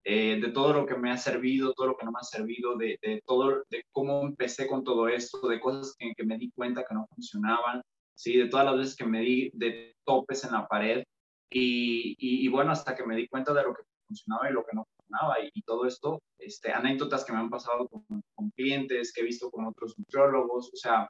eh, 0.04 0.40
de 0.40 0.48
todo 0.52 0.72
lo 0.72 0.86
que 0.86 0.96
me 0.96 1.10
ha 1.10 1.18
servido, 1.18 1.74
todo 1.74 1.88
lo 1.88 1.96
que 1.96 2.06
no 2.06 2.12
me 2.12 2.20
ha 2.20 2.24
servido, 2.24 2.76
de, 2.76 2.98
de, 3.02 3.22
todo, 3.26 3.64
de 3.68 3.84
cómo 3.92 4.22
empecé 4.22 4.66
con 4.66 4.82
todo 4.82 5.08
esto, 5.08 5.46
de 5.48 5.60
cosas 5.60 5.94
que, 5.98 6.24
me 6.24 6.38
di 6.38 6.50
cuenta 6.52 6.84
que 6.88 6.94
no 6.94 7.06
funcionaban, 7.14 7.82
¿sí? 8.14 8.38
de 8.38 8.48
todas 8.48 8.64
las 8.64 8.76
veces 8.76 8.96
que 8.96 9.04
me 9.04 9.20
di 9.20 9.50
de 9.52 9.94
topes 10.04 10.44
en 10.44 10.52
la 10.52 10.66
pared 10.66 11.04
y, 11.52 12.16
y, 12.18 12.48
bueno, 12.48 12.70
hasta 12.70 12.94
que 12.94 13.04
me 13.04 13.16
di 13.16 13.28
cuenta 13.28 13.52
de 13.52 13.64
lo 13.64 13.74
que 13.74 13.82
funcionaba 14.10 14.50
y 14.50 14.52
lo 14.52 14.64
que 14.64 14.74
no 14.74 14.84
funcionaba 14.84 15.36
y, 15.40 15.62
todo 15.62 15.86
esto, 15.86 16.20
este, 16.38 16.72
anécdotas 16.72 17.24
que 17.24 17.32
me 17.32 17.38
han 17.38 17.50
pasado 17.50 17.88
con, 17.88 18.04
con 18.34 18.50
clientes, 18.50 19.12
que 19.12 19.20
he 19.20 19.24
visto 19.24 19.50
con 19.50 19.66
otros 19.66 19.96
nutriólogos, 19.96 20.70
o 20.72 20.76
sea, 20.76 21.08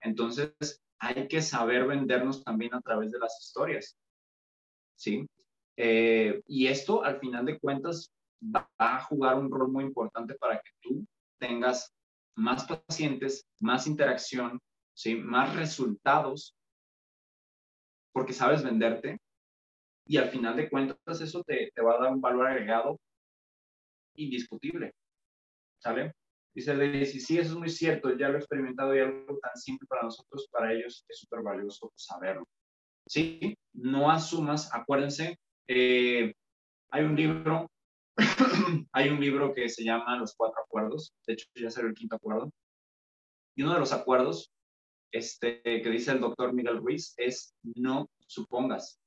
entonces 0.00 0.52
hay 0.98 1.28
que 1.28 1.40
saber 1.40 1.86
vendernos 1.86 2.42
también 2.42 2.74
a 2.74 2.80
través 2.80 3.12
de 3.12 3.18
las 3.18 3.38
historias, 3.40 3.96
¿sí? 4.96 5.26
Eh, 5.76 6.42
y 6.46 6.66
esto, 6.66 7.04
al 7.04 7.18
final 7.20 7.46
de 7.46 7.58
cuentas, 7.58 8.10
va 8.42 8.68
a 8.78 9.00
jugar 9.04 9.38
un 9.38 9.50
rol 9.50 9.70
muy 9.70 9.84
importante 9.84 10.34
para 10.34 10.56
que 10.56 10.70
tú 10.80 11.06
tengas 11.38 11.92
más 12.36 12.66
pacientes, 12.66 13.46
más 13.60 13.86
interacción, 13.86 14.60
¿sí? 14.94 15.14
más 15.14 15.54
resultados, 15.56 16.54
porque 18.12 18.32
sabes 18.32 18.62
venderte 18.62 19.18
y 20.06 20.16
al 20.16 20.30
final 20.30 20.56
de 20.56 20.68
cuentas 20.68 21.20
eso 21.20 21.42
te, 21.44 21.70
te 21.74 21.82
va 21.82 21.94
a 21.94 22.02
dar 22.02 22.12
un 22.12 22.20
valor 22.20 22.46
agregado 22.46 22.98
indiscutible. 24.14 24.92
¿Sale? 25.78 26.12
Dice 26.52 26.76
Daisy, 26.76 27.20
sí, 27.20 27.38
eso 27.38 27.52
es 27.52 27.58
muy 27.58 27.70
cierto, 27.70 28.16
ya 28.16 28.28
lo 28.28 28.34
he 28.34 28.38
experimentado 28.38 28.94
y 28.94 29.00
algo 29.00 29.38
tan 29.38 29.56
simple 29.56 29.86
para 29.86 30.02
nosotros, 30.02 30.48
para 30.50 30.72
ellos 30.72 31.04
es 31.08 31.18
súper 31.18 31.42
valioso 31.42 31.92
saberlo. 31.94 32.44
Sí, 33.06 33.56
no 33.72 34.10
asumas, 34.10 34.74
acuérdense, 34.74 35.38
eh, 35.68 36.34
hay 36.90 37.04
un 37.04 37.14
libro 37.14 37.70
hay 38.92 39.08
un 39.08 39.20
libro 39.20 39.54
que 39.54 39.68
se 39.68 39.84
llama 39.84 40.18
Los 40.18 40.34
Cuatro 40.36 40.60
Acuerdos, 40.62 41.14
de 41.26 41.34
hecho 41.34 41.46
ya 41.54 41.70
será 41.70 41.88
el 41.88 41.94
quinto 41.94 42.16
acuerdo, 42.16 42.50
y 43.54 43.62
uno 43.62 43.74
de 43.74 43.80
los 43.80 43.92
acuerdos 43.92 44.50
este, 45.12 45.62
que 45.62 45.90
dice 45.90 46.12
el 46.12 46.20
doctor 46.20 46.52
Miguel 46.52 46.78
Ruiz 46.78 47.14
es 47.16 47.54
no 47.62 48.08
supongas. 48.26 48.98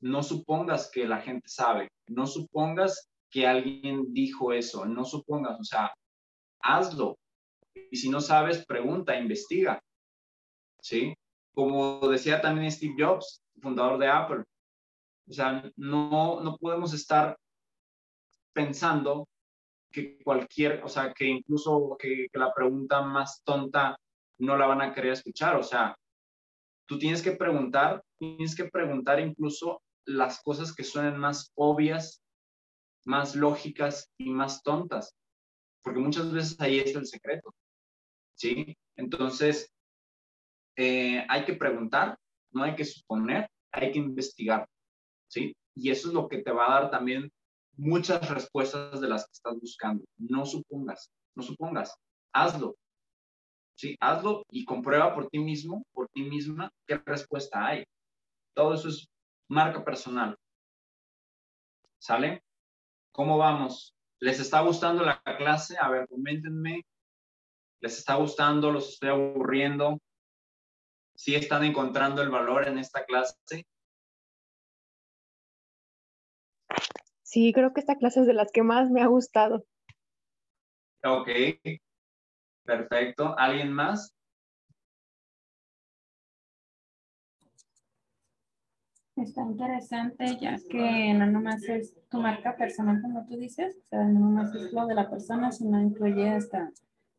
No 0.00 0.22
supongas 0.22 0.90
que 0.92 1.06
la 1.06 1.20
gente 1.20 1.48
sabe, 1.48 1.88
no 2.08 2.26
supongas 2.26 3.10
que 3.30 3.46
alguien 3.46 4.12
dijo 4.12 4.52
eso, 4.52 4.86
no 4.86 5.04
supongas, 5.04 5.58
o 5.60 5.64
sea, 5.64 5.92
hazlo. 6.60 7.18
Y 7.90 7.96
si 7.96 8.08
no 8.08 8.20
sabes, 8.20 8.64
pregunta, 8.66 9.18
investiga. 9.18 9.80
¿Sí? 10.80 11.14
Como 11.52 12.08
decía 12.08 12.40
también 12.40 12.70
Steve 12.70 12.94
Jobs, 12.98 13.42
fundador 13.60 13.98
de 13.98 14.08
Apple, 14.08 14.44
o 15.28 15.32
sea, 15.32 15.70
no, 15.76 16.40
no 16.40 16.56
podemos 16.56 16.94
estar 16.94 17.36
pensando 18.54 19.28
que 19.90 20.18
cualquier, 20.22 20.82
o 20.84 20.88
sea, 20.88 21.12
que 21.12 21.26
incluso 21.26 21.96
que, 21.98 22.26
la 22.32 22.52
pregunta 22.52 23.02
más 23.02 23.42
tonta 23.44 23.96
no 24.38 24.56
la 24.56 24.66
van 24.66 24.82
a 24.82 24.92
querer 24.92 25.12
escuchar. 25.12 25.56
O 25.56 25.62
sea, 25.62 25.96
tú 26.86 26.98
tienes 26.98 27.22
que 27.22 27.32
preguntar, 27.32 28.02
tienes 28.18 28.56
que 28.56 28.64
preguntar 28.64 29.20
incluso 29.20 29.80
las 30.08 30.42
cosas 30.42 30.74
que 30.74 30.84
suenen 30.84 31.18
más 31.18 31.52
obvias, 31.54 32.22
más 33.04 33.36
lógicas 33.36 34.10
y 34.18 34.30
más 34.30 34.62
tontas, 34.62 35.14
porque 35.82 36.00
muchas 36.00 36.32
veces 36.32 36.60
ahí 36.60 36.78
es 36.78 36.94
el 36.94 37.06
secreto. 37.06 37.54
¿Sí? 38.34 38.76
Entonces, 38.96 39.70
eh, 40.76 41.24
hay 41.28 41.44
que 41.44 41.54
preguntar, 41.54 42.16
no 42.52 42.62
hay 42.62 42.74
que 42.74 42.84
suponer, 42.84 43.48
hay 43.72 43.92
que 43.92 43.98
investigar. 43.98 44.66
¿Sí? 45.28 45.54
Y 45.74 45.90
eso 45.90 46.08
es 46.08 46.14
lo 46.14 46.28
que 46.28 46.38
te 46.38 46.52
va 46.52 46.66
a 46.66 46.80
dar 46.80 46.90
también 46.90 47.30
muchas 47.76 48.28
respuestas 48.30 49.00
de 49.00 49.08
las 49.08 49.26
que 49.26 49.32
estás 49.32 49.60
buscando. 49.60 50.04
No 50.16 50.46
supongas, 50.46 51.10
no 51.34 51.42
supongas, 51.42 51.94
hazlo. 52.32 52.76
Sí, 53.76 53.96
hazlo 54.00 54.44
y 54.50 54.64
comprueba 54.64 55.14
por 55.14 55.28
ti 55.28 55.38
mismo, 55.38 55.84
por 55.92 56.08
ti 56.08 56.22
misma, 56.22 56.70
qué 56.86 56.96
respuesta 56.96 57.64
hay. 57.64 57.84
Todo 58.54 58.74
eso 58.74 58.88
es 58.88 59.06
marca 59.48 59.84
personal. 59.84 60.36
¿Sale? 61.98 62.44
¿Cómo 63.12 63.38
vamos? 63.38 63.96
¿Les 64.20 64.38
está 64.40 64.60
gustando 64.60 65.04
la 65.04 65.22
clase? 65.22 65.76
A 65.80 65.90
ver, 65.90 66.08
coméntenme. 66.08 66.84
¿Les 67.80 67.98
está 67.98 68.14
gustando? 68.14 68.70
¿Los 68.70 68.90
estoy 68.90 69.10
aburriendo? 69.10 69.98
¿Sí 71.14 71.34
están 71.34 71.64
encontrando 71.64 72.22
el 72.22 72.30
valor 72.30 72.68
en 72.68 72.78
esta 72.78 73.04
clase? 73.04 73.66
Sí, 77.22 77.52
creo 77.52 77.72
que 77.74 77.80
esta 77.80 77.96
clase 77.96 78.20
es 78.20 78.26
de 78.26 78.34
las 78.34 78.50
que 78.52 78.62
más 78.62 78.90
me 78.90 79.02
ha 79.02 79.06
gustado. 79.06 79.64
Ok, 81.04 81.28
perfecto. 82.64 83.36
¿Alguien 83.38 83.72
más? 83.72 84.14
Está 89.20 89.42
interesante 89.42 90.38
ya 90.40 90.56
que 90.70 91.12
no 91.14 91.26
nomás 91.26 91.62
es 91.64 91.94
tu 92.08 92.18
marca 92.20 92.56
personal 92.56 93.00
como 93.02 93.26
tú 93.26 93.36
dices, 93.36 93.76
o 93.76 93.88
sea, 93.88 94.04
no 94.04 94.20
nomás 94.20 94.54
es 94.54 94.72
lo 94.72 94.86
de 94.86 94.94
la 94.94 95.10
persona, 95.10 95.50
sino 95.50 95.80
incluye 95.80 96.28
hasta 96.28 96.70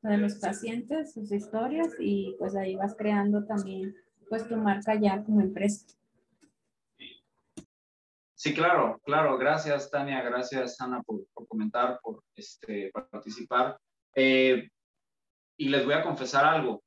lo 0.01 0.09
de 0.09 0.17
los 0.17 0.35
pacientes, 0.35 1.13
sus 1.13 1.31
historias 1.31 1.89
y 1.99 2.35
pues 2.39 2.55
ahí 2.55 2.75
vas 2.75 2.95
creando 2.97 3.45
también 3.45 3.93
pues 4.29 4.47
tu 4.47 4.55
marca 4.55 4.95
ya 4.95 5.23
como 5.23 5.41
empresa. 5.41 5.85
Sí, 8.33 8.53
claro, 8.53 9.01
claro. 9.03 9.37
Gracias, 9.37 9.91
Tania. 9.91 10.21
Gracias, 10.21 10.79
Ana, 10.79 11.01
por, 11.03 11.25
comentar, 11.47 11.99
por 12.01 12.23
este, 12.35 12.89
participar. 12.91 13.77
Eh, 14.15 14.69
y 15.57 15.67
les 15.67 15.83
voy 15.83 15.95
a 15.95 16.03
confesar 16.03 16.45
algo. 16.45 16.81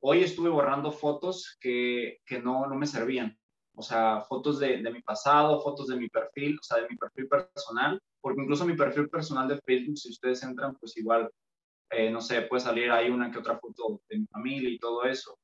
Hoy 0.00 0.22
estuve 0.22 0.50
borrando 0.50 0.92
fotos 0.92 1.56
que, 1.60 2.18
que 2.24 2.40
no, 2.40 2.66
no 2.66 2.76
me 2.76 2.86
servían. 2.86 3.36
O 3.74 3.82
sea, 3.82 4.22
fotos 4.28 4.58
de, 4.58 4.82
de, 4.82 4.92
mi 4.92 5.02
pasado, 5.02 5.60
fotos 5.60 5.88
de 5.88 5.96
mi 5.96 6.08
perfil, 6.08 6.58
o 6.60 6.62
sea, 6.62 6.80
de 6.80 6.88
mi 6.88 6.96
perfil 6.96 7.28
personal, 7.28 8.00
porque 8.20 8.42
incluso 8.42 8.64
mi 8.64 8.76
perfil 8.76 9.08
personal 9.08 9.48
de 9.48 9.60
Facebook, 9.60 9.98
si 9.98 10.10
ustedes 10.10 10.42
entran, 10.42 10.76
pues 10.76 10.96
igual, 10.96 11.30
eh, 11.90 12.10
no 12.10 12.20
sé, 12.20 12.42
puede 12.42 12.60
salir 12.60 12.90
ahí 12.90 13.10
una 13.10 13.30
que 13.30 13.38
otra 13.38 13.58
foto 13.58 14.00
de 14.08 14.18
mi 14.18 14.26
familia 14.26 14.70
y 14.70 14.78
todo 14.78 15.04
eso, 15.04 15.38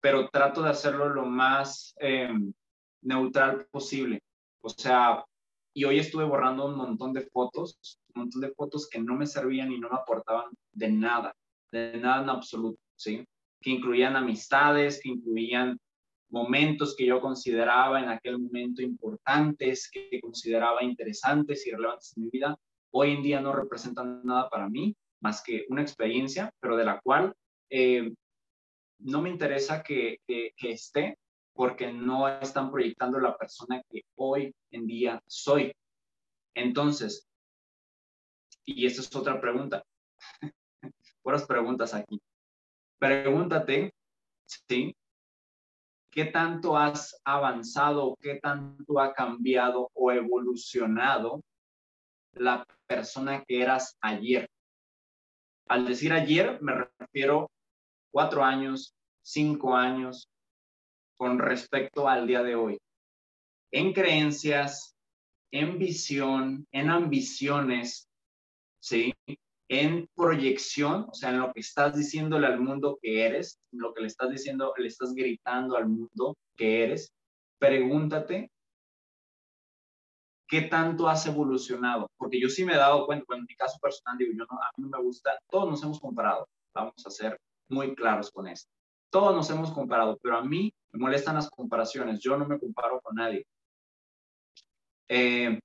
pero 0.00 0.28
trato 0.28 0.62
de 0.62 0.70
hacerlo 0.70 1.08
lo 1.08 1.24
más 1.24 1.94
eh, 1.98 2.30
neutral 3.02 3.66
posible, 3.70 4.22
o 4.60 4.68
sea, 4.68 5.24
y 5.76 5.84
hoy 5.84 5.98
estuve 5.98 6.24
borrando 6.24 6.66
un 6.66 6.76
montón 6.76 7.12
de 7.12 7.22
fotos, 7.22 7.98
un 8.14 8.22
montón 8.22 8.40
de 8.42 8.52
fotos 8.52 8.88
que 8.88 9.00
no 9.00 9.16
me 9.16 9.26
servían 9.26 9.72
y 9.72 9.80
no 9.80 9.88
me 9.88 9.96
aportaban 9.96 10.50
de 10.72 10.88
nada, 10.90 11.34
de 11.72 11.98
nada 11.98 12.22
en 12.22 12.30
absoluto, 12.30 12.78
¿sí? 12.94 13.26
Que 13.60 13.70
incluían 13.70 14.14
amistades, 14.14 15.00
que 15.02 15.08
incluían 15.08 15.78
momentos 16.30 16.94
que 16.96 17.06
yo 17.06 17.20
consideraba 17.20 18.00
en 18.00 18.08
aquel 18.08 18.38
momento 18.38 18.82
importantes, 18.82 19.90
que 19.90 20.20
consideraba 20.20 20.82
interesantes 20.82 21.66
y 21.66 21.70
relevantes 21.70 22.14
en 22.16 22.24
mi 22.24 22.30
vida, 22.30 22.56
hoy 22.92 23.12
en 23.12 23.22
día 23.22 23.40
no 23.40 23.52
representan 23.52 24.22
nada 24.24 24.48
para 24.48 24.68
mí 24.68 24.96
más 25.24 25.42
que 25.42 25.64
una 25.70 25.80
experiencia, 25.80 26.52
pero 26.60 26.76
de 26.76 26.84
la 26.84 27.00
cual 27.00 27.34
eh, 27.70 28.12
no 28.98 29.22
me 29.22 29.30
interesa 29.30 29.82
que, 29.82 30.18
que, 30.26 30.52
esté 30.60 31.18
porque 31.54 31.90
no 31.90 32.28
están 32.28 32.70
proyectando 32.70 33.18
la 33.18 33.36
persona 33.36 33.82
que 33.88 34.02
hoy 34.16 34.54
en 34.70 34.86
día 34.86 35.22
soy. 35.26 35.74
Entonces, 36.54 37.26
y 38.66 38.86
esta 38.86 39.00
es 39.00 39.16
otra 39.16 39.40
pregunta, 39.40 39.82
buenas 41.24 41.46
preguntas 41.46 41.94
aquí. 41.94 42.20
Pregúntate, 42.98 43.94
¿sí? 44.46 44.94
Qué 46.14 46.26
tanto 46.26 46.76
has 46.76 47.20
avanzado, 47.24 48.16
qué 48.20 48.36
tanto 48.36 49.00
ha 49.00 49.12
cambiado 49.12 49.90
o 49.94 50.12
evolucionado 50.12 51.42
la 52.34 52.64
persona 52.86 53.42
que 53.44 53.60
eras 53.60 53.96
ayer. 54.00 54.48
Al 55.66 55.86
decir 55.86 56.12
ayer 56.12 56.62
me 56.62 56.86
refiero 57.00 57.50
cuatro 58.12 58.44
años, 58.44 58.94
cinco 59.22 59.74
años, 59.74 60.28
con 61.16 61.40
respecto 61.40 62.08
al 62.08 62.28
día 62.28 62.44
de 62.44 62.54
hoy. 62.54 62.78
En 63.72 63.92
creencias, 63.92 64.94
en 65.50 65.78
visión, 65.78 66.64
en 66.70 66.90
ambiciones, 66.90 68.08
¿sí? 68.78 69.12
En 69.82 70.08
proyección, 70.14 71.06
o 71.10 71.14
sea, 71.14 71.30
en 71.30 71.40
lo 71.40 71.52
que 71.52 71.60
estás 71.60 71.96
diciéndole 71.96 72.46
al 72.46 72.60
mundo 72.60 72.98
que 73.00 73.24
eres, 73.24 73.58
lo 73.72 73.92
que 73.92 74.02
le 74.02 74.06
estás 74.06 74.30
diciendo, 74.30 74.72
le 74.76 74.86
estás 74.86 75.14
gritando 75.14 75.76
al 75.76 75.88
mundo 75.88 76.36
que 76.56 76.84
eres, 76.84 77.12
pregúntate 77.58 78.50
qué 80.46 80.62
tanto 80.62 81.08
has 81.08 81.26
evolucionado, 81.26 82.08
porque 82.16 82.40
yo 82.40 82.48
sí 82.48 82.64
me 82.64 82.74
he 82.74 82.76
dado 82.76 83.06
cuenta, 83.06 83.34
en 83.34 83.44
mi 83.48 83.54
caso 83.56 83.78
personal, 83.80 84.16
digo, 84.18 84.32
yo 84.36 84.44
a 84.44 84.70
mí 84.76 84.84
no 84.84 84.88
me 84.88 85.02
gusta, 85.02 85.36
todos 85.50 85.68
nos 85.68 85.82
hemos 85.82 85.98
comparado, 85.98 86.46
vamos 86.74 86.94
a 87.04 87.10
ser 87.10 87.40
muy 87.68 87.94
claros 87.94 88.30
con 88.30 88.46
esto, 88.46 88.70
todos 89.10 89.34
nos 89.34 89.50
hemos 89.50 89.72
comparado, 89.72 90.18
pero 90.22 90.36
a 90.36 90.44
mí 90.44 90.72
me 90.92 91.00
molestan 91.00 91.34
las 91.34 91.50
comparaciones, 91.50 92.20
yo 92.20 92.36
no 92.36 92.46
me 92.46 92.58
comparo 92.58 93.00
con 93.00 93.16
nadie. 93.16 93.44
Eh, 95.08 95.58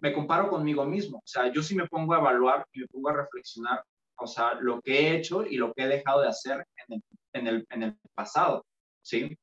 me 0.00 0.12
comparo 0.12 0.48
conmigo 0.48 0.84
mismo. 0.84 1.18
O 1.18 1.26
sea, 1.26 1.52
yo 1.52 1.62
sí 1.62 1.74
me 1.74 1.86
pongo 1.86 2.14
a 2.14 2.18
evaluar 2.18 2.66
y 2.72 2.80
me 2.80 2.86
pongo 2.88 3.08
a 3.10 3.16
reflexionar, 3.16 3.82
o 4.18 4.26
sea, 4.26 4.54
lo 4.54 4.80
que 4.80 4.98
he 4.98 5.16
hecho 5.16 5.44
y 5.44 5.56
lo 5.56 5.72
que 5.72 5.84
he 5.84 5.88
dejado 5.88 6.22
de 6.22 6.28
hacer 6.28 6.66
en 6.86 6.94
el, 6.94 7.02
en 7.32 7.46
el, 7.46 7.66
en 7.70 7.82
el 7.82 7.98
pasado, 8.14 8.64
¿sí? 9.02 9.36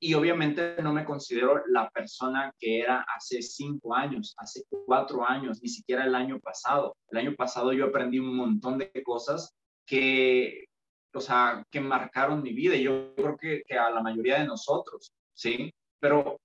Y 0.00 0.14
obviamente 0.14 0.76
no 0.80 0.92
me 0.92 1.04
considero 1.04 1.60
la 1.66 1.90
persona 1.90 2.52
que 2.56 2.78
era 2.78 3.04
hace 3.16 3.42
cinco 3.42 3.94
años, 3.96 4.32
hace 4.38 4.62
cuatro 4.86 5.26
años, 5.26 5.60
ni 5.60 5.68
siquiera 5.68 6.04
el 6.04 6.14
año 6.14 6.38
pasado. 6.38 6.96
El 7.10 7.18
año 7.18 7.34
pasado 7.34 7.72
yo 7.72 7.86
aprendí 7.86 8.20
un 8.20 8.36
montón 8.36 8.78
de 8.78 8.92
cosas 9.04 9.52
que, 9.84 10.66
o 11.12 11.20
sea, 11.20 11.64
que 11.68 11.80
marcaron 11.80 12.42
mi 12.44 12.52
vida 12.52 12.76
y 12.76 12.84
yo 12.84 13.12
creo 13.16 13.36
que, 13.36 13.62
que 13.66 13.76
a 13.76 13.90
la 13.90 14.00
mayoría 14.00 14.38
de 14.38 14.46
nosotros, 14.46 15.12
¿sí? 15.34 15.74
Pero 15.98 16.38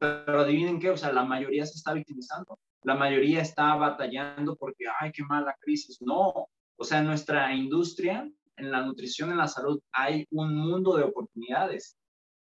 pero 0.00 0.40
adivinen 0.40 0.80
qué, 0.80 0.90
o 0.90 0.96
sea, 0.96 1.12
la 1.12 1.24
mayoría 1.24 1.66
se 1.66 1.76
está 1.76 1.92
victimizando. 1.92 2.58
La 2.82 2.94
mayoría 2.94 3.42
está 3.42 3.74
batallando 3.74 4.56
porque, 4.56 4.86
ay, 4.98 5.12
qué 5.12 5.22
mala 5.22 5.54
crisis. 5.60 6.00
No, 6.00 6.48
o 6.76 6.84
sea, 6.84 7.00
en 7.00 7.06
nuestra 7.06 7.54
industria, 7.54 8.26
en 8.56 8.70
la 8.70 8.80
nutrición, 8.82 9.30
en 9.30 9.36
la 9.36 9.46
salud, 9.46 9.78
hay 9.92 10.26
un 10.30 10.56
mundo 10.56 10.96
de 10.96 11.04
oportunidades. 11.04 11.98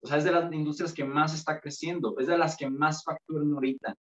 O 0.03 0.07
sea, 0.07 0.17
es 0.17 0.25
de 0.25 0.33
las 0.33 0.51
industrias 0.53 0.95
que 0.95 1.05
más 1.05 1.35
está 1.35 1.61
creciendo, 1.61 2.17
es 2.19 2.27
de 2.27 2.39
las 2.39 2.57
que 2.57 2.69
más 2.71 3.05
facturan 3.05 3.53
ahorita. 3.53 3.95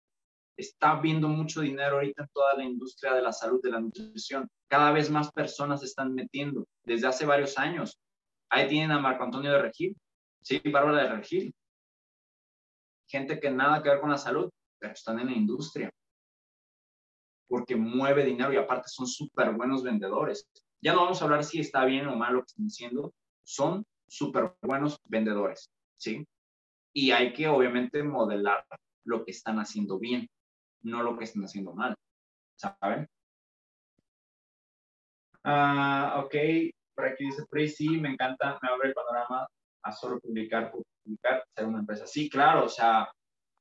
Está 0.58 1.00
viendo 1.00 1.28
mucho 1.28 1.62
dinero 1.62 1.96
ahorita 1.96 2.24
en 2.24 2.28
toda 2.34 2.54
la 2.54 2.64
industria 2.64 3.14
de 3.14 3.22
la 3.22 3.32
salud, 3.32 3.60
de 3.62 3.70
la 3.70 3.80
nutrición. 3.80 4.46
Cada 4.68 4.92
vez 4.92 5.10
más 5.10 5.32
personas 5.32 5.80
se 5.80 5.86
están 5.86 6.14
metiendo 6.14 6.66
desde 6.84 7.06
hace 7.06 7.24
varios 7.24 7.56
años. 7.56 7.98
Ahí 8.50 8.68
tienen 8.68 8.90
a 8.90 8.98
Marco 8.98 9.24
Antonio 9.24 9.52
de 9.52 9.62
Regil, 9.62 9.96
sí, 10.42 10.60
Bárbara 10.70 11.04
de 11.04 11.16
Regil, 11.16 11.54
gente 13.10 13.40
que 13.40 13.50
nada 13.50 13.82
que 13.82 13.88
ver 13.88 14.00
con 14.00 14.10
la 14.10 14.18
salud, 14.18 14.48
pero 14.78 14.92
están 14.92 15.18
en 15.18 15.26
la 15.26 15.32
industria. 15.32 15.90
Porque 17.48 17.74
mueve 17.74 18.24
dinero 18.24 18.52
y 18.52 18.56
aparte 18.56 18.88
son 18.88 19.06
súper 19.06 19.52
buenos 19.52 19.82
vendedores. 19.82 20.48
Ya 20.80 20.94
no 20.94 21.02
vamos 21.02 21.20
a 21.20 21.24
hablar 21.24 21.44
si 21.44 21.60
está 21.60 21.84
bien 21.84 22.06
o 22.06 22.16
mal 22.16 22.34
lo 22.34 22.40
que 22.40 22.46
están 22.46 22.66
diciendo, 22.66 23.12
son 23.44 23.84
súper 24.08 24.54
buenos 24.62 24.98
vendedores, 25.04 25.70
¿sí? 25.96 26.24
Y 26.92 27.10
hay 27.10 27.32
que 27.32 27.48
obviamente 27.48 28.02
modelar 28.02 28.64
lo 29.04 29.24
que 29.24 29.32
están 29.32 29.58
haciendo 29.58 29.98
bien, 29.98 30.28
no 30.82 31.02
lo 31.02 31.18
que 31.18 31.24
están 31.24 31.44
haciendo 31.44 31.74
mal, 31.74 31.94
¿saben? 32.56 33.08
Ah, 35.44 36.22
ok, 36.24 36.34
por 36.94 37.06
aquí 37.06 37.24
dice 37.24 37.44
Pri, 37.50 37.68
sí, 37.68 37.88
me 37.88 38.10
encanta, 38.10 38.58
me 38.62 38.68
abre 38.68 38.88
el 38.88 38.94
panorama 38.94 39.46
a 39.82 39.92
solo 39.92 40.20
publicar 40.20 40.72
ser 41.54 41.66
una 41.66 41.80
empresa. 41.80 42.06
Sí, 42.06 42.28
claro, 42.28 42.66
o 42.66 42.68
sea, 42.68 43.08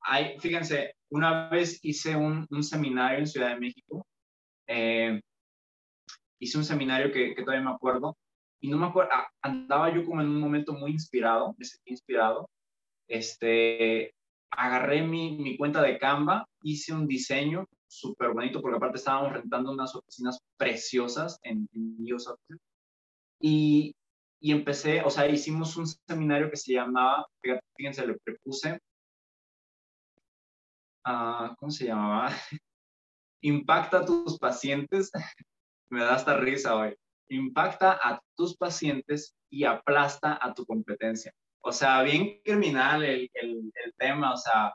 hay, 0.01 0.39
fíjense, 0.39 0.95
una 1.11 1.49
vez 1.49 1.79
hice 1.83 2.15
un, 2.15 2.45
un 2.49 2.63
seminario 2.63 3.19
en 3.19 3.27
Ciudad 3.27 3.49
de 3.49 3.59
México, 3.59 4.05
eh, 4.67 5.21
hice 6.39 6.57
un 6.57 6.65
seminario 6.65 7.11
que, 7.11 7.35
que, 7.35 7.43
todavía 7.43 7.67
me 7.67 7.75
acuerdo, 7.75 8.15
y 8.61 8.69
no 8.69 8.77
me 8.77 8.87
acuerdo, 8.87 9.11
andaba 9.41 9.93
yo 9.93 10.05
como 10.05 10.21
en 10.21 10.29
un 10.29 10.39
momento 10.39 10.73
muy 10.73 10.91
inspirado, 10.91 11.55
me 11.57 11.65
sentí 11.65 11.91
inspirado, 11.91 12.49
este, 13.07 14.13
agarré 14.51 15.01
mi, 15.01 15.37
mi 15.37 15.57
cuenta 15.57 15.81
de 15.81 15.97
Canva, 15.97 16.45
hice 16.61 16.93
un 16.93 17.07
diseño 17.07 17.67
súper 17.87 18.33
bonito, 18.33 18.61
porque 18.61 18.77
aparte 18.77 18.97
estábamos 18.97 19.33
rentando 19.33 19.71
unas 19.71 19.95
oficinas 19.95 20.39
preciosas 20.57 21.39
en, 21.43 21.67
en 21.73 21.97
y, 23.41 23.95
y 24.39 24.51
empecé, 24.51 25.01
o 25.01 25.09
sea, 25.09 25.27
hicimos 25.27 25.75
un 25.75 25.85
seminario 25.87 26.49
que 26.49 26.57
se 26.57 26.73
llamaba, 26.73 27.27
fíjense, 27.75 28.07
le 28.07 28.17
propuse, 28.19 28.79
uh, 31.05 31.55
¿cómo 31.57 31.71
se 31.71 31.85
llamaba? 31.85 32.29
Impacta 33.41 33.99
a 33.99 34.05
tus 34.05 34.37
pacientes, 34.39 35.11
me 35.91 36.01
da 36.01 36.15
hasta 36.15 36.37
risa 36.37 36.75
hoy, 36.75 36.95
impacta 37.29 37.99
a 38.01 38.21
tus 38.35 38.55
pacientes 38.55 39.35
y 39.49 39.65
aplasta 39.65 40.39
a 40.41 40.53
tu 40.53 40.65
competencia. 40.65 41.33
O 41.61 41.71
sea, 41.71 42.01
bien 42.03 42.39
criminal 42.43 43.03
el, 43.03 43.29
el, 43.33 43.71
el 43.83 43.93
tema, 43.97 44.33
o 44.33 44.37
sea, 44.37 44.73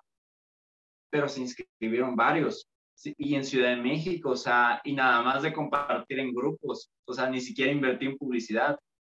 pero 1.10 1.28
se 1.28 1.40
inscribieron 1.40 2.14
varios. 2.14 2.68
Y 3.16 3.34
en 3.34 3.44
Ciudad 3.44 3.70
de 3.70 3.82
México, 3.82 4.30
o 4.30 4.36
sea, 4.36 4.80
y 4.84 4.92
nada 4.92 5.22
más 5.22 5.42
de 5.42 5.52
compartir 5.52 6.20
en 6.20 6.32
grupos, 6.32 6.90
o 7.06 7.12
sea, 7.12 7.28
ni 7.28 7.40
siquiera 7.40 7.72
invertí 7.72 8.06
en 8.06 8.16
publicidad 8.16 8.78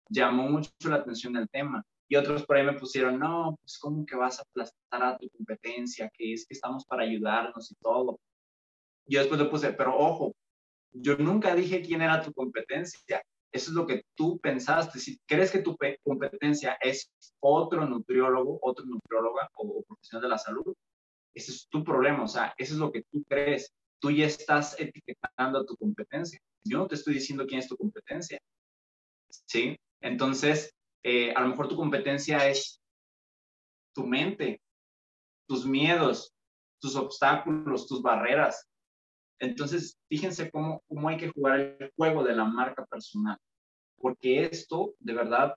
llamó 0.10 0.50
mucho 0.50 0.72
la 0.86 0.98
atención 0.98 1.36
el 1.36 1.50
tema. 1.50 1.84
Y 2.08 2.16
otros 2.16 2.46
por 2.46 2.58
ahí 2.58 2.66
me 2.66 2.74
pusieron, 2.74 3.18
no, 3.18 3.58
pues 3.62 3.80
cómo 3.80 4.06
que 4.06 4.16
vas 4.16 4.40
a 4.40 4.44
aplastar 4.44 5.04
a 5.04 5.18
tu 5.18 5.28
competencia, 5.30 6.10
que 6.14 6.34
es 6.34 6.46
que 6.46 6.54
estamos 6.54 6.86
para 6.86 7.04
ayudarnos 7.04 7.72
y 7.72 7.76
todo. 7.76 8.20
Yo 9.08 9.20
después 9.20 9.40
le 9.42 9.48
puse, 9.48 9.74
pero 9.74 9.98
ojo, 9.98 10.36
yo 10.92 11.18
nunca 11.18 11.56
dije 11.56 11.82
quién 11.82 12.02
era 12.02 12.22
tu 12.22 12.32
competencia. 12.34 13.24
Eso 13.52 13.72
es 13.72 13.76
lo 13.76 13.88
que 13.88 14.04
tú 14.16 14.40
pensaste. 14.40 15.00
Si 15.00 15.18
crees 15.26 15.52
que 15.52 15.62
tu 15.62 15.78
competencia 16.04 16.78
es 16.82 17.10
otro 17.40 17.88
nutriólogo, 17.88 18.60
otro 18.62 18.86
nutrióloga 18.86 19.50
o, 19.56 19.84
profesional 19.84 20.24
de 20.24 20.30
la 20.30 20.38
salud, 20.38 20.76
ese 21.34 21.52
es 21.52 21.68
tu 21.70 21.84
problema. 21.84 22.24
O 22.24 22.28
sea, 22.28 22.54
eso 22.58 22.74
es 22.74 22.80
lo 22.80 22.92
que 22.92 23.04
tú 23.12 23.24
crees. 23.24 23.74
Tú 24.00 24.12
ya 24.12 24.26
estás 24.26 24.80
etiquetando 24.80 25.60
a 25.60 25.66
tu 25.66 25.76
competencia. 25.78 26.40
Yo 26.66 26.80
no 26.80 26.88
te 26.88 26.96
estoy 26.96 27.14
diciendo 27.16 27.46
quién 27.48 27.60
es 27.60 27.68
tu 27.68 27.78
competencia. 27.78 28.40
¿Sí? 29.30 29.78
Entonces, 30.06 30.72
eh, 31.04 31.34
a 31.34 31.42
lo 31.42 31.48
mejor 31.48 31.68
tu 31.68 31.76
competencia 31.76 32.48
es 32.48 32.80
tu 33.96 34.06
mente, 34.06 34.62
tus 35.48 35.66
miedos, 35.66 36.32
tus 36.80 36.96
obstáculos, 36.96 37.88
tus 37.88 38.04
barreras. 38.04 38.68
Entonces, 39.40 39.98
fíjense 40.08 40.52
cómo, 40.52 40.84
cómo 40.88 41.10
hay 41.10 41.18
que 41.18 41.32
jugar 41.32 41.60
el 41.60 41.92
juego 41.96 42.24
de 42.24 42.36
la 42.36 42.46
marca 42.46 42.86
personal, 42.86 43.38
porque 43.98 44.46
esto, 44.46 44.94
de 45.00 45.14
verdad, 45.14 45.56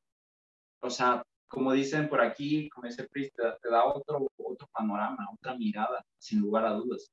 o 0.81 0.89
sea, 0.89 1.23
como 1.47 1.73
dicen 1.73 2.09
por 2.09 2.23
aquí, 2.23 2.71
como 2.71 2.87
dice 2.87 3.07
Pris, 3.07 3.31
te, 3.35 3.69
da 3.69 3.85
otro, 3.85 4.29
otro 4.39 4.67
panorama, 4.73 5.29
otra 5.35 5.57
mirada, 5.57 6.03
sin 6.19 6.41
lugar 6.41 6.65
a 6.65 6.73
dudas. 6.73 7.11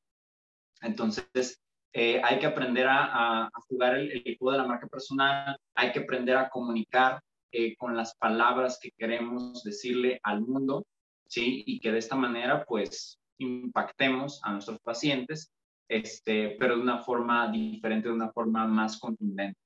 Entonces, 0.81 1.59
eh, 1.97 2.21
hay 2.21 2.39
que 2.39 2.45
aprender 2.45 2.87
a, 2.89 3.49
jugar 3.69 3.95
el, 3.95 4.37
juego 4.37 4.51
de 4.51 4.57
la 4.57 4.67
marca 4.67 4.85
personal, 4.87 5.57
hay 5.75 5.93
que 5.93 5.99
aprender 5.99 6.35
a 6.35 6.49
comunicar 6.49 7.21
eh, 7.53 7.73
con 7.77 7.95
las 7.95 8.15
palabras 8.17 8.77
que 8.81 8.91
queremos 8.97 9.63
decirle 9.63 10.19
al 10.23 10.41
mundo, 10.41 10.85
¿sí? 11.29 11.63
Y 11.65 11.79
que 11.79 11.93
de 11.93 11.99
esta 11.99 12.17
manera, 12.17 12.65
pues, 12.65 13.17
impactemos 13.37 14.41
a 14.43 14.51
nuestros 14.51 14.79
pacientes, 14.81 15.53
este, 15.87 16.57
pero 16.59 16.75
de 16.75 16.81
una 16.81 16.99
forma 17.01 17.49
diferente, 17.49 18.09
de 18.09 18.13
una 18.15 18.31
forma 18.31 18.67
más 18.67 18.99
contundente. 18.99 19.57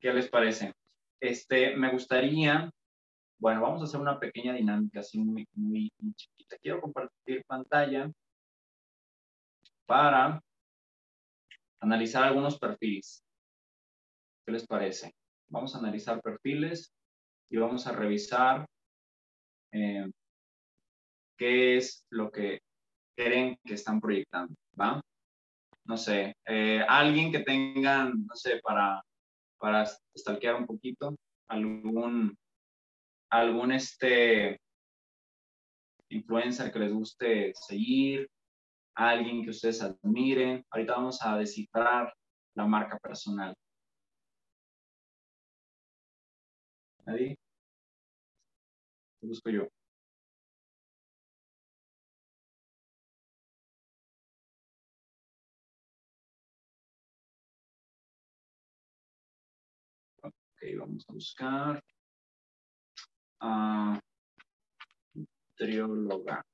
¿Qué 0.00 0.12
les 0.12 0.28
parece? 0.28 0.72
Este, 1.20 1.76
me 1.76 1.90
gustaría, 1.90 2.70
bueno, 3.40 3.62
vamos 3.62 3.80
a 3.80 3.84
hacer 3.84 4.00
una 4.00 4.18
pequeña 4.20 4.52
dinámica 4.52 5.00
así 5.00 5.18
muy, 5.18 5.48
muy, 5.54 5.90
chiquita. 6.14 6.56
Quiero 6.58 6.80
compartir 6.80 7.44
pantalla 7.46 8.10
para 9.86 10.40
analizar 11.80 12.24
algunos 12.24 12.58
perfiles. 12.58 13.24
¿Qué 14.44 14.52
les 14.52 14.66
parece? 14.66 15.12
Vamos 15.48 15.74
a 15.74 15.78
analizar 15.78 16.20
perfiles 16.20 16.92
y 17.50 17.56
vamos 17.56 17.86
a 17.86 17.92
revisar 17.92 18.66
eh, 19.72 20.08
qué 21.36 21.76
es 21.76 22.04
lo 22.10 22.30
que 22.30 22.60
creen 23.16 23.58
que 23.64 23.74
están 23.74 24.00
proyectando, 24.00 24.54
¿va? 24.78 25.00
No 25.84 25.96
sé, 25.96 26.36
eh, 26.46 26.84
alguien 26.86 27.32
que 27.32 27.40
tengan, 27.40 28.26
no 28.26 28.36
sé, 28.36 28.60
para 28.62 29.02
para 29.60 29.84
stalkear 30.16 30.54
un 30.56 30.66
poquito, 30.66 31.14
algún, 31.48 32.36
algún 33.30 33.72
este 33.72 34.60
influencer 36.10 36.72
que 36.72 36.78
les 36.80 36.92
guste 36.92 37.52
seguir, 37.54 38.28
alguien 38.94 39.44
que 39.44 39.50
ustedes 39.50 39.82
admiren. 39.82 40.64
Ahorita 40.70 40.94
vamos 40.94 41.22
a 41.22 41.38
descifrar 41.38 42.12
la 42.54 42.66
marca 42.66 42.98
personal. 42.98 43.54
¿Nadie? 47.06 47.36
busco 49.22 49.50
yo. 49.50 49.68
vamos 60.78 61.04
a 61.08 61.12
buscar. 61.12 61.89
Uh, 63.42 63.98
nutrióloga. 65.14 66.44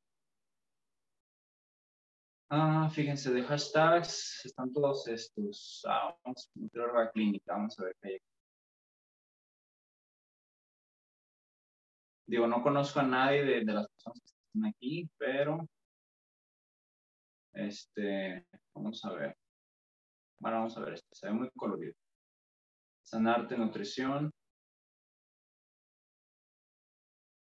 Ah, 2.49 2.89
fíjense, 2.91 3.32
de 3.32 3.43
hashtags 3.43 4.45
están 4.45 4.72
todos 4.72 5.09
estos. 5.09 5.84
Ah, 5.89 6.16
nutrióloga 6.55 7.11
clínica, 7.11 7.55
vamos 7.55 7.78
a 7.78 7.84
ver 7.84 7.97
qué 8.01 8.09
hay. 8.09 8.18
Digo, 12.28 12.47
no 12.47 12.62
conozco 12.62 13.01
a 13.01 13.03
nadie 13.05 13.45
de, 13.45 13.64
de 13.64 13.72
las 13.72 13.89
personas 13.89 14.20
que 14.20 14.28
están 14.28 14.66
aquí, 14.66 15.11
pero 15.18 15.68
este, 17.53 18.47
vamos 18.74 19.05
a 19.05 19.12
ver. 19.12 19.37
Bueno, 20.39 20.59
vamos 20.59 20.76
a 20.76 20.80
ver 20.80 20.95
este, 20.95 21.14
se 21.14 21.26
ve 21.26 21.32
muy 21.32 21.51
colorido. 21.51 21.95
Sanarte 23.03 23.57
Nutrición. 23.57 24.32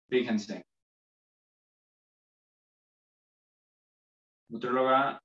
Fíjense. 0.09 0.64
Nutrióloga 4.48 5.20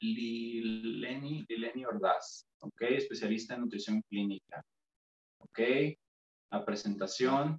Lileni, 0.00 1.44
Lileni 1.48 1.84
Ordaz, 1.84 2.46
¿ok? 2.60 2.82
Especialista 2.82 3.54
en 3.54 3.62
nutrición 3.62 4.02
clínica, 4.08 4.62
¿ok? 5.38 5.60
La 6.50 6.64
presentación, 6.64 7.58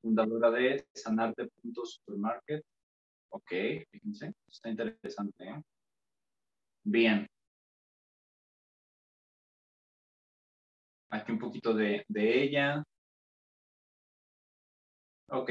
fundadora 0.00 0.50
de 0.50 0.86
Sanarte.supermarket, 0.94 2.64
¿ok? 3.30 3.52
Fíjense, 3.90 4.34
está 4.48 4.68
interesante, 4.68 5.44
¿eh? 5.44 5.62
Bien. 6.84 7.28
aquí 11.10 11.32
un 11.32 11.38
poquito 11.38 11.74
de, 11.74 12.04
ella. 12.08 12.84
Ok, 15.30 15.50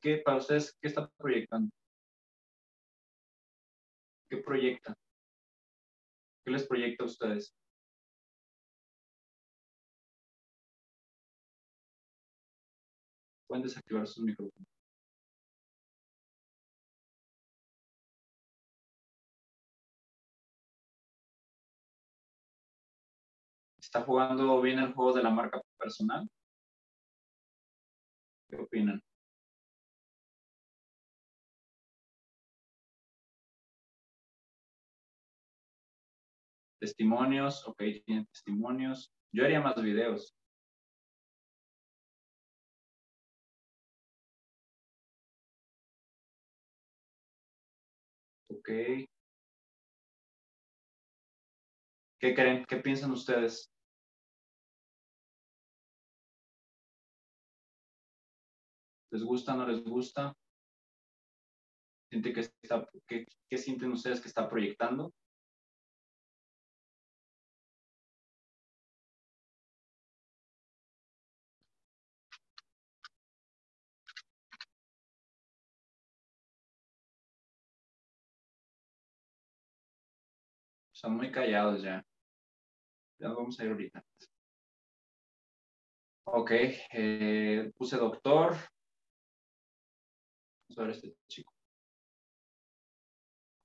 ¿qué, 0.00 0.18
para 0.18 0.36
ustedes, 0.38 0.76
qué 0.80 0.88
está 0.88 1.08
proyectando? 1.16 1.70
¿Qué 4.28 4.36
proyecta? 4.38 4.94
¿Qué 6.44 6.50
les 6.50 6.66
proyecta 6.66 7.04
a 7.04 7.06
ustedes? 7.06 7.54
Pueden 13.48 13.62
desactivar 13.62 14.06
sus 14.06 14.22
micrófonos. 14.24 14.68
¿Está 23.80 24.02
jugando 24.02 24.60
bien 24.60 24.78
el 24.80 24.92
juego 24.92 25.14
de 25.14 25.22
la 25.22 25.30
marca 25.30 25.60
personal? 25.78 26.28
¿Qué 28.48 28.56
opinan? 28.56 29.05
Testimonios, 36.86 37.66
ok, 37.66 37.82
tiene 38.04 38.26
testimonios. 38.26 39.12
Yo 39.32 39.44
haría 39.44 39.60
más 39.60 39.74
videos. 39.82 40.36
Ok. 48.48 48.68
¿Qué 52.20 52.34
creen? 52.34 52.64
¿Qué 52.68 52.76
piensan 52.76 53.10
ustedes? 53.10 53.68
¿Les 59.10 59.24
gusta, 59.24 59.56
no 59.56 59.66
les 59.66 59.82
gusta? 59.82 60.32
¿Siente 62.10 62.32
que 62.32 63.58
sienten 63.58 63.90
ustedes 63.90 64.20
que 64.20 64.28
está 64.28 64.48
proyectando? 64.48 65.12
Están 80.96 81.14
muy 81.14 81.30
callados 81.30 81.82
ya. 81.82 82.02
Ya 83.18 83.28
vamos 83.28 83.60
a 83.60 83.64
ir 83.64 83.70
ahorita. 83.70 84.02
Ok, 86.24 86.50
eh, 86.92 87.70
puse 87.76 87.98
doctor, 87.98 88.56
Vamos 90.62 90.78
a 90.78 90.82
ver 90.82 90.90
este 90.92 91.14
chico. 91.28 91.52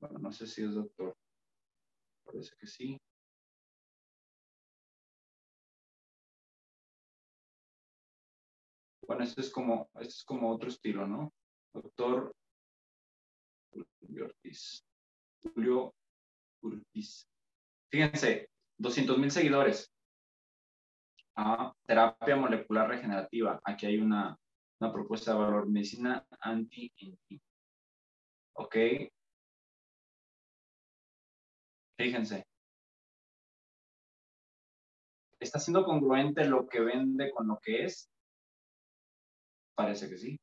Bueno, 0.01 0.19
no 0.19 0.31
sé 0.33 0.45
si 0.45 0.61
es 0.61 0.73
doctor. 0.73 1.15
Parece 2.25 2.53
que 2.57 2.67
sí. 2.67 2.99
Bueno, 9.07 9.23
este 9.23 9.39
es 9.39 9.49
como, 9.49 9.89
este 9.93 10.15
es 10.15 10.23
como 10.25 10.51
otro 10.51 10.67
estilo, 10.67 11.07
¿no? 11.07 11.31
Doctor 11.73 12.35
Julio 14.01 14.25
Ortiz. 14.25 14.83
Julio 15.41 15.93
Ortiz. 16.61 17.27
Fíjense, 17.91 18.49
200 18.77 19.17
mil 19.17 19.31
seguidores. 19.31 19.91
Ah, 21.35 21.73
terapia 21.85 22.35
molecular 22.35 22.89
regenerativa. 22.89 23.59
Aquí 23.63 23.85
hay 23.85 23.97
una, 23.97 24.37
una 24.79 24.91
propuesta 24.93 25.31
de 25.31 25.39
valor, 25.39 25.67
medicina 25.67 26.25
anti 26.39 26.91
¿Ok? 28.53 28.75
Fíjense. 31.97 32.45
¿Está 35.39 35.59
siendo 35.59 35.83
congruente 35.83 36.45
lo 36.45 36.67
que 36.67 36.81
vende 36.81 37.31
con 37.31 37.47
lo 37.47 37.59
que 37.59 37.85
es? 37.85 38.09
Parece 39.75 40.09
que 40.09 40.17
sí. 40.17 40.39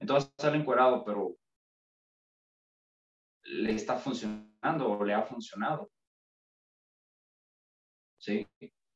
Entonces 0.00 0.30
sale 0.38 0.58
encuerado, 0.58 1.04
pero 1.04 1.36
le 3.48 3.72
está 3.72 3.96
funcionando 3.96 4.90
o 4.90 5.04
le 5.04 5.14
ha 5.14 5.22
funcionado. 5.22 5.90
¿sí? 8.18 8.46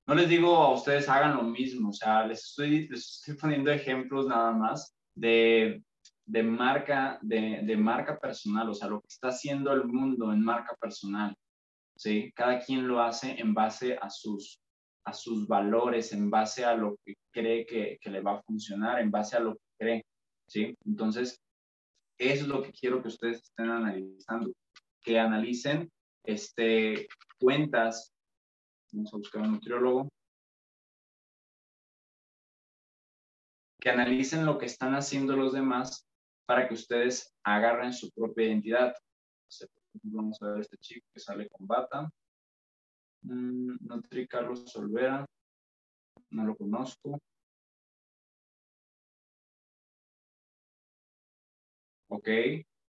No 0.07 0.15
les 0.15 0.29
digo 0.29 0.57
a 0.57 0.75
ustedes 0.75 1.09
hagan 1.09 1.37
lo 1.37 1.43
mismo, 1.45 1.91
o 1.91 1.93
sea, 1.93 2.27
les 2.27 2.45
estoy, 2.45 2.89
les 2.89 3.19
estoy 3.19 3.35
poniendo 3.35 3.71
ejemplos 3.71 4.27
nada 4.27 4.53
más 4.53 4.95
de, 5.15 5.83
de 6.27 6.43
marca, 6.43 7.19
de, 7.23 7.61
de, 7.63 7.77
marca 7.77 8.19
personal, 8.19 8.69
o 8.69 8.75
sea, 8.75 8.89
lo 8.89 9.01
que 9.01 9.09
está 9.09 9.29
haciendo 9.29 9.73
el 9.73 9.85
mundo 9.85 10.33
en 10.33 10.43
marca 10.43 10.77
personal, 10.81 11.37
¿sí? 11.97 12.33
Cada 12.35 12.59
quien 12.59 12.89
lo 12.89 13.01
hace 13.01 13.41
en 13.41 13.55
base 13.55 13.97
a 14.01 14.11
sus, 14.11 14.59
a 15.05 15.13
sus 15.13 15.47
valores, 15.47 16.13
en 16.13 16.31
base 16.31 16.65
a 16.65 16.75
lo 16.75 16.97
que 17.05 17.15
cree 17.33 17.65
que, 17.65 17.99
que 18.01 18.11
le 18.11 18.21
va 18.21 18.39
a 18.39 18.43
funcionar, 18.43 19.01
en 19.01 19.11
base 19.11 19.37
a 19.37 19.41
lo 19.41 19.55
que 19.55 19.61
cree, 19.79 20.05
¿sí? 20.49 20.77
Entonces, 20.85 21.41
es 22.23 22.47
lo 22.47 22.63
que 22.63 22.73
quiero 22.73 23.03
que 23.03 23.09
ustedes 23.09 23.43
estén 23.43 23.71
analizando, 23.71 24.53
que 25.03 25.19
analicen 25.19 25.91
este, 26.25 27.09
cuentas. 27.39 28.13
Vamos 28.93 29.13
a 29.13 29.17
buscar 29.17 29.43
un 29.43 29.53
nutriólogo. 29.53 30.09
Que 33.81 33.91
analicen 33.91 34.47
lo 34.47 34.59
que 34.59 34.67
están 34.67 34.95
haciendo 34.95 35.37
los 35.37 35.53
demás 35.53 36.07
para 36.47 36.69
que 36.69 36.75
ustedes 36.75 37.35
agarren 37.43 37.93
su 37.93 38.11
propia 38.13 38.47
identidad. 38.47 38.95
Vamos 40.05 40.41
a 40.43 40.51
ver 40.51 40.61
este 40.61 40.77
chico 40.79 41.07
que 41.13 41.21
sale 41.21 41.49
con 41.49 41.67
bata. 41.67 42.09
Mm, 43.23 43.77
Nutri 43.81 44.29
Carlos 44.29 44.71
Solvera. 44.71 45.27
No 46.31 46.45
lo 46.45 46.57
conozco. 46.57 47.19
Ok, 52.13 52.29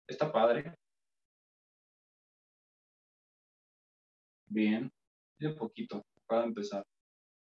está 0.06 0.30
padre. 0.30 0.74
Bien, 4.48 4.90
de 5.38 5.50
poquito, 5.54 6.02
de 6.28 6.36
empezar. 6.44 6.84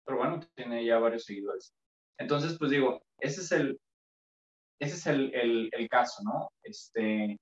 Pero 0.04 0.18
bueno, 0.18 0.40
tiene 0.54 0.84
ya 0.84 0.98
varios 0.98 1.24
seguidores. 1.24 1.72
Entonces, 2.18 2.56
pues 2.58 2.70
digo, 2.70 3.02
ese 3.20 3.40
es 3.40 3.52
el, 3.52 3.80
ese 4.80 4.94
es 4.96 5.06
el, 5.08 5.34
el, 5.34 5.70
el 5.72 5.88
caso, 5.88 6.22
¿no? 6.24 6.50
Este. 6.62 7.36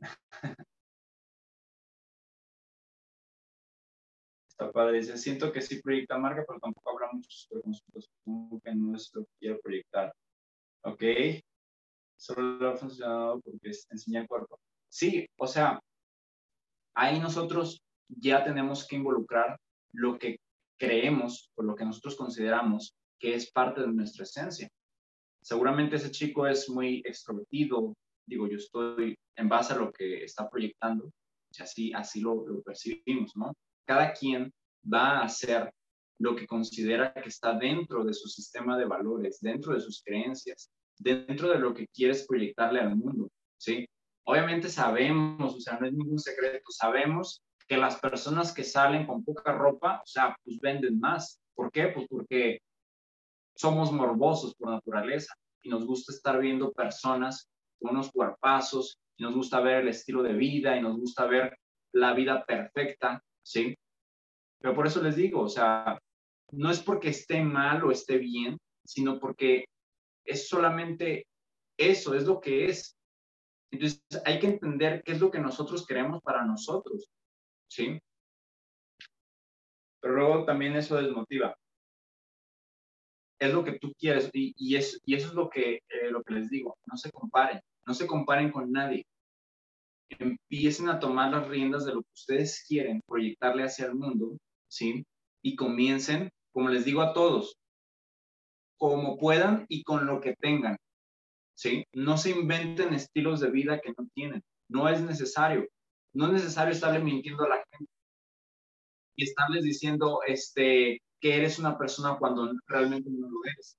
Está 4.48 4.72
padre. 4.72 4.98
Dice, 4.98 5.18
siento 5.18 5.52
que 5.52 5.60
sí 5.60 5.80
proyecta 5.82 6.16
marca, 6.18 6.44
pero 6.46 6.58
tampoco 6.58 6.90
habrá 6.90 7.12
muchos 7.12 7.46
preconceptos 7.50 8.10
que 8.64 8.74
no 8.74 8.96
es 8.96 9.10
lo 9.14 9.24
que 9.24 9.32
quiero 9.40 9.60
proyectar. 9.60 10.14
Ok. 10.84 11.02
Solo 12.20 12.68
ha 12.68 12.76
funcionado 12.76 13.40
porque 13.40 13.70
enseña 13.88 14.20
el 14.20 14.28
cuerpo. 14.28 14.60
Sí, 14.90 15.26
o 15.38 15.46
sea, 15.46 15.80
ahí 16.94 17.18
nosotros 17.18 17.80
ya 18.08 18.44
tenemos 18.44 18.86
que 18.86 18.96
involucrar 18.96 19.58
lo 19.92 20.18
que 20.18 20.38
creemos 20.78 21.50
o 21.54 21.62
lo 21.62 21.74
que 21.74 21.86
nosotros 21.86 22.16
consideramos 22.16 22.94
que 23.18 23.34
es 23.34 23.50
parte 23.50 23.80
de 23.80 23.88
nuestra 23.88 24.24
esencia. 24.24 24.68
Seguramente 25.42 25.96
ese 25.96 26.10
chico 26.10 26.46
es 26.46 26.68
muy 26.68 27.02
extrovertido, 27.06 27.94
digo, 28.26 28.46
yo 28.46 28.58
estoy 28.58 29.16
en 29.36 29.48
base 29.48 29.72
a 29.72 29.76
lo 29.76 29.90
que 29.90 30.22
está 30.24 30.48
proyectando, 30.50 31.10
y 31.50 31.62
así, 31.62 31.92
así 31.94 32.20
lo, 32.20 32.46
lo 32.46 32.62
percibimos, 32.62 33.34
¿no? 33.34 33.54
Cada 33.86 34.12
quien 34.12 34.52
va 34.82 35.20
a 35.20 35.24
hacer 35.24 35.72
lo 36.18 36.36
que 36.36 36.46
considera 36.46 37.14
que 37.14 37.30
está 37.30 37.56
dentro 37.56 38.04
de 38.04 38.12
su 38.12 38.28
sistema 38.28 38.76
de 38.76 38.84
valores, 38.84 39.38
dentro 39.40 39.72
de 39.72 39.80
sus 39.80 40.02
creencias, 40.02 40.70
dentro 41.00 41.48
de 41.48 41.58
lo 41.58 41.74
que 41.74 41.88
quieres 41.88 42.26
proyectarle 42.26 42.80
al 42.80 42.94
mundo, 42.94 43.30
¿sí? 43.58 43.88
Obviamente 44.24 44.68
sabemos, 44.68 45.54
o 45.54 45.60
sea, 45.60 45.78
no 45.78 45.86
es 45.86 45.92
ningún 45.92 46.18
secreto, 46.18 46.70
sabemos 46.70 47.42
que 47.66 47.76
las 47.76 47.98
personas 47.98 48.52
que 48.52 48.64
salen 48.64 49.06
con 49.06 49.24
poca 49.24 49.52
ropa, 49.52 50.02
o 50.04 50.06
sea, 50.06 50.36
pues 50.44 50.58
venden 50.60 51.00
más. 51.00 51.40
¿Por 51.54 51.70
qué? 51.72 51.88
Pues 51.88 52.06
porque 52.08 52.60
somos 53.56 53.92
morbosos 53.92 54.54
por 54.54 54.70
naturaleza 54.70 55.34
y 55.62 55.70
nos 55.70 55.86
gusta 55.86 56.12
estar 56.12 56.38
viendo 56.38 56.72
personas 56.72 57.48
con 57.80 57.92
unos 57.92 58.10
cuerpazos 58.10 58.98
y 59.16 59.22
nos 59.22 59.34
gusta 59.34 59.60
ver 59.60 59.82
el 59.82 59.88
estilo 59.88 60.22
de 60.22 60.34
vida 60.34 60.76
y 60.76 60.82
nos 60.82 60.98
gusta 60.98 61.26
ver 61.26 61.56
la 61.92 62.12
vida 62.12 62.44
perfecta, 62.44 63.22
¿sí? 63.42 63.74
Pero 64.60 64.74
por 64.74 64.86
eso 64.86 65.02
les 65.02 65.16
digo, 65.16 65.40
o 65.40 65.48
sea, 65.48 65.98
no 66.52 66.70
es 66.70 66.80
porque 66.80 67.08
esté 67.08 67.42
mal 67.42 67.84
o 67.84 67.90
esté 67.90 68.18
bien, 68.18 68.58
sino 68.84 69.18
porque 69.18 69.64
es 70.30 70.48
solamente 70.48 71.26
eso, 71.76 72.14
es 72.14 72.24
lo 72.24 72.40
que 72.40 72.66
es. 72.66 72.96
Entonces 73.72 74.02
hay 74.24 74.38
que 74.38 74.48
entender 74.48 75.02
qué 75.04 75.12
es 75.12 75.20
lo 75.20 75.30
que 75.30 75.38
nosotros 75.38 75.86
queremos 75.86 76.20
para 76.22 76.44
nosotros. 76.44 77.10
¿sí? 77.70 78.00
Pero 80.00 80.14
luego 80.14 80.44
también 80.44 80.76
eso 80.76 80.96
desmotiva. 80.96 81.56
Es 83.38 83.52
lo 83.54 83.64
que 83.64 83.78
tú 83.78 83.92
quieres 83.98 84.30
y, 84.34 84.52
y, 84.56 84.76
es, 84.76 85.00
y 85.04 85.14
eso 85.14 85.28
es 85.28 85.34
lo 85.34 85.48
que, 85.48 85.76
eh, 85.88 86.10
lo 86.10 86.22
que 86.22 86.34
les 86.34 86.50
digo, 86.50 86.76
no 86.86 86.96
se 86.96 87.10
comparen, 87.10 87.60
no 87.86 87.94
se 87.94 88.06
comparen 88.06 88.50
con 88.50 88.70
nadie. 88.70 89.06
Empiecen 90.10 90.88
a 90.88 90.98
tomar 90.98 91.30
las 91.30 91.48
riendas 91.48 91.86
de 91.86 91.94
lo 91.94 92.02
que 92.02 92.12
ustedes 92.12 92.64
quieren 92.66 93.00
proyectarle 93.06 93.62
hacia 93.62 93.86
el 93.86 93.94
mundo, 93.94 94.36
¿sí? 94.68 95.06
Y 95.42 95.56
comiencen, 95.56 96.30
como 96.52 96.68
les 96.68 96.84
digo 96.84 97.00
a 97.00 97.14
todos, 97.14 97.56
como 98.80 99.18
puedan 99.18 99.66
y 99.68 99.82
con 99.84 100.06
lo 100.06 100.22
que 100.22 100.34
tengan, 100.36 100.78
¿sí? 101.54 101.84
No 101.92 102.16
se 102.16 102.30
inventen 102.30 102.94
estilos 102.94 103.40
de 103.40 103.50
vida 103.50 103.78
que 103.78 103.92
no 103.96 104.08
tienen, 104.14 104.42
no 104.68 104.88
es 104.88 105.02
necesario. 105.02 105.68
No 106.14 106.26
es 106.26 106.32
necesario 106.32 106.72
estarle 106.72 106.98
mintiendo 106.98 107.44
a 107.44 107.50
la 107.50 107.64
gente 107.70 107.92
y 109.16 109.24
estarles 109.24 109.62
diciendo 109.62 110.20
este, 110.26 111.02
que 111.20 111.36
eres 111.36 111.58
una 111.58 111.76
persona 111.76 112.16
cuando 112.18 112.50
realmente 112.66 113.10
no 113.10 113.28
lo 113.28 113.44
eres. 113.44 113.76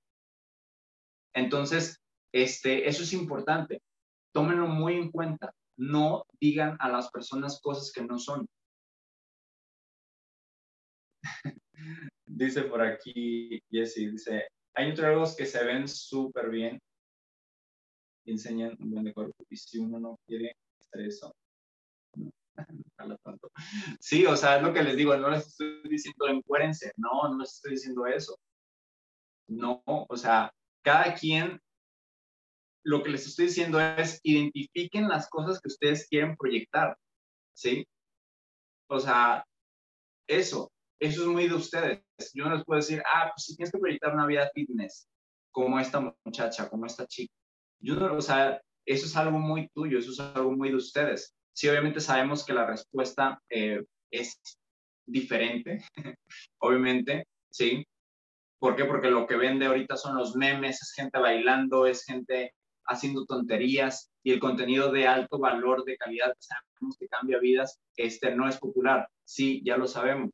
Entonces, 1.34 2.00
este, 2.32 2.88
eso 2.88 3.02
es 3.02 3.12
importante. 3.12 3.82
Tómenlo 4.32 4.68
muy 4.68 4.94
en 4.94 5.10
cuenta. 5.10 5.52
No 5.76 6.24
digan 6.40 6.76
a 6.78 6.88
las 6.88 7.10
personas 7.10 7.60
cosas 7.60 7.92
que 7.92 8.02
no 8.02 8.18
son. 8.18 8.46
dice 12.24 12.62
por 12.62 12.80
aquí 12.80 13.60
Jesse, 13.70 14.10
dice, 14.10 14.46
hay 14.74 14.88
nutriólogos 14.88 15.36
que 15.36 15.46
se 15.46 15.64
ven 15.64 15.88
súper 15.88 16.50
bien 16.50 16.80
y 18.24 18.32
enseñan 18.32 18.76
un 18.80 18.90
buen 18.90 19.04
de 19.04 19.12
cuerpo. 19.12 19.44
Y 19.48 19.56
si 19.56 19.78
uno 19.78 19.98
no 19.98 20.18
quiere 20.26 20.56
hacer 20.80 21.06
eso, 21.06 21.34
Sí, 24.00 24.26
o 24.26 24.36
sea, 24.36 24.56
es 24.56 24.62
lo 24.62 24.72
que 24.72 24.82
les 24.82 24.96
digo, 24.96 25.16
no 25.16 25.30
les 25.30 25.46
estoy 25.46 25.82
diciendo 25.88 26.28
encuérense, 26.28 26.92
no, 26.96 27.28
no 27.28 27.38
les 27.38 27.54
estoy 27.54 27.72
diciendo 27.72 28.06
eso. 28.06 28.38
No, 29.48 29.82
o 29.86 30.16
sea, 30.16 30.52
cada 30.82 31.14
quien, 31.14 31.60
lo 32.84 33.02
que 33.02 33.10
les 33.10 33.26
estoy 33.26 33.46
diciendo 33.46 33.80
es 33.80 34.20
identifiquen 34.22 35.08
las 35.08 35.28
cosas 35.28 35.60
que 35.60 35.68
ustedes 35.68 36.06
quieren 36.08 36.36
proyectar, 36.36 36.96
¿sí? 37.54 37.86
O 38.88 38.98
sea, 38.98 39.44
eso, 40.26 40.71
eso 41.02 41.22
es 41.22 41.26
muy 41.26 41.48
de 41.48 41.54
ustedes. 41.54 42.00
Yo 42.32 42.44
no 42.44 42.54
les 42.54 42.64
puedo 42.64 42.80
decir, 42.80 43.02
ah, 43.12 43.32
pues 43.34 43.46
si 43.46 43.56
tienes 43.56 43.72
que 43.72 43.78
proyectar 43.78 44.14
una 44.14 44.24
vida 44.24 44.48
fitness, 44.54 45.08
como 45.50 45.80
esta 45.80 46.14
muchacha, 46.24 46.68
como 46.68 46.86
esta 46.86 47.06
chica. 47.08 47.34
Yo 47.80 47.96
no, 47.96 48.14
o 48.14 48.22
sea, 48.22 48.60
eso 48.86 49.06
es 49.06 49.16
algo 49.16 49.38
muy 49.38 49.68
tuyo, 49.74 49.98
eso 49.98 50.12
es 50.12 50.20
algo 50.20 50.52
muy 50.52 50.70
de 50.70 50.76
ustedes. 50.76 51.34
Sí, 51.52 51.68
obviamente 51.68 52.00
sabemos 52.00 52.46
que 52.46 52.54
la 52.54 52.66
respuesta 52.66 53.42
eh, 53.50 53.82
es 54.12 54.40
diferente, 55.04 55.84
obviamente, 56.60 57.26
¿sí? 57.50 57.84
¿Por 58.60 58.76
qué? 58.76 58.84
Porque 58.84 59.10
lo 59.10 59.26
que 59.26 59.34
vende 59.34 59.66
ahorita 59.66 59.96
son 59.96 60.16
los 60.16 60.36
memes, 60.36 60.80
es 60.82 60.92
gente 60.92 61.18
bailando, 61.18 61.84
es 61.84 62.04
gente 62.04 62.54
haciendo 62.86 63.26
tonterías 63.26 64.12
y 64.22 64.32
el 64.32 64.38
contenido 64.38 64.92
de 64.92 65.08
alto 65.08 65.40
valor, 65.40 65.84
de 65.84 65.96
calidad, 65.96 66.32
sabemos 66.38 66.96
que 66.96 67.08
cambia 67.08 67.40
vidas, 67.40 67.80
este 67.96 68.36
no 68.36 68.48
es 68.48 68.56
popular. 68.58 69.08
Sí, 69.24 69.62
ya 69.64 69.76
lo 69.76 69.88
sabemos. 69.88 70.30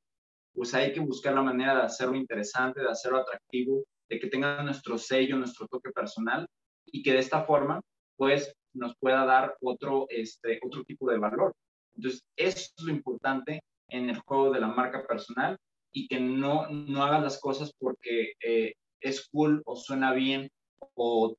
Pues 0.59 0.75
hay 0.75 0.93
que 0.93 0.99
buscar 0.99 1.35
la 1.35 1.43
manera 1.43 1.77
de 1.77 1.83
hacerlo 1.83 2.17
interesante, 2.17 2.81
de 2.81 2.89
hacerlo 2.89 3.19
atractivo, 3.19 3.85
de 4.09 4.19
que 4.19 4.27
tenga 4.27 4.61
nuestro 4.65 4.99
sello, 4.99 5.37
nuestro 5.37 5.69
toque 5.69 5.93
personal 5.93 6.49
y 6.85 7.01
que 7.01 7.13
de 7.13 7.21
esta 7.21 7.45
forma, 7.45 7.81
pues 8.17 8.53
nos 8.75 8.97
pueda 8.99 9.25
dar 9.25 9.55
otro, 9.61 10.07
este, 10.09 10.59
otro 10.61 10.83
tipo 10.83 11.09
de 11.09 11.19
valor. 11.19 11.55
Entonces, 11.95 12.25
eso 12.37 12.73
es 12.77 12.85
lo 12.85 12.91
importante 12.91 13.61
en 13.89 14.11
el 14.11 14.19
juego 14.19 14.51
de 14.51 14.59
la 14.59 14.67
marca 14.67 15.07
personal 15.07 15.57
y 15.93 16.09
que 16.09 16.19
no, 16.19 16.69
no 16.69 17.05
hagas 17.05 17.23
las 17.23 17.41
cosas 17.41 17.71
porque 17.79 18.33
eh, 18.45 18.75
es 19.01 19.29
cool 19.29 19.63
o 19.65 19.77
suena 19.77 20.13
bien 20.13 20.49
o 20.95 21.37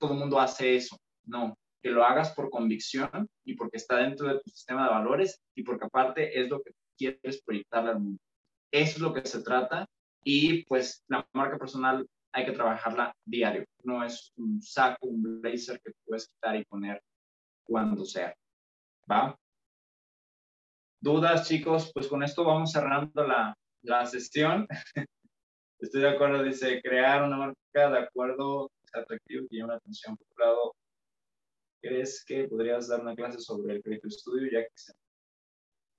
todo 0.00 0.14
el 0.14 0.18
mundo 0.18 0.40
hace 0.40 0.74
eso. 0.74 0.96
No, 1.24 1.54
que 1.80 1.90
lo 1.90 2.04
hagas 2.04 2.34
por 2.34 2.50
convicción 2.50 3.28
y 3.44 3.54
porque 3.54 3.76
está 3.76 3.98
dentro 3.98 4.26
de 4.26 4.40
tu 4.40 4.50
sistema 4.50 4.88
de 4.88 4.90
valores 4.90 5.38
y 5.54 5.62
porque 5.62 5.84
aparte 5.84 6.40
es 6.40 6.48
lo 6.48 6.60
que 6.60 6.72
quieres 6.98 7.40
proyectar 7.44 7.86
al 7.86 8.00
mundo. 8.00 8.25
Eso 8.72 8.96
es 8.96 8.98
lo 8.98 9.12
que 9.12 9.26
se 9.26 9.42
trata 9.42 9.86
y 10.24 10.64
pues 10.64 11.04
la 11.08 11.26
marca 11.32 11.58
personal 11.58 12.06
hay 12.32 12.44
que 12.44 12.52
trabajarla 12.52 13.14
diario. 13.24 13.64
No 13.84 14.04
es 14.04 14.32
un 14.36 14.60
saco, 14.60 15.06
un 15.06 15.40
blazer 15.40 15.80
que 15.80 15.92
puedes 16.04 16.28
quitar 16.28 16.56
y 16.56 16.64
poner 16.64 17.00
cuando 17.64 18.04
sea. 18.04 18.34
¿Va? 19.10 19.36
¿Dudas, 21.00 21.48
chicos? 21.48 21.90
Pues 21.94 22.08
con 22.08 22.22
esto 22.22 22.44
vamos 22.44 22.72
cerrando 22.72 23.26
la, 23.26 23.56
la 23.82 24.04
sesión. 24.04 24.66
Estoy 25.80 26.02
de 26.02 26.08
acuerdo, 26.08 26.42
dice, 26.42 26.80
crear 26.82 27.22
una 27.22 27.36
marca 27.36 27.90
de 27.90 27.98
acuerdo, 27.98 28.70
atractivo 28.92 29.46
que 29.48 29.56
llame 29.56 29.72
la 29.72 29.78
atención. 29.78 30.16
Por 30.16 30.44
lado, 30.44 30.74
¿crees 31.80 32.24
que 32.24 32.48
podrías 32.48 32.88
dar 32.88 33.00
una 33.00 33.14
clase 33.14 33.38
sobre 33.38 33.76
el 33.76 33.82
crédito 33.82 34.08
estudio 34.08 34.50
ya 34.50 34.64
que 34.64 34.92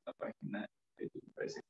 la 0.05 0.13
página 0.13 0.67
de 0.97 1.03
YouTube 1.05 1.33
parece? 1.33 1.61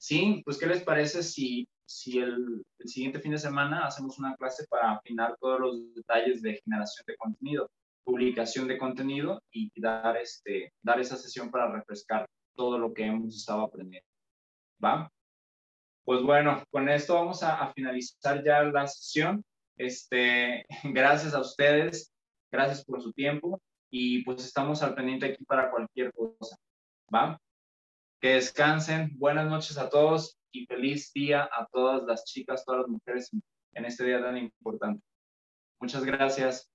Sí, 0.00 0.40
pues 0.46 0.56
¿qué 0.56 0.66
les 0.66 0.82
parece 0.82 1.22
si, 1.22 1.68
si 1.84 2.18
el, 2.18 2.64
el, 2.78 2.88
siguiente 2.88 3.20
fin 3.20 3.32
de 3.32 3.38
semana 3.38 3.84
hacemos 3.86 4.18
una 4.18 4.34
clase 4.34 4.66
para 4.66 4.92
afinar 4.92 5.36
todos 5.38 5.60
los 5.60 5.94
detalles 5.94 6.40
de 6.40 6.58
generación 6.64 7.04
de 7.06 7.16
contenido, 7.18 7.70
publicación 8.02 8.66
de 8.66 8.78
contenido 8.78 9.42
y 9.52 9.70
dar, 9.78 10.16
este, 10.16 10.72
dar 10.82 11.00
esa 11.00 11.18
sesión 11.18 11.50
para 11.50 11.70
refrescar 11.70 12.26
todo 12.54 12.78
lo 12.78 12.94
que 12.94 13.04
hemos 13.04 13.36
estado 13.36 13.60
aprendiendo? 13.60 14.08
¿Va? 14.82 15.12
Pues 16.06 16.22
bueno, 16.22 16.64
con 16.70 16.88
esto 16.88 17.16
vamos 17.16 17.42
a, 17.42 17.70
finalizar 17.74 18.42
ya 18.42 18.62
la 18.62 18.86
sesión. 18.86 19.44
Este, 19.76 20.64
gracias 20.84 21.34
a 21.34 21.40
ustedes, 21.40 22.10
gracias 22.50 22.86
por 22.86 23.02
su 23.02 23.12
tiempo 23.12 23.60
y 23.90 24.24
pues 24.24 24.46
estamos 24.46 24.82
al 24.82 24.94
pendiente 24.94 25.26
aquí 25.26 25.44
para 25.44 25.70
cualquier 25.70 26.10
cosa. 26.14 26.56
¿Va? 27.14 27.38
Que 28.20 28.34
descansen. 28.34 29.16
Buenas 29.18 29.48
noches 29.48 29.78
a 29.78 29.88
todos 29.88 30.38
y 30.52 30.66
feliz 30.66 31.10
día 31.14 31.48
a 31.50 31.66
todas 31.72 32.02
las 32.02 32.24
chicas, 32.24 32.64
todas 32.64 32.82
las 32.82 32.88
mujeres 32.88 33.30
en 33.72 33.84
este 33.84 34.04
día 34.04 34.20
tan 34.20 34.36
importante. 34.36 35.02
Muchas 35.80 36.04
gracias. 36.04 36.70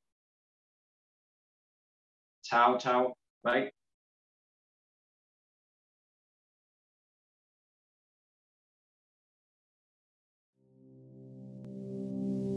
Chao, 2.41 2.77
chao. 2.79 3.15
Bye. 3.43 3.74